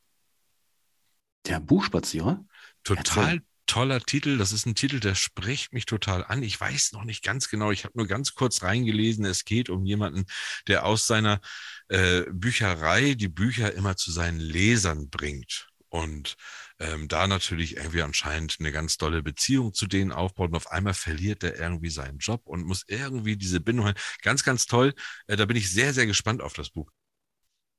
Der 1.45 1.59
Buchspazierer? 1.59 2.43
Total 2.83 3.31
Erzähl. 3.31 3.41
Toller 3.71 4.01
Titel. 4.01 4.37
Das 4.37 4.51
ist 4.51 4.65
ein 4.65 4.75
Titel, 4.75 4.99
der 4.99 5.15
spricht 5.15 5.71
mich 5.71 5.85
total 5.85 6.25
an. 6.25 6.43
Ich 6.43 6.59
weiß 6.59 6.91
noch 6.91 7.05
nicht 7.05 7.23
ganz 7.23 7.47
genau. 7.47 7.71
Ich 7.71 7.85
habe 7.85 7.97
nur 7.97 8.05
ganz 8.05 8.35
kurz 8.35 8.63
reingelesen. 8.63 9.23
Es 9.23 9.45
geht 9.45 9.69
um 9.69 9.85
jemanden, 9.85 10.25
der 10.67 10.85
aus 10.85 11.07
seiner 11.07 11.39
äh, 11.87 12.23
Bücherei 12.29 13.13
die 13.13 13.29
Bücher 13.29 13.73
immer 13.73 13.95
zu 13.95 14.11
seinen 14.11 14.41
Lesern 14.41 15.09
bringt. 15.09 15.69
Und 15.87 16.35
ähm, 16.79 17.07
da 17.07 17.27
natürlich 17.27 17.77
irgendwie 17.77 18.01
anscheinend 18.01 18.57
eine 18.59 18.73
ganz 18.73 18.97
tolle 18.97 19.23
Beziehung 19.23 19.73
zu 19.73 19.87
denen 19.87 20.11
aufbaut. 20.11 20.49
Und 20.49 20.57
auf 20.57 20.69
einmal 20.69 20.93
verliert 20.93 21.41
er 21.41 21.57
irgendwie 21.57 21.89
seinen 21.89 22.17
Job 22.17 22.41
und 22.43 22.65
muss 22.65 22.83
irgendwie 22.87 23.37
diese 23.37 23.61
Bindung 23.61 23.85
halten. 23.85 24.01
Ganz, 24.21 24.43
ganz 24.43 24.65
toll. 24.65 24.93
Äh, 25.27 25.37
da 25.37 25.45
bin 25.45 25.55
ich 25.55 25.71
sehr, 25.71 25.93
sehr 25.93 26.07
gespannt 26.07 26.41
auf 26.41 26.51
das 26.51 26.71
Buch. 26.71 26.91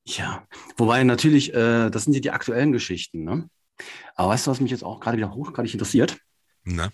Ja. 0.07 0.49
Wobei 0.79 1.05
natürlich, 1.05 1.53
äh, 1.53 1.91
das 1.91 2.05
sind 2.05 2.15
ja 2.15 2.21
die 2.21 2.31
aktuellen 2.31 2.73
Geschichten, 2.73 3.25
ne? 3.25 3.51
Aber 4.15 4.31
weißt 4.31 4.47
du, 4.47 4.51
was 4.51 4.61
mich 4.61 4.71
jetzt 4.71 4.85
auch 4.85 5.01
gerade 5.01 5.17
wieder 5.17 5.35
hochgradig 5.35 5.73
interessiert? 5.73 6.19
Na? 6.65 6.91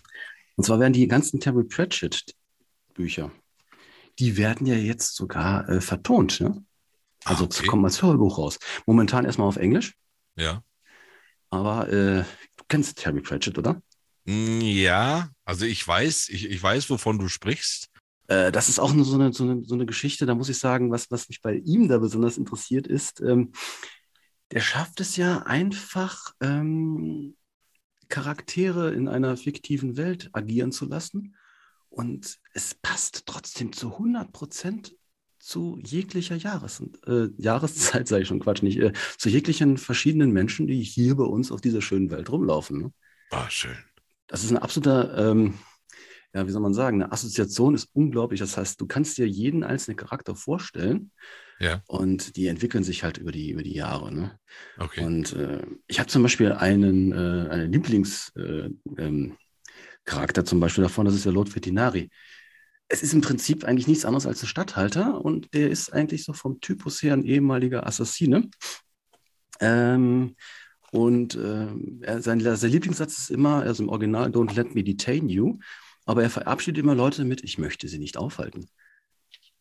Und 0.55 0.63
zwar 0.63 0.79
werden 0.79 0.93
die 0.93 1.07
ganzen 1.07 1.39
Terry 1.39 1.63
Pratchett-Bücher, 1.63 3.31
die 4.19 4.37
werden 4.37 4.67
ja 4.67 4.75
jetzt 4.75 5.15
sogar 5.15 5.67
äh, 5.69 5.81
vertont, 5.81 6.41
ne? 6.41 6.63
Also 7.25 7.43
Ah, 7.43 7.47
okay. 7.47 7.67
kommen 7.67 7.85
als 7.85 8.01
Hörbuch 8.01 8.37
raus. 8.37 8.59
Momentan 8.85 9.25
erstmal 9.25 9.47
auf 9.47 9.57
Englisch, 9.57 9.93
Ja. 10.35 10.63
aber 11.49 11.89
äh, 11.89 12.23
du 12.55 12.63
kennst 12.67 12.97
Terry 12.97 13.21
Pratchett, 13.21 13.57
oder? 13.57 13.81
Mm, 14.25 14.61
Ja, 14.61 15.29
also 15.45 15.65
ich 15.65 15.85
weiß, 15.87 16.29
ich, 16.29 16.49
ich 16.49 16.61
weiß, 16.61 16.89
wovon 16.89 17.19
du 17.19 17.27
sprichst. 17.27 17.89
Äh, 18.27 18.51
das 18.51 18.69
ist 18.69 18.79
auch 18.79 18.89
so 18.89 19.15
eine, 19.15 19.33
so, 19.33 19.43
eine, 19.43 19.63
so 19.63 19.75
eine 19.75 19.85
Geschichte, 19.85 20.25
da 20.25 20.35
muss 20.35 20.49
ich 20.49 20.59
sagen, 20.59 20.91
was, 20.91 21.09
was 21.11 21.29
mich 21.29 21.41
bei 21.41 21.55
ihm 21.55 21.87
da 21.87 21.97
besonders 21.97 22.37
interessiert 22.37 22.87
ist, 22.87 23.21
ähm, 23.21 23.51
der 24.51 24.61
schafft 24.61 24.99
es 24.99 25.15
ja 25.15 25.39
einfach, 25.43 26.33
ähm, 26.41 27.35
Charaktere 28.09 28.91
in 28.93 29.07
einer 29.07 29.37
fiktiven 29.37 29.95
Welt 29.95 30.29
agieren 30.33 30.71
zu 30.71 30.85
lassen 30.85 31.35
und 31.89 32.39
es 32.53 32.73
passt 32.73 33.23
trotzdem 33.27 33.71
zu 33.71 33.93
100 33.93 34.31
Prozent 34.31 34.95
zu 35.37 35.79
jeglicher 35.83 36.35
Jahres 36.35 36.83
äh, 37.05 37.27
Jahreszeit, 37.37 38.07
sage 38.07 38.23
ich 38.23 38.27
schon, 38.27 38.39
Quatsch 38.39 38.63
nicht, 38.63 38.79
äh, 38.79 38.93
zu 39.17 39.29
jeglichen 39.29 39.77
verschiedenen 39.77 40.31
Menschen, 40.31 40.67
die 40.67 40.81
hier 40.81 41.15
bei 41.15 41.23
uns 41.23 41.51
auf 41.51 41.61
dieser 41.61 41.81
schönen 41.81 42.09
Welt 42.11 42.29
rumlaufen. 42.31 42.81
Ne? 42.81 42.93
Ah, 43.31 43.49
schön. 43.49 43.77
Das 44.27 44.43
ist 44.43 44.51
ein 44.51 44.57
absoluter, 44.57 45.31
ähm, 45.31 45.53
ja, 46.33 46.45
wie 46.45 46.51
soll 46.51 46.61
man 46.61 46.73
sagen, 46.73 47.01
eine 47.01 47.11
Assoziation 47.11 47.73
ist 47.73 47.89
unglaublich. 47.93 48.39
Das 48.39 48.55
heißt, 48.55 48.79
du 48.79 48.85
kannst 48.85 49.17
dir 49.17 49.27
jeden 49.27 49.63
einzelnen 49.63 49.97
Charakter 49.97 50.35
vorstellen 50.35 51.11
Ja, 51.59 51.81
und 51.87 52.35
die 52.35 52.47
entwickeln 52.47 52.83
sich 52.83 53.03
halt 53.03 53.17
über 53.17 53.31
die, 53.31 53.51
über 53.51 53.63
die 53.63 53.73
Jahre. 53.73 54.13
Ne? 54.13 54.39
okay. 54.77 55.03
Und 55.03 55.33
äh, 55.33 55.65
ich 55.87 55.99
habe 55.99 56.09
zum 56.09 56.21
Beispiel 56.21 56.51
einen, 56.51 57.11
äh, 57.11 57.49
einen 57.49 57.71
Lieblingscharakter 57.71 58.71
äh, 58.97 60.39
ähm, 60.39 60.45
zum 60.45 60.59
Beispiel 60.59 60.83
davon, 60.83 61.05
das 61.05 61.15
ist 61.15 61.25
der 61.25 61.33
Lord 61.33 61.55
Vetinari. 61.55 62.09
Es 62.87 63.01
ist 63.03 63.13
im 63.13 63.21
Prinzip 63.21 63.63
eigentlich 63.63 63.87
nichts 63.87 64.05
anderes 64.05 64.25
als 64.25 64.43
ein 64.43 64.47
Stadthalter 64.47 65.23
und 65.23 65.53
der 65.53 65.69
ist 65.69 65.93
eigentlich 65.93 66.23
so 66.23 66.33
vom 66.33 66.59
Typus 66.59 67.01
her 67.01 67.13
ein 67.13 67.23
ehemaliger 67.23 67.85
Assassine. 67.85 68.49
Ähm, 69.59 70.35
und 70.91 71.35
er, 71.35 72.19
sein, 72.19 72.39
sein 72.39 72.71
Lieblingssatz 72.71 73.19
ist 73.19 73.29
immer, 73.29 73.61
also 73.61 73.83
im 73.83 73.89
Original, 73.89 74.29
don't 74.31 74.55
let 74.55 74.73
me 74.73 74.83
detain 74.83 75.29
you, 75.29 75.59
aber 76.09 76.23
er 76.23 76.31
verabschiedet 76.31 76.83
immer 76.83 76.95
Leute 76.95 77.23
mit, 77.23 77.43
ich 77.43 77.59
möchte 77.59 77.87
sie 77.87 77.99
nicht 77.99 78.17
aufhalten. 78.17 78.67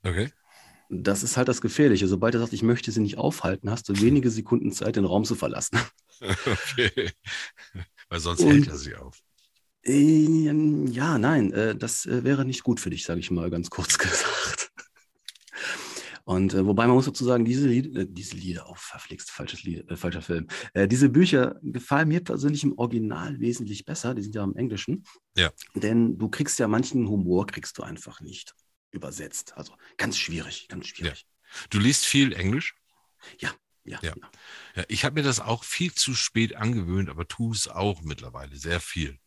Okay. 0.03 0.33
Das 0.89 1.23
ist 1.23 1.37
halt 1.37 1.47
das 1.49 1.61
Gefährliche. 1.61 2.09
Sobald 2.09 2.35
er 2.35 2.41
sagt, 2.41 2.55
ich 2.55 2.63
möchte 2.63 2.91
sie 2.91 3.01
nicht 3.03 3.19
aufhalten, 3.19 3.71
hast 3.71 3.87
du 3.91 4.01
wenige 4.01 4.31
Sekunden 4.31 4.73
Zeit, 4.73 4.97
den 4.97 5.05
Raum 5.05 5.25
zu 5.25 5.35
verlassen. 5.35 5.79
Okay. 6.21 7.13
Weil 8.09 8.19
sonst 8.21 8.41
Und- 8.41 8.51
hält 8.51 8.67
er 8.69 8.77
sie 8.77 8.97
auf. 8.97 9.21
Ähm, 9.85 10.87
Ja, 10.89 11.17
nein, 11.19 11.53
äh, 11.53 11.77
das 11.77 12.07
äh, 12.07 12.25
wäre 12.25 12.45
nicht 12.45 12.65
gut 12.65 12.81
für 12.81 12.91
dich, 12.91 13.05
sage 13.05 13.21
ich 13.21 13.31
mal 13.31 13.51
ganz 13.51 13.71
kurz 13.71 13.99
gesagt. 14.05 14.68
Und 16.29 16.53
äh, 16.53 16.67
wobei 16.67 16.87
man 16.87 16.95
muss 16.95 17.07
dazu 17.07 17.25
sagen, 17.25 17.47
diese 17.47 17.67
Lieder, 17.67 18.03
äh, 18.03 18.07
diese 18.07 18.37
Lieder, 18.37 18.67
oh, 18.69 18.75
verflixt, 18.77 19.31
falsches 19.31 19.63
Lied, 19.63 19.91
äh, 19.91 19.97
falscher 19.97 20.21
Film. 20.21 20.47
Äh, 20.75 20.87
diese 20.87 21.09
Bücher 21.09 21.59
gefallen 21.63 22.09
mir 22.09 22.23
persönlich 22.23 22.65
im 22.65 22.77
Original 22.77 23.41
wesentlich 23.41 23.87
besser. 23.87 24.15
Die 24.15 24.21
sind 24.21 24.35
ja 24.35 24.45
im 24.45 24.55
Englischen. 24.55 25.05
Ja. 25.39 25.51
Denn 25.75 26.19
du 26.19 26.29
kriegst 26.29 26.59
ja 26.59 26.69
manchen 26.69 27.09
Humor 27.09 27.47
kriegst 27.47 27.79
du 27.79 27.83
einfach 27.83 28.21
nicht 28.21 28.55
übersetzt. 28.91 29.57
Also 29.57 29.73
ganz 29.97 30.19
schwierig, 30.19 30.69
ganz 30.69 30.89
schwierig. 30.89 31.27
Du 31.71 31.79
liest 31.79 32.05
viel 32.05 32.35
Englisch? 32.35 32.75
Ja, 33.39 33.51
ja. 33.85 33.99
Ja. 34.03 34.13
Ja, 34.77 34.85
ich 34.89 35.07
habe 35.07 35.15
mir 35.15 35.27
das 35.27 35.41
auch 35.41 35.65
viel 35.65 35.95
zu 35.95 36.13
spät 36.13 36.57
angewöhnt, 36.57 37.09
aber 37.09 37.27
tue 37.27 37.55
es 37.55 37.69
auch 37.69 38.03
mittlerweile 38.03 38.55
sehr 38.55 38.81
viel. 38.81 39.19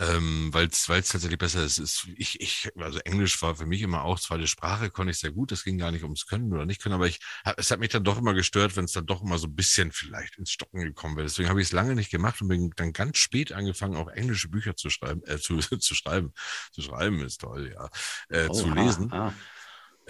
Ähm, 0.00 0.48
weil 0.52 0.66
es 0.68 0.86
tatsächlich 0.86 1.38
besser 1.38 1.62
ist. 1.62 1.76
ist 1.76 2.08
ich, 2.16 2.40
ich, 2.40 2.70
also 2.76 3.00
Englisch 3.00 3.40
war 3.42 3.54
für 3.54 3.66
mich 3.66 3.82
immer 3.82 4.02
auch 4.02 4.18
zweite 4.18 4.46
Sprache, 4.46 4.90
konnte 4.90 5.10
ich 5.10 5.18
sehr 5.18 5.30
gut. 5.30 5.52
Es 5.52 5.62
ging 5.62 5.76
gar 5.76 5.90
nicht 5.90 6.04
ums 6.04 6.26
Können 6.26 6.50
oder 6.54 6.64
nicht 6.64 6.82
können, 6.82 6.94
aber 6.94 7.06
ich, 7.06 7.20
es 7.58 7.70
hat 7.70 7.80
mich 7.80 7.90
dann 7.90 8.02
doch 8.02 8.16
immer 8.16 8.32
gestört, 8.32 8.76
wenn 8.76 8.86
es 8.86 8.92
dann 8.92 9.04
doch 9.04 9.22
immer 9.22 9.36
so 9.36 9.46
ein 9.46 9.54
bisschen 9.54 9.92
vielleicht 9.92 10.38
ins 10.38 10.52
Stocken 10.52 10.80
gekommen 10.80 11.16
wäre. 11.16 11.26
Deswegen 11.26 11.50
habe 11.50 11.60
ich 11.60 11.68
es 11.68 11.72
lange 11.72 11.94
nicht 11.94 12.10
gemacht 12.10 12.40
und 12.40 12.48
bin 12.48 12.70
dann 12.76 12.94
ganz 12.94 13.18
spät 13.18 13.52
angefangen, 13.52 13.96
auch 13.96 14.08
englische 14.08 14.48
Bücher 14.48 14.74
zu 14.74 14.88
schreiben, 14.88 15.22
äh, 15.26 15.38
zu, 15.38 15.58
zu 15.78 15.94
schreiben. 15.94 16.32
Zu 16.72 16.80
schreiben 16.80 17.20
ist 17.20 17.42
toll, 17.42 17.70
ja. 17.74 17.90
Äh, 18.30 18.50
zu 18.50 18.68
Oh, 18.68 18.74
lesen. 18.74 19.12
Ah, 19.12 19.28
ah. 19.28 19.34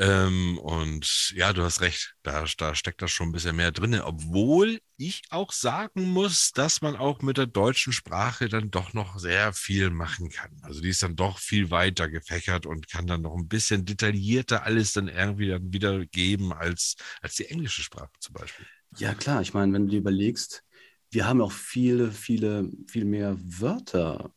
Ähm, 0.00 0.56
und 0.56 1.30
ja, 1.36 1.52
du 1.52 1.62
hast 1.62 1.82
recht, 1.82 2.14
da, 2.22 2.46
da 2.56 2.74
steckt 2.74 3.02
das 3.02 3.10
schon 3.10 3.28
ein 3.28 3.32
bisschen 3.32 3.54
mehr 3.54 3.70
drin, 3.70 4.00
obwohl 4.00 4.80
ich 4.96 5.20
auch 5.28 5.52
sagen 5.52 6.04
muss, 6.04 6.52
dass 6.52 6.80
man 6.80 6.96
auch 6.96 7.20
mit 7.20 7.36
der 7.36 7.46
deutschen 7.46 7.92
Sprache 7.92 8.48
dann 8.48 8.70
doch 8.70 8.94
noch 8.94 9.18
sehr 9.18 9.52
viel 9.52 9.90
machen 9.90 10.30
kann. 10.30 10.58
Also 10.62 10.80
die 10.80 10.88
ist 10.88 11.02
dann 11.02 11.16
doch 11.16 11.38
viel 11.38 11.70
weiter 11.70 12.08
gefächert 12.08 12.64
und 12.64 12.88
kann 12.88 13.06
dann 13.06 13.20
noch 13.20 13.36
ein 13.36 13.46
bisschen 13.46 13.84
detaillierter 13.84 14.64
alles 14.64 14.94
dann 14.94 15.08
irgendwie 15.08 15.48
dann 15.48 15.70
wieder 15.70 16.06
geben 16.06 16.54
als, 16.54 16.96
als 17.20 17.34
die 17.34 17.50
englische 17.50 17.82
Sprache 17.82 18.10
zum 18.20 18.32
Beispiel. 18.32 18.64
Ja, 18.96 19.12
klar. 19.12 19.42
Ich 19.42 19.52
meine, 19.52 19.70
wenn 19.74 19.84
du 19.84 19.90
dir 19.90 19.98
überlegst, 19.98 20.64
wir 21.10 21.26
haben 21.26 21.42
auch 21.42 21.52
viele, 21.52 22.10
viele, 22.10 22.70
viel 22.88 23.04
mehr 23.04 23.36
Wörter 23.38 24.32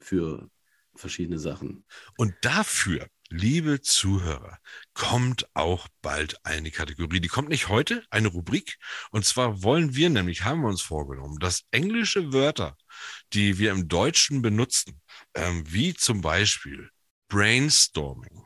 für 0.00 0.50
verschiedene 0.94 1.38
Sachen. 1.38 1.84
Und 2.18 2.34
dafür, 2.42 3.08
liebe 3.30 3.80
Zuhörer, 3.80 4.58
kommt 4.94 5.48
auch 5.54 5.88
bald 6.02 6.44
eine 6.44 6.70
Kategorie. 6.70 7.20
Die 7.20 7.28
kommt 7.28 7.48
nicht 7.48 7.68
heute, 7.68 8.04
eine 8.10 8.28
Rubrik. 8.28 8.78
Und 9.10 9.24
zwar 9.24 9.62
wollen 9.62 9.94
wir 9.94 10.10
nämlich, 10.10 10.44
haben 10.44 10.62
wir 10.62 10.68
uns 10.68 10.82
vorgenommen, 10.82 11.38
dass 11.38 11.64
englische 11.70 12.32
Wörter, 12.32 12.76
die 13.32 13.58
wir 13.58 13.70
im 13.72 13.88
Deutschen 13.88 14.42
benutzen, 14.42 15.00
ähm, 15.34 15.64
wie 15.66 15.94
zum 15.94 16.20
Beispiel 16.20 16.90
Brainstorming. 17.28 18.44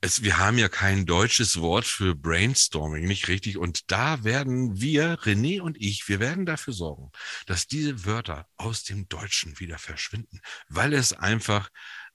Es, 0.00 0.22
wir 0.22 0.38
haben 0.38 0.58
ja 0.58 0.68
kein 0.68 1.06
deutsches 1.06 1.60
Wort 1.60 1.86
für 1.86 2.14
Brainstorming, 2.14 3.06
nicht 3.06 3.28
richtig. 3.28 3.56
Und 3.56 3.90
da 3.90 4.24
werden 4.24 4.80
wir, 4.80 5.18
René 5.20 5.60
und 5.60 5.76
ich, 5.80 6.08
wir 6.08 6.20
werden 6.20 6.44
dafür 6.44 6.74
sorgen, 6.74 7.10
dass 7.46 7.66
diese 7.66 8.04
Wörter 8.04 8.46
aus 8.56 8.82
dem 8.82 9.08
Deutschen 9.08 9.58
wieder 9.60 9.78
verschwinden, 9.78 10.40
weil 10.68 10.92
es 10.92 11.12
einfach 11.12 11.70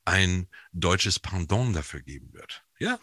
ein 0.08 0.48
deutsches 0.72 1.20
Pendant 1.20 1.76
dafür 1.76 2.02
geben 2.02 2.34
wird. 2.34 2.64
Ja, 2.80 2.98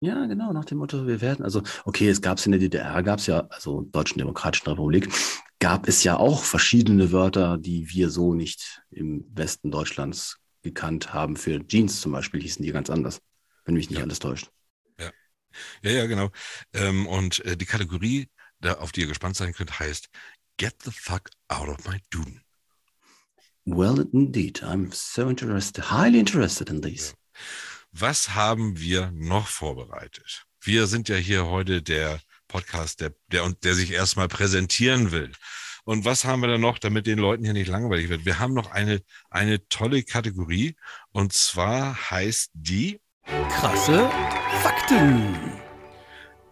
Ja, 0.00 0.26
genau, 0.26 0.52
nach 0.52 0.64
dem 0.64 0.78
Motto, 0.78 1.06
wir 1.06 1.20
werden, 1.20 1.44
also, 1.44 1.62
okay, 1.84 2.08
es 2.08 2.22
gab 2.22 2.38
es 2.38 2.46
in 2.46 2.52
der 2.52 2.60
DDR, 2.60 3.02
gab 3.02 3.18
es 3.18 3.26
ja, 3.26 3.40
also 3.50 3.82
Deutschen 3.82 4.18
Demokratischen 4.18 4.68
Republik, 4.68 5.08
gab 5.58 5.88
es 5.88 6.04
ja 6.04 6.16
auch 6.16 6.44
verschiedene 6.44 7.10
Wörter, 7.12 7.58
die 7.58 7.88
wir 7.90 8.10
so 8.10 8.34
nicht 8.34 8.80
im 8.90 9.24
Westen 9.34 9.70
Deutschlands 9.70 10.38
gekannt 10.62 11.12
haben. 11.12 11.36
Für 11.36 11.66
Jeans 11.66 12.00
zum 12.00 12.12
Beispiel 12.12 12.40
hießen 12.40 12.64
die 12.64 12.72
ganz 12.72 12.90
anders, 12.90 13.20
wenn 13.64 13.74
mich 13.74 13.90
nicht 13.90 13.98
Ja. 13.98 14.04
alles 14.04 14.20
täuscht. 14.20 14.50
ja, 15.82 15.90
ja, 15.90 16.06
genau. 16.06 16.30
Ähm, 16.72 17.06
und 17.06 17.44
äh, 17.44 17.56
die 17.56 17.66
Kategorie, 17.66 18.28
da, 18.60 18.74
auf 18.74 18.92
die 18.92 19.02
ihr 19.02 19.06
gespannt 19.08 19.36
sein 19.36 19.52
könnt, 19.52 19.78
heißt 19.78 20.08
Get 20.56 20.82
the 20.84 20.90
fuck 20.90 21.30
out 21.48 21.68
of 21.68 21.86
my 21.88 21.98
Duden. 22.10 22.42
Well, 23.70 24.00
indeed. 24.14 24.62
I'm 24.62 24.90
so 24.92 25.28
interested, 25.28 25.84
highly 25.90 26.18
interested 26.18 26.70
in 26.70 26.80
these. 26.80 27.14
Was 27.92 28.34
haben 28.34 28.78
wir 28.78 29.10
noch 29.12 29.46
vorbereitet? 29.46 30.44
Wir 30.60 30.86
sind 30.86 31.08
ja 31.08 31.16
hier 31.16 31.46
heute 31.46 31.82
der 31.82 32.20
Podcast, 32.48 33.00
der, 33.00 33.12
der, 33.30 33.46
der 33.62 33.74
sich 33.74 33.92
erstmal 33.92 34.28
präsentieren 34.28 35.12
will. 35.12 35.32
Und 35.84 36.06
was 36.06 36.24
haben 36.24 36.40
wir 36.40 36.48
da 36.48 36.58
noch, 36.58 36.78
damit 36.78 37.06
den 37.06 37.18
Leuten 37.18 37.44
hier 37.44 37.52
nicht 37.52 37.68
langweilig 37.68 38.08
wird? 38.08 38.24
Wir 38.24 38.38
haben 38.38 38.54
noch 38.54 38.70
eine, 38.70 39.02
eine 39.28 39.66
tolle 39.68 40.02
Kategorie 40.02 40.74
und 41.12 41.34
zwar 41.34 42.10
heißt 42.10 42.50
die 42.54 43.00
Krasse 43.50 44.10
Fakten. 44.62 45.67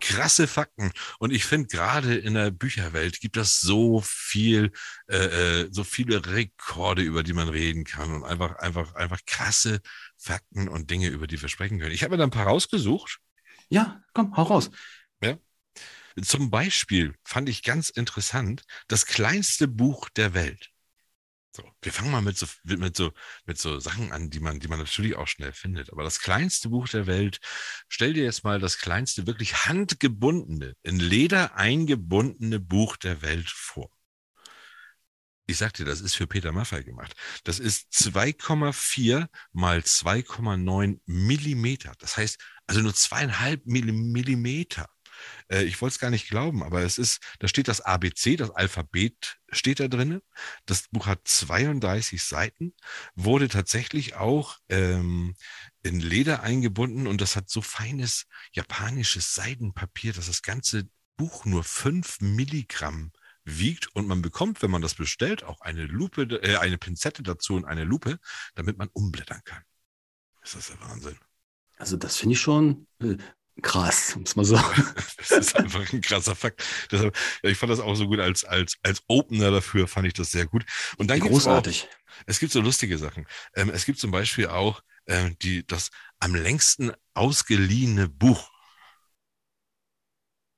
Krasse 0.01 0.47
Fakten. 0.47 0.93
Und 1.19 1.33
ich 1.33 1.45
finde, 1.45 1.69
gerade 1.69 2.15
in 2.15 2.35
der 2.35 2.51
Bücherwelt 2.51 3.21
gibt 3.21 3.37
es 3.37 3.61
so 3.61 4.01
viel, 4.05 4.73
äh, 5.09 5.17
äh, 5.63 5.69
so 5.71 5.85
viele 5.85 6.25
Rekorde, 6.27 7.03
über 7.03 7.23
die 7.23 7.33
man 7.33 7.49
reden 7.49 7.85
kann 7.85 8.13
und 8.13 8.25
einfach, 8.25 8.57
einfach, 8.57 8.95
einfach 8.95 9.21
krasse 9.27 9.81
Fakten 10.17 10.69
und 10.69 10.91
Dinge, 10.91 11.09
über 11.09 11.27
die 11.27 11.41
wir 11.41 11.49
sprechen 11.49 11.79
können. 11.79 11.93
Ich 11.93 12.03
habe 12.03 12.13
mir 12.13 12.19
da 12.19 12.25
ein 12.25 12.31
paar 12.31 12.47
rausgesucht. 12.47 13.19
Ja, 13.69 14.03
komm, 14.13 14.37
hau 14.37 14.45
raus. 14.45 14.71
Zum 16.23 16.51
Beispiel 16.51 17.15
fand 17.25 17.49
ich 17.49 17.63
ganz 17.63 17.91
interessant, 17.91 18.63
das 18.89 19.05
kleinste 19.05 19.69
Buch 19.69 20.09
der 20.09 20.33
Welt. 20.33 20.71
So, 21.57 21.65
wir 21.81 21.91
fangen 21.91 22.11
mal 22.11 22.21
mit 22.21 22.37
so, 22.37 22.47
mit 22.65 22.95
so, 22.99 23.13
mit 23.47 23.57
so 23.57 23.81
Sachen 23.81 24.13
an, 24.13 24.29
die 24.29 24.41
man, 24.41 24.61
die 24.61 24.69
man 24.69 24.79
natürlich 24.79 25.17
auch 25.17 25.27
schnell 25.27 25.55
findet. 25.55 25.91
Aber 25.91 26.03
das 26.03 26.21
kleinste 26.21 26.69
Buch 26.69 26.87
der 26.87 27.07
Welt, 27.07 27.41
stell 27.89 28.13
dir 28.13 28.25
jetzt 28.25 28.45
mal 28.45 28.59
das 28.61 28.77
kleinste, 28.77 29.27
wirklich 29.27 29.65
handgebundene, 29.65 30.75
in 30.83 31.01
Leder 31.01 31.57
eingebundene 31.57 32.61
Buch 32.61 32.99
der 32.99 33.23
Welt 33.23 33.49
vor. 33.49 33.89
Ich 35.47 35.57
sag 35.57 35.73
dir, 35.73 35.87
das 35.87 36.03
ist 36.03 36.15
für 36.15 36.27
Peter 36.27 36.53
Maffay 36.53 36.85
gemacht. 36.85 37.15
Das 37.45 37.59
ist 37.59 37.91
2,4 37.95 39.27
mal 39.53 39.79
2,9 39.79 41.01
Millimeter. 41.07 41.95
Das 42.01 42.19
heißt, 42.19 42.39
also 42.67 42.83
nur 42.83 42.95
zweieinhalb 42.95 43.65
Millimeter. 43.65 44.91
Äh, 45.49 45.64
ich 45.64 45.81
wollte 45.81 45.95
es 45.95 45.99
gar 45.99 46.11
nicht 46.11 46.29
glauben, 46.29 46.62
aber 46.62 46.83
es 46.83 46.99
ist, 46.99 47.22
da 47.39 47.49
steht 47.49 47.68
das 47.68 47.81
ABC, 47.81 48.37
das 48.37 48.51
Alphabet 48.51 49.39
steht 49.51 49.81
da 49.81 49.89
drin. 49.89 50.20
Das 50.66 50.89
Buch 50.89 51.07
hat 51.07 51.20
32 51.24 52.22
Seiten, 52.22 52.74
wurde 53.14 53.49
tatsächlich 53.49 54.14
auch 54.16 54.59
ähm, 54.68 55.35
in 55.83 56.01
Leder 56.01 56.43
eingebunden 56.43 57.07
und 57.07 57.20
das 57.20 57.37
hat 57.37 57.49
so 57.49 57.62
feines 57.62 58.27
japanisches 58.53 59.35
Seidenpapier, 59.35 60.12
dass 60.12 60.27
das 60.27 60.43
ganze 60.43 60.89
Buch 61.16 61.45
nur 61.45 61.64
5 61.64 62.20
Milligramm 62.20 63.12
wiegt 63.45 63.95
und 63.95 64.07
man 64.07 64.22
bekommt, 64.22 64.61
wenn 64.62 64.70
man 64.70 64.83
das 64.83 64.95
bestellt, 64.95 65.45
auch 65.45 65.61
eine 65.61 65.87
Lupe, 65.87 66.22
äh, 66.43 66.57
eine 66.57 66.79
Pinzette 66.79 67.22
dazu 67.22 67.55
und 67.55 67.64
eine 67.64 67.85
Lupe, 67.85 68.18
damit 68.55 68.77
man 68.77 68.89
umblättern 68.93 69.41
kann. 69.45 69.62
Das 70.41 70.55
ist 70.55 70.70
der 70.70 70.81
Wahnsinn. 70.81 71.16
Also 71.79 71.97
das 71.97 72.16
finde 72.16 72.35
ich 72.35 72.41
schon 72.41 72.87
krass, 73.63 74.17
muss 74.17 74.37
man 74.37 74.45
sagen. 74.45 74.85
Das 75.19 75.31
ist 75.31 75.57
einfach 75.57 75.93
ein 75.93 76.01
krasser 76.01 76.37
Fakt. 76.37 76.63
Deshalb, 76.91 77.17
ich 77.43 77.59
fand 77.59 77.71
das 77.73 77.81
auch 77.81 77.95
so 77.97 78.07
gut 78.07 78.21
als, 78.21 78.45
als, 78.45 78.77
als 78.83 79.03
Opener 79.09 79.51
dafür, 79.51 79.89
fand 79.89 80.07
ich 80.07 80.15
das 80.15 80.31
sehr 80.31 80.47
gut. 80.47 80.65
Und 80.99 81.09
dann 81.09 81.19
gibt's 81.21 81.47
auch, 81.47 81.63
Großartig. 81.63 81.89
es 82.27 82.39
gibt 82.39 82.53
so 82.53 82.61
lustige 82.61 82.97
Sachen. 82.99 83.27
Ähm, 83.55 83.71
es 83.71 83.85
gibt 83.85 83.99
zum 83.99 84.11
Beispiel 84.13 84.47
auch 84.49 84.83
ähm, 85.07 85.37
die, 85.41 85.67
das 85.67 85.91
am 86.21 86.35
längsten 86.35 86.93
ausgeliehene 87.15 88.09
Buch. 88.09 88.51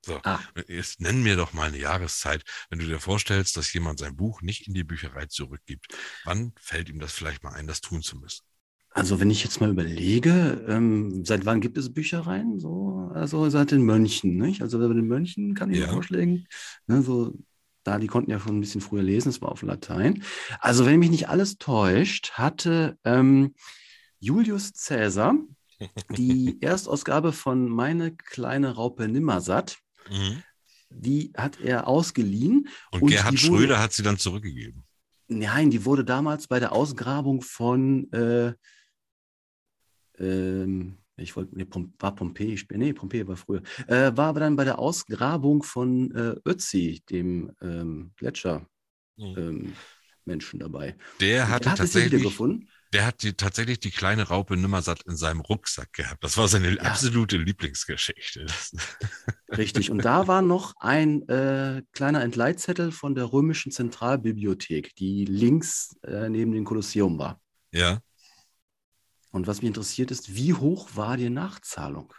So, 0.05 0.19
Ah. 0.23 0.39
jetzt 0.67 1.01
nenn 1.01 1.23
mir 1.23 1.35
doch 1.35 1.51
mal 1.53 1.67
eine 1.67 1.77
Jahreszeit, 1.77 2.43
wenn 2.69 2.79
du 2.79 2.85
dir 2.85 2.99
vorstellst, 2.99 3.57
dass 3.57 3.73
jemand 3.73 3.99
sein 3.99 4.15
Buch 4.15 4.41
nicht 4.41 4.67
in 4.67 4.73
die 4.73 4.83
Bücherei 4.85 5.25
zurückgibt. 5.25 5.87
Wann 6.23 6.53
fällt 6.59 6.89
ihm 6.89 6.99
das 6.99 7.11
vielleicht 7.13 7.43
mal 7.43 7.53
ein, 7.53 7.67
das 7.67 7.81
tun 7.81 8.01
zu 8.01 8.17
müssen? 8.17 8.43
Also 8.91 9.19
wenn 9.19 9.29
ich 9.29 9.43
jetzt 9.43 9.61
mal 9.61 9.69
überlege, 9.69 10.65
ähm, 10.67 11.23
seit 11.23 11.45
wann 11.45 11.61
gibt 11.61 11.77
es 11.77 11.93
Büchereien? 11.93 12.59
So, 12.59 13.11
also 13.13 13.49
seit 13.49 13.71
den 13.71 13.83
Mönchen, 13.83 14.37
nicht? 14.37 14.61
Also 14.61 14.79
bei 14.79 14.87
den 14.87 15.07
Mönchen 15.07 15.53
kann 15.53 15.71
ich 15.71 15.79
Ja. 15.79 15.87
vorschlagen, 15.89 16.47
ne, 16.87 17.01
so, 17.01 17.33
da 17.83 17.99
die 17.99 18.07
konnten 18.07 18.31
ja 18.31 18.39
schon 18.39 18.57
ein 18.57 18.61
bisschen 18.61 18.81
früher 18.81 19.03
lesen, 19.03 19.29
es 19.29 19.41
war 19.41 19.51
auf 19.51 19.61
Latein. 19.61 20.23
Also 20.59 20.85
wenn 20.85 20.99
mich 20.99 21.11
nicht 21.11 21.29
alles 21.29 21.57
täuscht, 21.59 22.31
hatte 22.31 22.97
ähm, 23.03 23.53
Julius 24.19 24.73
Caesar 24.73 25.35
die 26.17 26.57
Erstausgabe 26.61 27.31
von 27.31 27.69
Meine 27.69 28.15
kleine 28.15 28.71
Raupe 28.75 29.07
Nimmersatt, 29.07 29.77
Mhm. 30.09 30.41
die 30.89 31.31
hat 31.37 31.61
er 31.61 31.87
ausgeliehen. 31.87 32.67
Und, 32.91 33.03
Und 33.03 33.11
Gerhard 33.11 33.33
die 33.33 33.47
wurde- 33.47 33.57
Schröder 33.59 33.79
hat 33.79 33.93
sie 33.93 34.01
dann 34.03 34.17
zurückgegeben. 34.17 34.83
Nein, 35.27 35.69
die 35.69 35.85
wurde 35.85 36.03
damals 36.03 36.47
bei 36.47 36.59
der 36.59 36.71
Ausgrabung 36.73 37.43
von, 37.43 38.11
äh, 38.11 38.53
ähm, 40.19 40.97
ich 41.17 41.35
wollte, 41.35 41.55
nee, 41.57 41.67
war 41.99 42.15
Pompeji, 42.15 42.59
nee, 42.71 42.93
Pompeji 42.93 43.27
war 43.27 43.35
früher, 43.35 43.61
äh, 43.87 44.11
war 44.15 44.27
aber 44.29 44.39
dann 44.39 44.55
bei 44.55 44.63
der 44.63 44.79
Ausgrabung 44.79 45.63
von 45.63 46.11
äh, 46.15 46.35
Ötzi, 46.47 47.01
dem 47.09 47.51
ähm, 47.61 48.11
Gletscher. 48.15 48.65
Mhm. 49.17 49.35
Ähm, 49.37 49.73
Menschen 50.25 50.59
dabei. 50.59 50.95
Der 51.19 51.49
hatte 51.49 51.69
tatsächlich, 51.69 52.13
wiedergefunden. 52.13 52.69
der 52.93 53.05
hat 53.05 53.23
die, 53.23 53.33
tatsächlich 53.33 53.79
die 53.79 53.89
kleine 53.89 54.27
Raupe 54.27 54.55
Nimmersatt 54.55 55.01
in 55.07 55.15
seinem 55.17 55.41
Rucksack 55.41 55.91
gehabt. 55.93 56.23
Das 56.23 56.37
war 56.37 56.47
seine 56.47 56.75
Ja. 56.75 56.81
absolute 56.83 57.37
Lieblingsgeschichte. 57.37 58.45
Richtig. 59.57 59.89
Und 59.89 60.05
da 60.05 60.27
war 60.27 60.41
noch 60.43 60.75
ein 60.79 61.27
äh, 61.27 61.81
kleiner 61.93 62.21
Entleitzettel 62.21 62.91
von 62.91 63.15
der 63.15 63.33
römischen 63.33 63.71
Zentralbibliothek, 63.71 64.95
die 64.95 65.25
links 65.25 65.95
äh, 66.03 66.29
neben 66.29 66.51
dem 66.51 66.65
Kolosseum 66.65 67.17
war. 67.17 67.41
ja, 67.71 68.01
Und 69.31 69.47
was 69.47 69.61
mich 69.61 69.67
interessiert 69.67 70.11
ist, 70.11 70.35
wie 70.35 70.53
hoch 70.53 70.89
war 70.95 71.17
die 71.17 71.29
Nachzahlung? 71.29 72.13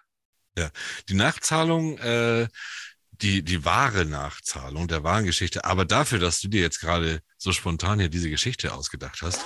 die 1.08 1.14
Nachzahlung, 1.14 1.98
äh, 1.98 2.48
die, 3.12 3.42
die 3.42 3.64
wahre 3.64 4.04
Nachzahlung 4.06 4.88
der 4.88 5.04
wahren 5.04 5.24
Geschichte, 5.24 5.64
aber 5.64 5.84
dafür, 5.84 6.18
dass 6.18 6.40
du 6.40 6.48
dir 6.48 6.61
jetzt 6.61 6.80
gerade 6.80 7.20
so 7.36 7.52
spontan 7.52 7.98
hier 7.98 8.08
diese 8.08 8.30
Geschichte 8.30 8.72
ausgedacht 8.72 9.20
hast, 9.22 9.40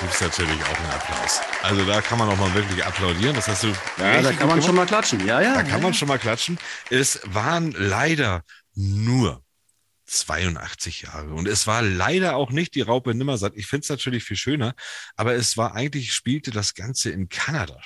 gibt 0.00 0.14
es 0.14 0.20
natürlich 0.20 0.62
auch 0.64 0.78
einen 0.78 0.90
Applaus. 0.90 1.40
Also 1.62 1.84
da 1.84 2.00
kann 2.00 2.18
man 2.18 2.28
auch 2.28 2.36
mal 2.36 2.52
wirklich 2.54 2.84
applaudieren. 2.84 3.36
Das 3.36 3.46
hast 3.46 3.62
du 3.62 3.68
Ja, 3.98 4.20
da 4.20 4.32
kann 4.32 4.48
man 4.48 4.60
schon 4.60 4.74
mal 4.74 4.86
klatschen. 4.86 5.24
Ja, 5.24 5.40
ja. 5.40 5.54
Da 5.54 5.60
ja, 5.60 5.68
kann 5.68 5.80
man 5.80 5.92
ja. 5.92 5.98
schon 5.98 6.08
mal 6.08 6.18
klatschen. 6.18 6.58
Es 6.90 7.20
waren 7.24 7.70
leider 7.72 8.42
nur 8.74 9.44
82 10.12 11.02
Jahre. 11.02 11.32
Und 11.32 11.48
es 11.48 11.66
war 11.66 11.82
leider 11.82 12.36
auch 12.36 12.50
nicht 12.50 12.74
die 12.74 12.82
Raupe 12.82 13.14
Nimmersatt. 13.14 13.54
Ich 13.56 13.66
finde 13.66 13.84
es 13.84 13.88
natürlich 13.88 14.24
viel 14.24 14.36
schöner, 14.36 14.74
aber 15.16 15.34
es 15.34 15.56
war 15.56 15.74
eigentlich, 15.74 16.12
spielte 16.12 16.50
das 16.50 16.74
Ganze 16.74 17.10
in 17.10 17.28
Kanada. 17.28 17.80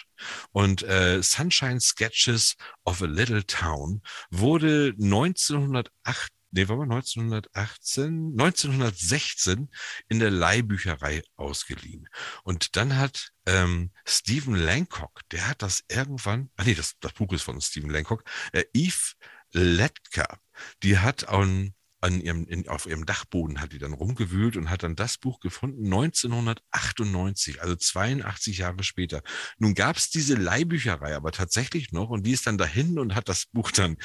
Und 0.52 0.82
äh, 0.82 1.22
Sunshine 1.22 1.80
Sketches 1.80 2.56
of 2.84 3.02
a 3.02 3.06
Little 3.06 3.46
Town 3.46 4.02
wurde 4.30 4.94
1908, 5.00 6.32
nee, 6.50 6.68
war 6.68 6.76
mal 6.76 6.84
1918, 6.84 8.32
1916 8.32 9.70
in 10.08 10.18
der 10.18 10.30
Leihbücherei 10.30 11.22
ausgeliehen. 11.36 12.08
Und 12.42 12.76
dann 12.76 12.96
hat 12.96 13.30
ähm, 13.46 13.92
Stephen 14.04 14.56
Lancock, 14.56 15.20
der 15.30 15.48
hat 15.48 15.62
das 15.62 15.84
irgendwann, 15.88 16.50
ah 16.56 16.64
nee, 16.64 16.74
das, 16.74 16.94
das 16.98 17.12
Buch 17.12 17.32
ist 17.32 17.42
von 17.42 17.60
Stephen 17.60 17.90
Lancock, 17.90 18.24
äh, 18.52 18.64
Eve 18.72 19.14
Letka, 19.52 20.38
die 20.82 20.98
hat 20.98 21.28
an, 21.28 21.74
an 22.06 22.20
ihrem, 22.20 22.46
in, 22.46 22.68
auf 22.68 22.86
ihrem 22.86 23.04
Dachboden 23.04 23.60
hat 23.60 23.72
die 23.72 23.78
dann 23.78 23.92
rumgewühlt 23.92 24.56
und 24.56 24.70
hat 24.70 24.84
dann 24.84 24.94
das 24.94 25.18
Buch 25.18 25.40
gefunden, 25.40 25.84
1998, 25.84 27.60
also 27.62 27.74
82 27.74 28.58
Jahre 28.58 28.84
später. 28.84 29.22
Nun 29.58 29.74
gab 29.74 29.96
es 29.96 30.08
diese 30.10 30.34
Leihbücherei 30.34 31.16
aber 31.16 31.32
tatsächlich 31.32 31.90
noch 31.92 32.10
und 32.10 32.24
die 32.24 32.32
ist 32.32 32.46
dann 32.46 32.58
dahin 32.58 32.98
und 32.98 33.14
hat 33.16 33.28
das 33.28 33.46
Buch 33.46 33.72
dann 33.72 33.96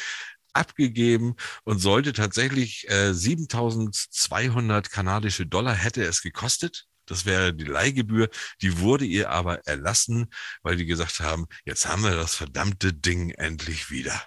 abgegeben 0.54 1.36
und 1.64 1.80
sollte 1.80 2.12
tatsächlich 2.12 2.90
äh, 2.90 3.14
7200 3.14 4.90
kanadische 4.90 5.46
Dollar 5.46 5.76
hätte 5.76 6.04
es 6.04 6.22
gekostet. 6.24 6.88
Das 7.06 7.26
wäre 7.26 7.54
die 7.54 7.66
Leihgebühr. 7.66 8.30
Die 8.62 8.80
wurde 8.80 9.06
ihr 9.06 9.30
aber 9.30 9.66
erlassen, 9.68 10.28
weil 10.64 10.76
die 10.76 10.86
gesagt 10.86 11.20
haben, 11.20 11.46
jetzt 11.66 11.88
haben 11.88 12.04
wir 12.04 12.16
das 12.16 12.36
verdammte 12.36 12.94
Ding 12.94 13.30
endlich 13.32 13.92
wieder. 13.92 14.22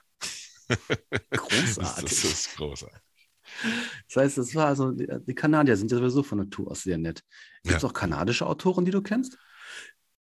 Großartig. 1.30 2.04
Das 2.04 2.24
ist 2.24 2.56
großartig. 2.56 3.03
Das 4.08 4.16
heißt, 4.16 4.38
das 4.38 4.54
war 4.54 4.66
also, 4.66 4.92
die, 4.92 5.06
die 5.26 5.34
Kanadier 5.34 5.76
sind 5.76 5.90
ja 5.90 5.98
sowieso 5.98 6.22
von 6.22 6.38
Natur 6.38 6.70
aus 6.70 6.82
sehr 6.82 6.98
nett. 6.98 7.22
Gibt 7.62 7.76
es 7.76 7.82
Ja. 7.82 7.88
auch 7.88 7.92
kanadische 7.92 8.46
Autoren, 8.46 8.84
die 8.84 8.90
du 8.90 9.02
kennst? 9.02 9.38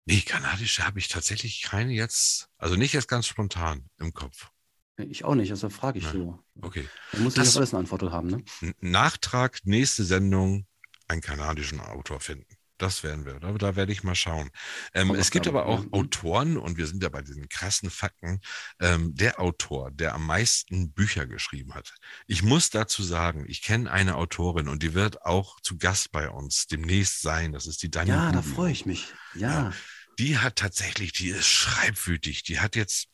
Nee, 0.07 0.21
kanadische 0.23 0.87
habe 0.87 0.99
ich 0.99 1.09
tatsächlich 1.09 1.63
keine 1.63 1.93
jetzt, 1.93 2.49
also 2.59 2.75
nicht 2.77 2.93
jetzt 2.93 3.09
ganz 3.09 3.27
spontan 3.27 3.89
im 3.99 4.13
Kopf. 4.13 4.49
Ich 4.97 5.25
auch 5.25 5.35
nicht, 5.35 5.51
also 5.51 5.69
frage 5.71 5.99
ich 5.99 6.05
Ja. 6.05 6.13
so. 6.13 6.39
Okay. 6.61 6.87
Da 7.13 7.19
muss 7.21 7.35
ich 7.35 7.41
Das- 7.41 7.51
auf 7.51 7.57
alles 7.59 7.73
eine 7.73 7.81
Antwort 7.81 8.03
haben, 8.11 8.29
ne? 8.29 8.45
Nachtrag, 8.81 9.61
nächste 9.65 10.05
Sendung, 10.05 10.67
einen 11.09 11.21
kanadischen 11.23 11.81
Autor 11.81 12.21
finden. 12.21 12.47
Das 12.83 13.03
werden 13.03 13.25
wir. 13.25 13.41
Da, 13.41 13.53
da 13.53 13.77
werde 13.77 13.93
ich 13.93 14.03
mal 14.03 14.15
schauen. 14.15 14.51
Ähm, 14.95 15.15
es 15.15 15.31
gibt 15.31 15.47
aber 15.47 15.67
auch 15.67 15.85
Mhm. 15.85 15.93
Autoren, 15.93 16.57
und 16.57 16.77
wir 16.77 16.87
sind 16.87 17.03
ja 17.03 17.09
bei 17.09 17.23
diesen 17.23 17.49
krassen 17.49 17.91
Fakten, 17.91 18.41
ähm, 18.81 19.15
der 19.15 19.41
Autor, 19.41 19.91
der 19.91 20.15
am 20.15 20.27
meisten 20.27 20.93
Bücher 20.93 21.27
geschrieben 21.27 21.75
hat. 21.75 21.95
Ich 22.27 22.43
muss 22.43 22.71
dazu 22.71 23.03
sagen, 23.03 23.45
ich 23.49 23.63
kenne 23.63 23.91
eine 23.91 24.17
Autorin 24.17 24.69
und 24.69 24.83
die 24.83 24.95
wird 24.95 25.23
auch 25.23 25.61
zu 25.61 25.79
Gast 25.79 26.13
bei 26.13 26.29
uns 26.29 26.67
demnächst 26.67 27.23
sein. 27.23 27.53
Das 27.53 27.67
ist 27.67 27.83
die 27.83 27.91
Daniel. 27.91 28.17
Ja, 28.17 28.33
da 28.33 28.41
Rubio. 28.41 28.55
freue 28.55 28.73
ich 28.73 28.87
mich. 28.87 29.13
Ja. 29.35 29.73
Die 30.19 30.39
hat 30.39 30.57
tatsächlich, 30.57 31.13
die 31.13 31.29
ist 31.29 31.47
schreibwütig. 31.47 32.43
Die 32.43 32.61
hat 32.61 32.77
jetzt, 32.77 33.09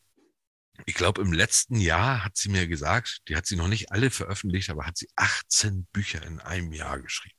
ich 0.86 0.94
glaube, 0.94 1.22
im 1.22 1.32
letzten 1.32 1.76
Jahr 1.76 2.24
hat 2.24 2.36
sie 2.36 2.48
mir 2.48 2.66
gesagt, 2.66 3.20
die 3.28 3.36
hat 3.36 3.46
sie 3.46 3.56
noch 3.56 3.68
nicht 3.68 3.92
alle 3.92 4.10
veröffentlicht, 4.10 4.70
aber 4.70 4.86
hat 4.86 4.96
sie 4.96 5.08
18 5.16 5.86
Bücher 5.92 6.22
in 6.22 6.40
einem 6.40 6.72
Jahr 6.72 7.00
geschrieben. 7.00 7.36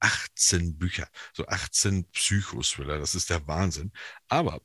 18 0.00 0.78
Bücher, 0.78 1.08
so 1.32 1.46
18 1.46 2.10
Psychothriller, 2.10 2.98
das 2.98 3.14
ist 3.14 3.30
der 3.30 3.46
Wahnsinn. 3.46 3.92
Aber 4.28 4.60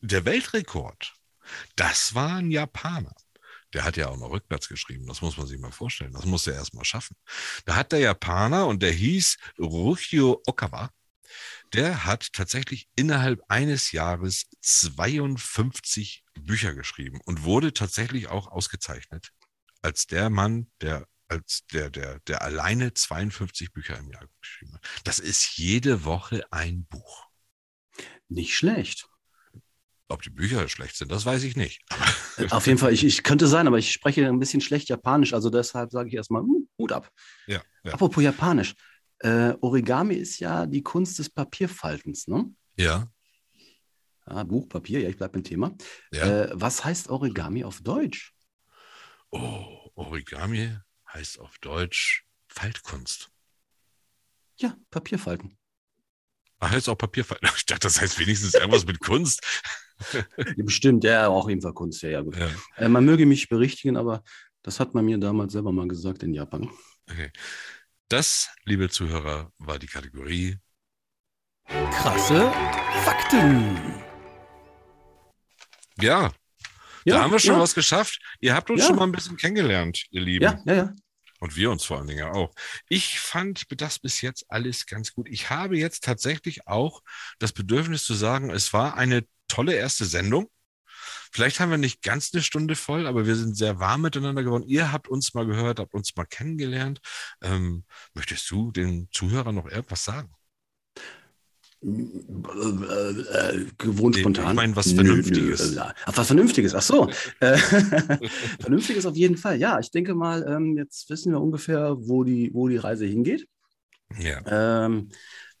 der 0.00 0.24
Weltrekord, 0.24 1.14
das 1.76 2.14
war 2.14 2.36
ein 2.36 2.50
Japaner. 2.50 3.14
Der 3.74 3.84
hat 3.84 3.96
ja 3.96 4.08
auch 4.08 4.16
noch 4.16 4.30
rückwärts 4.30 4.68
geschrieben, 4.68 5.06
das 5.06 5.20
muss 5.20 5.36
man 5.36 5.46
sich 5.46 5.58
mal 5.58 5.72
vorstellen. 5.72 6.12
Das 6.12 6.24
muss 6.24 6.46
er 6.46 6.54
erst 6.54 6.74
mal 6.74 6.84
schaffen. 6.84 7.16
Da 7.66 7.76
hat 7.76 7.92
der 7.92 7.98
Japaner 7.98 8.66
und 8.66 8.82
der 8.82 8.92
hieß 8.92 9.36
Ruchio 9.58 10.42
Okawa, 10.46 10.90
der 11.74 12.04
hat 12.06 12.32
tatsächlich 12.32 12.88
innerhalb 12.96 13.42
eines 13.48 13.92
Jahres 13.92 14.46
52 14.62 16.24
Bücher 16.40 16.74
geschrieben 16.74 17.20
und 17.24 17.42
wurde 17.42 17.74
tatsächlich 17.74 18.28
auch 18.28 18.46
ausgezeichnet 18.46 19.32
als 19.82 20.06
der 20.06 20.30
Mann, 20.30 20.70
der 20.80 21.06
als 21.28 21.64
der, 21.72 21.90
der, 21.90 22.20
der 22.20 22.42
alleine 22.42 22.94
52 22.94 23.72
Bücher 23.72 23.98
im 23.98 24.10
Jahr 24.10 24.26
geschrieben 24.40 24.74
hat. 24.74 24.86
Das 25.04 25.18
ist 25.18 25.56
jede 25.56 26.04
Woche 26.04 26.44
ein 26.50 26.86
Buch. 26.86 27.26
Nicht 28.28 28.54
schlecht. 28.54 29.08
Ob 30.10 30.22
die 30.22 30.30
Bücher 30.30 30.66
schlecht 30.68 30.96
sind, 30.96 31.12
das 31.12 31.26
weiß 31.26 31.42
ich 31.42 31.54
nicht. 31.54 31.82
Äh, 32.38 32.48
Auf 32.50 32.66
jeden 32.66 32.78
Fall, 32.78 32.94
ich, 32.94 33.04
ich 33.04 33.22
könnte 33.22 33.46
sein, 33.46 33.66
aber 33.66 33.78
ich 33.78 33.92
spreche 33.92 34.26
ein 34.26 34.38
bisschen 34.38 34.62
schlecht 34.62 34.88
Japanisch, 34.88 35.34
also 35.34 35.50
deshalb 35.50 35.92
sage 35.92 36.08
ich 36.08 36.14
erstmal 36.14 36.42
hm, 36.42 36.66
Hut 36.78 36.92
ab. 36.92 37.10
Ja, 37.46 37.60
ja. 37.84 37.92
Apropos 37.92 38.22
Japanisch. 38.22 38.74
Äh, 39.18 39.54
Origami 39.60 40.14
ist 40.14 40.38
ja 40.38 40.64
die 40.64 40.82
Kunst 40.82 41.18
des 41.18 41.28
Papierfaltens, 41.28 42.26
ne? 42.28 42.46
Ja, 42.76 43.08
Ja, 44.26 44.44
Buch, 44.44 44.68
Papier, 44.68 45.00
ja, 45.00 45.08
ich 45.08 45.16
bleibe 45.16 45.32
beim 45.32 45.44
Thema. 45.44 45.76
ja. 46.12 46.44
Äh, 46.44 46.50
was 46.54 46.84
heißt 46.84 47.10
Origami 47.10 47.64
auf 47.64 47.80
Deutsch? 47.82 48.32
Oh, 49.30 49.90
Origami 49.94 50.78
heißt 51.12 51.38
auf 51.40 51.58
Deutsch 51.58 52.24
Faltkunst. 52.48 53.30
Ja, 54.58 54.76
Papierfalten. 54.90 55.56
Ach, 56.60 56.70
heißt 56.70 56.88
auch 56.88 56.96
Papierfalten. 56.98 57.48
Ich 57.56 57.66
dachte, 57.66 57.86
das 57.86 58.00
heißt 58.00 58.18
wenigstens 58.18 58.54
irgendwas 58.54 58.86
mit 58.86 59.00
Kunst. 59.00 59.40
Bestimmt, 60.56 61.04
ja, 61.04 61.28
auch 61.28 61.48
jeden 61.48 61.60
Fall 61.60 61.74
Kunst, 61.74 62.02
ja, 62.02 62.10
ja, 62.10 62.20
gut. 62.22 62.36
Ja, 62.36 62.48
Äh, 62.76 62.88
man 62.88 63.04
möge 63.04 63.26
mich 63.26 63.48
berichtigen, 63.48 63.96
aber 63.96 64.22
das 64.62 64.80
hat 64.80 64.94
man 64.94 65.04
mir 65.04 65.18
damals 65.18 65.52
selber 65.52 65.72
mal 65.72 65.88
gesagt 65.88 66.22
in 66.22 66.34
Japan. 66.34 66.70
okay. 67.10 67.30
Das, 68.08 68.48
liebe 68.64 68.88
Zuhörer, 68.88 69.52
war 69.58 69.78
die 69.78 69.86
Kategorie 69.86 70.56
Krasse 71.66 72.50
Fakten. 73.04 73.76
Ja, 76.00 76.32
Ja, 77.08 77.16
da 77.16 77.22
haben 77.24 77.32
wir 77.32 77.38
schon 77.38 77.54
ja, 77.54 77.60
was 77.60 77.74
geschafft. 77.74 78.20
Ihr 78.40 78.54
habt 78.54 78.70
uns 78.70 78.82
Ja. 78.82 78.86
schon 78.88 78.96
mal 78.96 79.04
ein 79.04 79.12
bisschen 79.12 79.36
kennengelernt, 79.36 80.06
ihr 80.10 80.20
Lieben. 80.20 80.44
Ja, 80.44 80.60
ja, 80.66 80.74
ja. 80.74 80.92
Und 81.40 81.54
wir 81.56 81.70
uns 81.70 81.84
vor 81.84 81.98
allen 81.98 82.08
Dingen 82.08 82.28
auch. 82.28 82.52
Ich 82.88 83.20
fand 83.20 83.64
das 83.80 83.98
bis 84.00 84.20
jetzt 84.22 84.44
alles 84.48 84.86
ganz 84.86 85.12
gut. 85.12 85.28
Ich 85.30 85.50
habe 85.50 85.78
jetzt 85.78 86.02
tatsächlich 86.04 86.66
auch 86.66 87.02
das 87.38 87.52
Bedürfnis 87.52 88.04
zu 88.04 88.14
sagen, 88.14 88.50
es 88.50 88.72
war 88.72 88.96
eine 88.96 89.24
tolle 89.46 89.74
erste 89.74 90.04
Sendung. 90.04 90.50
Vielleicht 91.30 91.60
haben 91.60 91.70
wir 91.70 91.78
nicht 91.78 92.02
ganz 92.02 92.30
eine 92.32 92.42
Stunde 92.42 92.74
voll, 92.74 93.06
aber 93.06 93.26
wir 93.26 93.36
sind 93.36 93.56
sehr 93.56 93.78
warm 93.78 94.00
miteinander 94.02 94.42
geworden. 94.42 94.64
Ihr 94.66 94.90
habt 94.92 95.08
uns 95.08 95.34
mal 95.34 95.46
gehört, 95.46 95.78
habt 95.78 95.94
uns 95.94 96.16
mal 96.16 96.24
kennengelernt. 96.24 97.00
Ähm, 97.42 97.84
möchtest 98.14 98.50
du 98.50 98.72
den 98.72 99.08
Zuhörern 99.12 99.54
noch 99.54 99.66
irgendwas 99.66 100.04
sagen? 100.04 100.32
Äh, 101.80 101.88
äh, 101.88 103.66
gewohnt 103.78 104.16
Nee, 104.16 104.20
spontan. 104.22 104.48
ich 104.50 104.54
meine, 104.54 104.76
was 104.76 104.92
Vernünftiges. 104.92 105.74
nö, 105.76 105.82
Ach, 106.06 106.16
was 106.16 106.26
Vernünftiges, 106.26 106.74
ach 106.74 106.82
so. 106.82 107.08
Äh, 107.40 107.56
Vernünftiges 108.60 109.06
auf 109.06 109.16
jeden 109.16 109.36
Fall, 109.36 109.58
ja. 109.58 109.78
Ich 109.78 109.90
denke 109.90 110.14
mal, 110.14 110.44
ähm, 110.48 110.76
jetzt 110.76 111.08
wissen 111.08 111.32
wir 111.32 111.40
ungefähr, 111.40 111.96
wo 111.98 112.24
die, 112.24 112.50
wo 112.52 112.68
die 112.68 112.78
Reise 112.78 113.06
hingeht. 113.06 113.46
Ja. 114.18 114.86
Ähm, 114.86 115.10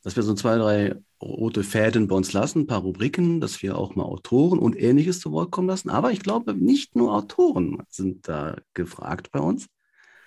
dass 0.02 0.16
wir 0.16 0.22
so 0.22 0.34
zwei, 0.34 0.56
drei 0.56 0.96
rote 1.22 1.62
Fäden 1.64 2.08
bei 2.08 2.16
uns 2.16 2.32
lassen, 2.32 2.60
ein 2.60 2.66
paar 2.66 2.80
Rubriken, 2.80 3.40
dass 3.40 3.62
wir 3.62 3.76
auch 3.76 3.94
mal 3.94 4.04
Autoren 4.04 4.58
und 4.58 4.80
Ähnliches 4.80 5.20
zu 5.20 5.32
Wort 5.32 5.50
kommen 5.50 5.68
lassen. 5.68 5.90
Aber 5.90 6.12
ich 6.12 6.20
glaube, 6.20 6.54
nicht 6.54 6.96
nur 6.96 7.14
Autoren 7.14 7.82
sind 7.88 8.28
da 8.28 8.56
gefragt 8.74 9.30
bei 9.30 9.40
uns. 9.40 9.66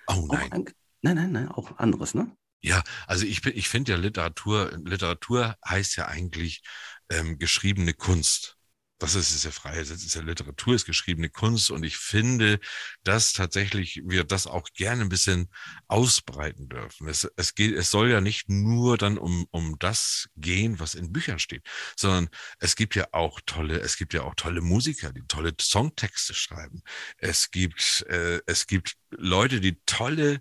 Oh 0.06 0.26
nein. 0.30 0.52
ein, 0.52 0.64
nein, 1.02 1.16
nein, 1.16 1.32
nein, 1.32 1.48
auch 1.48 1.78
anderes, 1.78 2.14
ne? 2.14 2.30
Ja, 2.62 2.82
also 3.06 3.26
ich, 3.26 3.42
bin- 3.42 3.56
ich 3.56 3.68
finde 3.68 3.92
ja 3.92 3.98
Literatur, 3.98 4.70
Literatur 4.84 5.56
heißt 5.66 5.96
ja 5.96 6.06
eigentlich 6.06 6.62
ähm, 7.10 7.38
geschriebene 7.38 7.92
Kunst. 7.94 8.56
Das 9.02 9.16
ist, 9.16 9.34
ist 9.34 9.44
ja 9.44 9.50
freie 9.50 9.84
Satz, 9.84 10.04
ist 10.04 10.14
ja 10.14 10.22
Literatur, 10.22 10.76
ist 10.76 10.84
geschriebene 10.84 11.28
Kunst 11.28 11.72
und 11.72 11.82
ich 11.82 11.96
finde, 11.96 12.60
dass 13.02 13.32
tatsächlich 13.32 14.00
wir 14.04 14.22
das 14.22 14.46
auch 14.46 14.68
gerne 14.74 15.02
ein 15.02 15.08
bisschen 15.08 15.48
ausbreiten 15.88 16.68
dürfen. 16.68 17.08
Es, 17.08 17.28
es 17.34 17.56
geht, 17.56 17.74
es 17.74 17.90
soll 17.90 18.10
ja 18.10 18.20
nicht 18.20 18.48
nur 18.48 18.96
dann 18.98 19.18
um, 19.18 19.48
um 19.50 19.76
das 19.80 20.28
gehen, 20.36 20.78
was 20.78 20.94
in 20.94 21.12
Büchern 21.12 21.40
steht, 21.40 21.64
sondern 21.96 22.28
es 22.60 22.76
gibt 22.76 22.94
ja 22.94 23.08
auch 23.10 23.40
tolle, 23.44 23.80
es 23.80 23.96
gibt 23.96 24.14
ja 24.14 24.22
auch 24.22 24.36
tolle 24.36 24.60
Musiker, 24.60 25.12
die 25.12 25.26
tolle 25.26 25.52
Songtexte 25.60 26.32
schreiben. 26.32 26.84
Es 27.18 27.50
gibt, 27.50 28.06
äh, 28.08 28.40
es 28.46 28.68
gibt 28.68 28.94
Leute, 29.10 29.60
die 29.60 29.80
tolle 29.84 30.40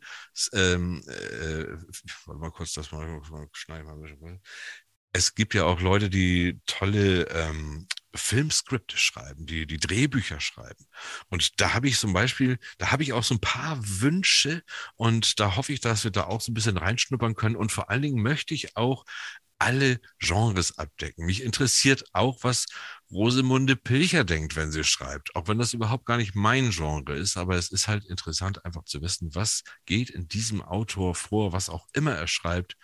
ähm, 0.53 1.01
äh, 1.07 1.65
warte 2.27 2.39
mal 2.39 2.51
kurz, 2.51 2.73
das 2.73 2.91
mal, 2.91 3.07
mal 3.07 3.47
schneiden. 3.53 3.87
Mal. 3.87 4.39
Es 5.13 5.33
gibt 5.33 5.55
ja 5.55 5.63
auch 5.63 5.81
Leute, 5.81 6.11
die 6.11 6.61
tolle 6.67 7.23
ähm, 7.29 7.87
Filmskripte 8.13 8.97
schreiben, 8.97 9.45
die 9.45 9.65
die 9.65 9.77
Drehbücher 9.77 10.39
schreiben. 10.39 10.85
Und 11.29 11.59
da 11.61 11.73
habe 11.73 11.87
ich 11.87 11.97
zum 11.97 12.13
Beispiel, 12.13 12.59
da 12.77 12.91
habe 12.91 13.03
ich 13.03 13.13
auch 13.13 13.23
so 13.23 13.35
ein 13.35 13.41
paar 13.41 13.77
Wünsche 13.81 14.63
und 14.95 15.39
da 15.39 15.55
hoffe 15.55 15.73
ich, 15.73 15.79
dass 15.79 16.03
wir 16.03 16.11
da 16.11 16.25
auch 16.25 16.41
so 16.41 16.51
ein 16.51 16.55
bisschen 16.55 16.77
reinschnuppern 16.77 17.35
können. 17.35 17.55
Und 17.55 17.71
vor 17.71 17.89
allen 17.89 18.01
Dingen 18.01 18.21
möchte 18.21 18.53
ich 18.53 18.75
auch 18.75 19.05
alle 19.61 20.01
Genres 20.17 20.79
abdecken. 20.79 21.25
Mich 21.27 21.43
interessiert 21.43 22.03
auch, 22.13 22.43
was 22.43 22.65
Rosemunde 23.11 23.75
Pilcher 23.75 24.23
denkt, 24.23 24.55
wenn 24.55 24.71
sie 24.71 24.83
schreibt. 24.83 25.35
Auch 25.35 25.47
wenn 25.47 25.59
das 25.59 25.73
überhaupt 25.73 26.05
gar 26.07 26.17
nicht 26.17 26.33
mein 26.33 26.71
Genre 26.71 27.15
ist, 27.15 27.37
aber 27.37 27.57
es 27.57 27.71
ist 27.71 27.87
halt 27.87 28.03
interessant, 28.05 28.65
einfach 28.65 28.85
zu 28.85 29.03
wissen, 29.03 29.35
was 29.35 29.63
geht 29.85 30.09
in 30.09 30.27
diesem 30.27 30.63
Autor 30.63 31.13
vor, 31.13 31.53
was 31.53 31.69
auch 31.69 31.87
immer 31.93 32.15
er 32.15 32.27
schreibt, 32.27 32.75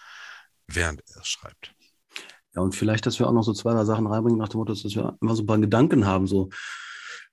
während 0.67 1.01
er 1.09 1.21
es 1.21 1.27
schreibt. 1.27 1.73
Ja, 2.57 2.63
und 2.63 2.75
vielleicht, 2.75 3.05
dass 3.05 3.19
wir 3.19 3.27
auch 3.27 3.33
noch 3.33 3.43
so 3.43 3.53
zwei, 3.53 3.71
drei 3.73 3.85
Sachen 3.85 4.07
reinbringen, 4.07 4.39
nach 4.39 4.49
dem 4.49 4.57
Motto, 4.59 4.73
dass 4.73 4.83
wir 4.83 5.17
immer 5.21 5.35
so 5.35 5.43
ein 5.43 5.45
paar 5.47 5.59
Gedanken 5.59 6.05
haben, 6.07 6.27
so 6.27 6.49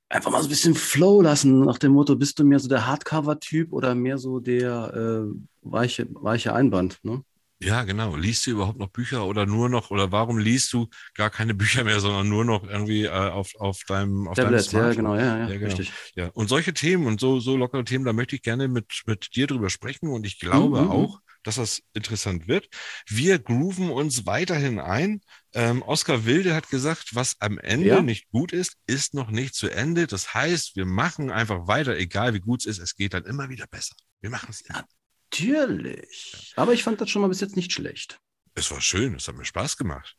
einfach 0.09 0.31
mal 0.31 0.41
so 0.43 0.49
ein 0.49 0.51
bisschen 0.51 0.75
Flow 0.75 1.23
lassen, 1.23 1.61
nach 1.61 1.79
dem 1.79 1.93
Motto, 1.93 2.17
bist 2.17 2.39
du 2.39 2.45
mehr 2.45 2.59
so 2.61 2.69
der 2.69 2.87
Hardcover-Typ 2.87 3.73
oder 3.73 3.95
mehr 3.95 4.19
so 4.19 4.41
der 4.41 4.95
äh, 4.95 5.35
weiche, 5.63 6.07
weiche 6.13 6.55
Einband, 6.55 6.99
ne? 7.05 7.25
Ja, 7.61 7.85
genau. 7.85 8.17
Liest 8.17 8.47
du 8.47 8.51
überhaupt 8.51 8.79
noch 8.79 8.89
Bücher 8.91 9.25
oder 9.27 9.47
nur 9.47 9.69
noch, 9.69 9.91
oder 9.91 10.13
warum 10.13 10.39
liest 10.39 10.73
du 10.73 10.89
gar 11.15 11.31
keine 11.31 11.55
Bücher 11.55 11.85
mehr, 11.85 12.01
sondern 12.01 12.29
nur 12.29 12.45
noch 12.45 12.65
irgendwie 12.65 13.05
äh, 13.05 13.09
auf, 13.11 13.55
auf 13.59 13.85
deinem, 13.87 14.29
auf 14.29 14.39
deinem 14.39 14.59
Tablet, 14.59 14.73
ja, 14.73 14.93
Smartphone? 14.93 14.95
genau, 14.95 15.15
ja, 15.17 15.39
ja, 15.39 15.47
Ja, 15.47 15.57
genau. 15.59 15.81
richtig. 15.81 15.95
Ja, 16.15 16.29
und 16.35 16.49
solche 16.49 16.75
Themen 16.75 17.07
und 17.07 17.21
so, 17.21 17.41
so 17.41 17.57
lockere 17.57 17.85
Themen, 17.85 18.05
da 18.05 18.13
möchte 18.13 18.37
ich 18.37 18.43
gerne 18.43 18.69
mit, 18.69 19.03
mit 19.07 19.35
dir 19.37 19.47
drüber 19.47 19.71
sprechen 19.71 20.09
und 20.09 20.27
ich 20.27 20.39
glaube 20.39 20.79
Mhm, 20.79 20.89
mhm. 20.89 20.89
auch, 20.89 21.21
dass 21.45 21.57
das 21.57 21.81
interessant 21.93 22.49
wird. 22.49 22.69
Wir 23.07 23.39
grooven 23.39 23.91
uns 23.91 24.27
weiterhin 24.27 24.81
ein. 24.81 25.21
Ähm, 25.53 25.83
Oskar 25.83 26.25
Wilde 26.25 26.55
hat 26.55 26.69
gesagt, 26.71 27.15
was 27.15 27.37
am 27.41 27.59
Ende 27.59 27.87
Ja. 27.89 28.03
nicht 28.03 28.29
gut 28.31 28.53
ist, 28.53 28.75
ist 28.87 29.15
noch 29.15 29.31
nicht 29.31 29.55
zu 29.55 29.69
Ende. 29.69 30.09
Das 30.09 30.35
heißt, 30.35 30.75
wir 30.75 30.87
machen 30.87 31.31
einfach 31.31 31.69
weiter, 31.69 31.97
egal 31.97 32.35
wie 32.35 32.41
gut 32.41 32.61
es 32.63 32.67
ist, 32.67 32.79
es 32.81 32.97
geht 32.97 33.15
dann 33.15 33.25
immer 33.25 33.49
wieder 33.49 33.67
besser. 33.69 33.95
Wir 34.21 34.31
machen 34.31 34.49
es. 34.51 34.63
immer. 34.63 34.85
Natürlich. 35.31 36.53
Aber 36.57 36.73
ich 36.73 36.83
fand 36.83 37.01
das 37.01 37.11
schon 37.11 37.23
mal 37.23 37.29
bis 37.29 37.41
jetzt 37.41 37.57
nicht 37.57 37.73
schlecht. 37.73 38.19
Es 38.55 38.71
war 38.71 38.81
schön, 38.81 39.15
es 39.17 39.27
hat 39.29 39.37
mir 39.37 39.45
Spaß 39.45 39.77
gemacht. 39.77 40.17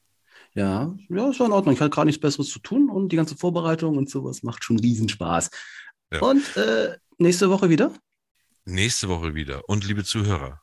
Ja, 0.54 0.96
ja, 1.10 1.30
es 1.30 1.40
war 1.40 1.48
in 1.48 1.54
Ordnung. 1.54 1.74
Ich 1.74 1.82
hatte 1.82 1.90
gerade 1.90 2.06
nichts 2.08 2.22
Besseres 2.22 2.50
zu 2.50 2.60
tun 2.60 2.90
und 2.90 3.10
die 3.12 3.16
ganze 3.16 3.36
Vorbereitung 3.36 3.98
und 3.98 4.10
sowas 4.10 4.44
macht 4.44 4.64
schon 4.64 4.80
Riesenspaß. 4.80 5.50
Ja. 6.14 6.20
Und 6.22 6.56
äh, 6.58 6.98
nächste 7.18 7.50
Woche 7.50 7.70
wieder? 7.70 7.94
Nächste 8.66 9.10
Woche 9.10 9.36
wieder. 9.36 9.68
Und 9.70 9.86
liebe 9.86 10.04
Zuhörer, 10.04 10.62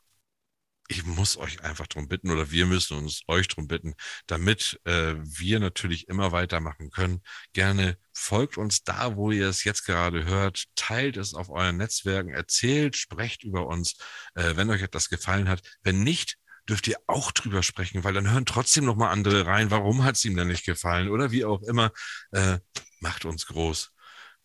ich 0.87 1.05
muss 1.05 1.37
euch 1.37 1.63
einfach 1.63 1.87
darum 1.87 2.07
bitten 2.07 2.29
oder 2.29 2.51
wir 2.51 2.65
müssen 2.65 2.97
uns 2.97 3.21
euch 3.27 3.47
darum 3.47 3.67
bitten, 3.67 3.93
damit 4.27 4.79
äh, 4.83 5.15
wir 5.17 5.59
natürlich 5.59 6.07
immer 6.07 6.31
weitermachen 6.31 6.91
können. 6.91 7.21
Gerne 7.53 7.97
folgt 8.11 8.57
uns 8.57 8.83
da, 8.83 9.15
wo 9.15 9.31
ihr 9.31 9.47
es 9.47 9.63
jetzt 9.63 9.85
gerade 9.85 10.25
hört, 10.25 10.65
teilt 10.75 11.17
es 11.17 11.33
auf 11.33 11.49
euren 11.49 11.77
Netzwerken, 11.77 12.33
erzählt, 12.33 12.95
sprecht 12.97 13.43
über 13.43 13.65
uns, 13.67 13.95
äh, 14.35 14.55
wenn 14.55 14.69
euch 14.69 14.81
etwas 14.81 15.09
gefallen 15.09 15.47
hat. 15.47 15.61
Wenn 15.83 16.03
nicht, 16.03 16.37
dürft 16.67 16.87
ihr 16.87 16.97
auch 17.07 17.31
drüber 17.31 17.63
sprechen, 17.63 18.03
weil 18.03 18.13
dann 18.13 18.29
hören 18.29 18.45
trotzdem 18.45 18.85
noch 18.85 18.95
mal 18.95 19.09
andere 19.09 19.45
rein. 19.45 19.71
Warum 19.71 20.03
hat 20.03 20.15
es 20.15 20.25
ihm 20.25 20.35
denn 20.35 20.47
nicht 20.47 20.65
gefallen? 20.65 21.09
Oder 21.09 21.31
wie 21.31 21.45
auch 21.45 21.61
immer. 21.63 21.91
Äh, 22.31 22.59
macht 22.99 23.25
uns 23.25 23.45
groß. 23.47 23.91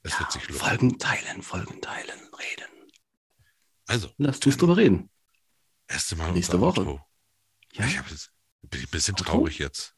Es 0.03 0.19
wird 0.19 0.33
sich 0.33 0.49
lohnen. 0.49 0.61
Folgen 0.61 0.99
teilen, 0.99 1.43
Folgen 1.43 1.81
teilen, 1.81 2.19
reden. 2.39 2.93
Also, 3.87 4.13
Lass 4.19 4.39
uns 4.41 4.57
drüber 4.57 4.77
reden. 4.77 5.11
Erste 5.89 6.17
Mal 6.17 6.33
Nächste 6.33 6.57
unser 6.57 6.67
Woche. 6.67 6.81
Outro. 6.81 7.07
Ja? 7.73 7.87
Ich 7.87 7.99
hab 7.99 8.07
bin 8.07 8.81
ein 8.81 8.89
bisschen 8.91 9.15
Outro? 9.15 9.25
traurig 9.25 9.59
jetzt. 9.59 9.95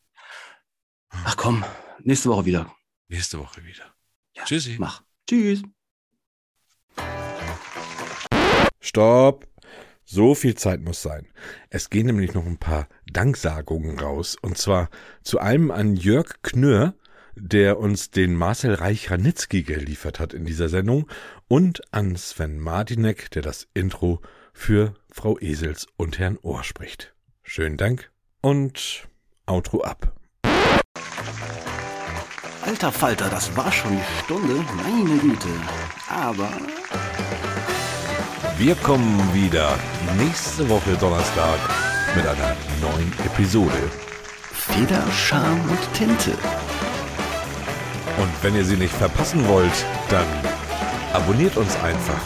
Ach 1.11 1.36
komm, 1.36 1.64
nächste 2.03 2.30
Woche 2.30 2.45
wieder. 2.45 2.74
Nächste 3.09 3.38
Woche 3.38 3.64
wieder. 3.64 3.95
Ja, 4.34 4.45
Tschüssi. 4.45 4.76
Mach. 4.78 5.03
Tschüss. 5.28 5.62
Stopp! 8.80 9.47
So 10.05 10.34
viel 10.34 10.57
Zeit 10.57 10.80
muss 10.80 11.03
sein. 11.03 11.28
Es 11.68 11.91
gehen 11.91 12.07
nämlich 12.07 12.34
noch 12.34 12.45
ein 12.45 12.59
paar 12.59 12.88
Danksagungen 13.07 13.99
raus. 14.01 14.36
Und 14.41 14.59
zwar 14.59 14.91
zu 15.22 15.38
einem 15.38 15.70
an 15.70 15.95
Jörg 15.95 16.43
Knör, 16.43 16.95
der 17.36 17.78
uns 17.78 18.11
den 18.11 18.34
Marcel 18.34 18.74
Reich-Ranitzky 18.74 19.62
geliefert 19.62 20.18
hat 20.18 20.34
in 20.34 20.45
dieser 20.45 20.68
Sendung. 20.68 21.09
Und 21.47 21.80
an 21.93 22.16
Sven 22.16 22.59
Martinek, 22.59 23.30
der 23.30 23.43
das 23.43 23.68
Intro 23.72 24.20
für 24.53 24.95
Frau 25.12 25.38
Esels 25.40 25.86
und 25.96 26.18
Herrn 26.18 26.38
Ohr 26.42 26.64
spricht. 26.64 27.14
Schönen 27.42 27.76
Dank 27.76 28.11
und 28.40 29.08
Outro 29.46 29.82
ab. 29.82 30.12
Alter 32.64 32.92
Falter, 32.92 33.28
das 33.28 33.56
war 33.56 33.72
schon 33.72 33.90
die 33.92 34.24
Stunde. 34.24 34.64
Meine 34.76 35.18
Güte. 35.18 35.48
Aber 36.08 36.48
Wir 38.58 38.74
kommen 38.76 39.34
wieder 39.34 39.78
nächste 40.16 40.68
Woche 40.68 40.94
Donnerstag 40.96 41.58
mit 42.14 42.26
einer 42.26 42.56
neuen 42.80 43.12
Episode. 43.24 43.90
Feder, 44.52 45.02
Charme 45.11 45.61
und 45.70 45.94
Tinte. 45.94 46.32
Und 48.18 48.30
wenn 48.42 48.54
ihr 48.54 48.64
sie 48.64 48.76
nicht 48.76 48.94
verpassen 48.94 49.46
wollt, 49.48 49.84
dann 50.11 50.26
abonniert 51.12 51.56
uns 51.56 51.74
einfach 51.76 52.20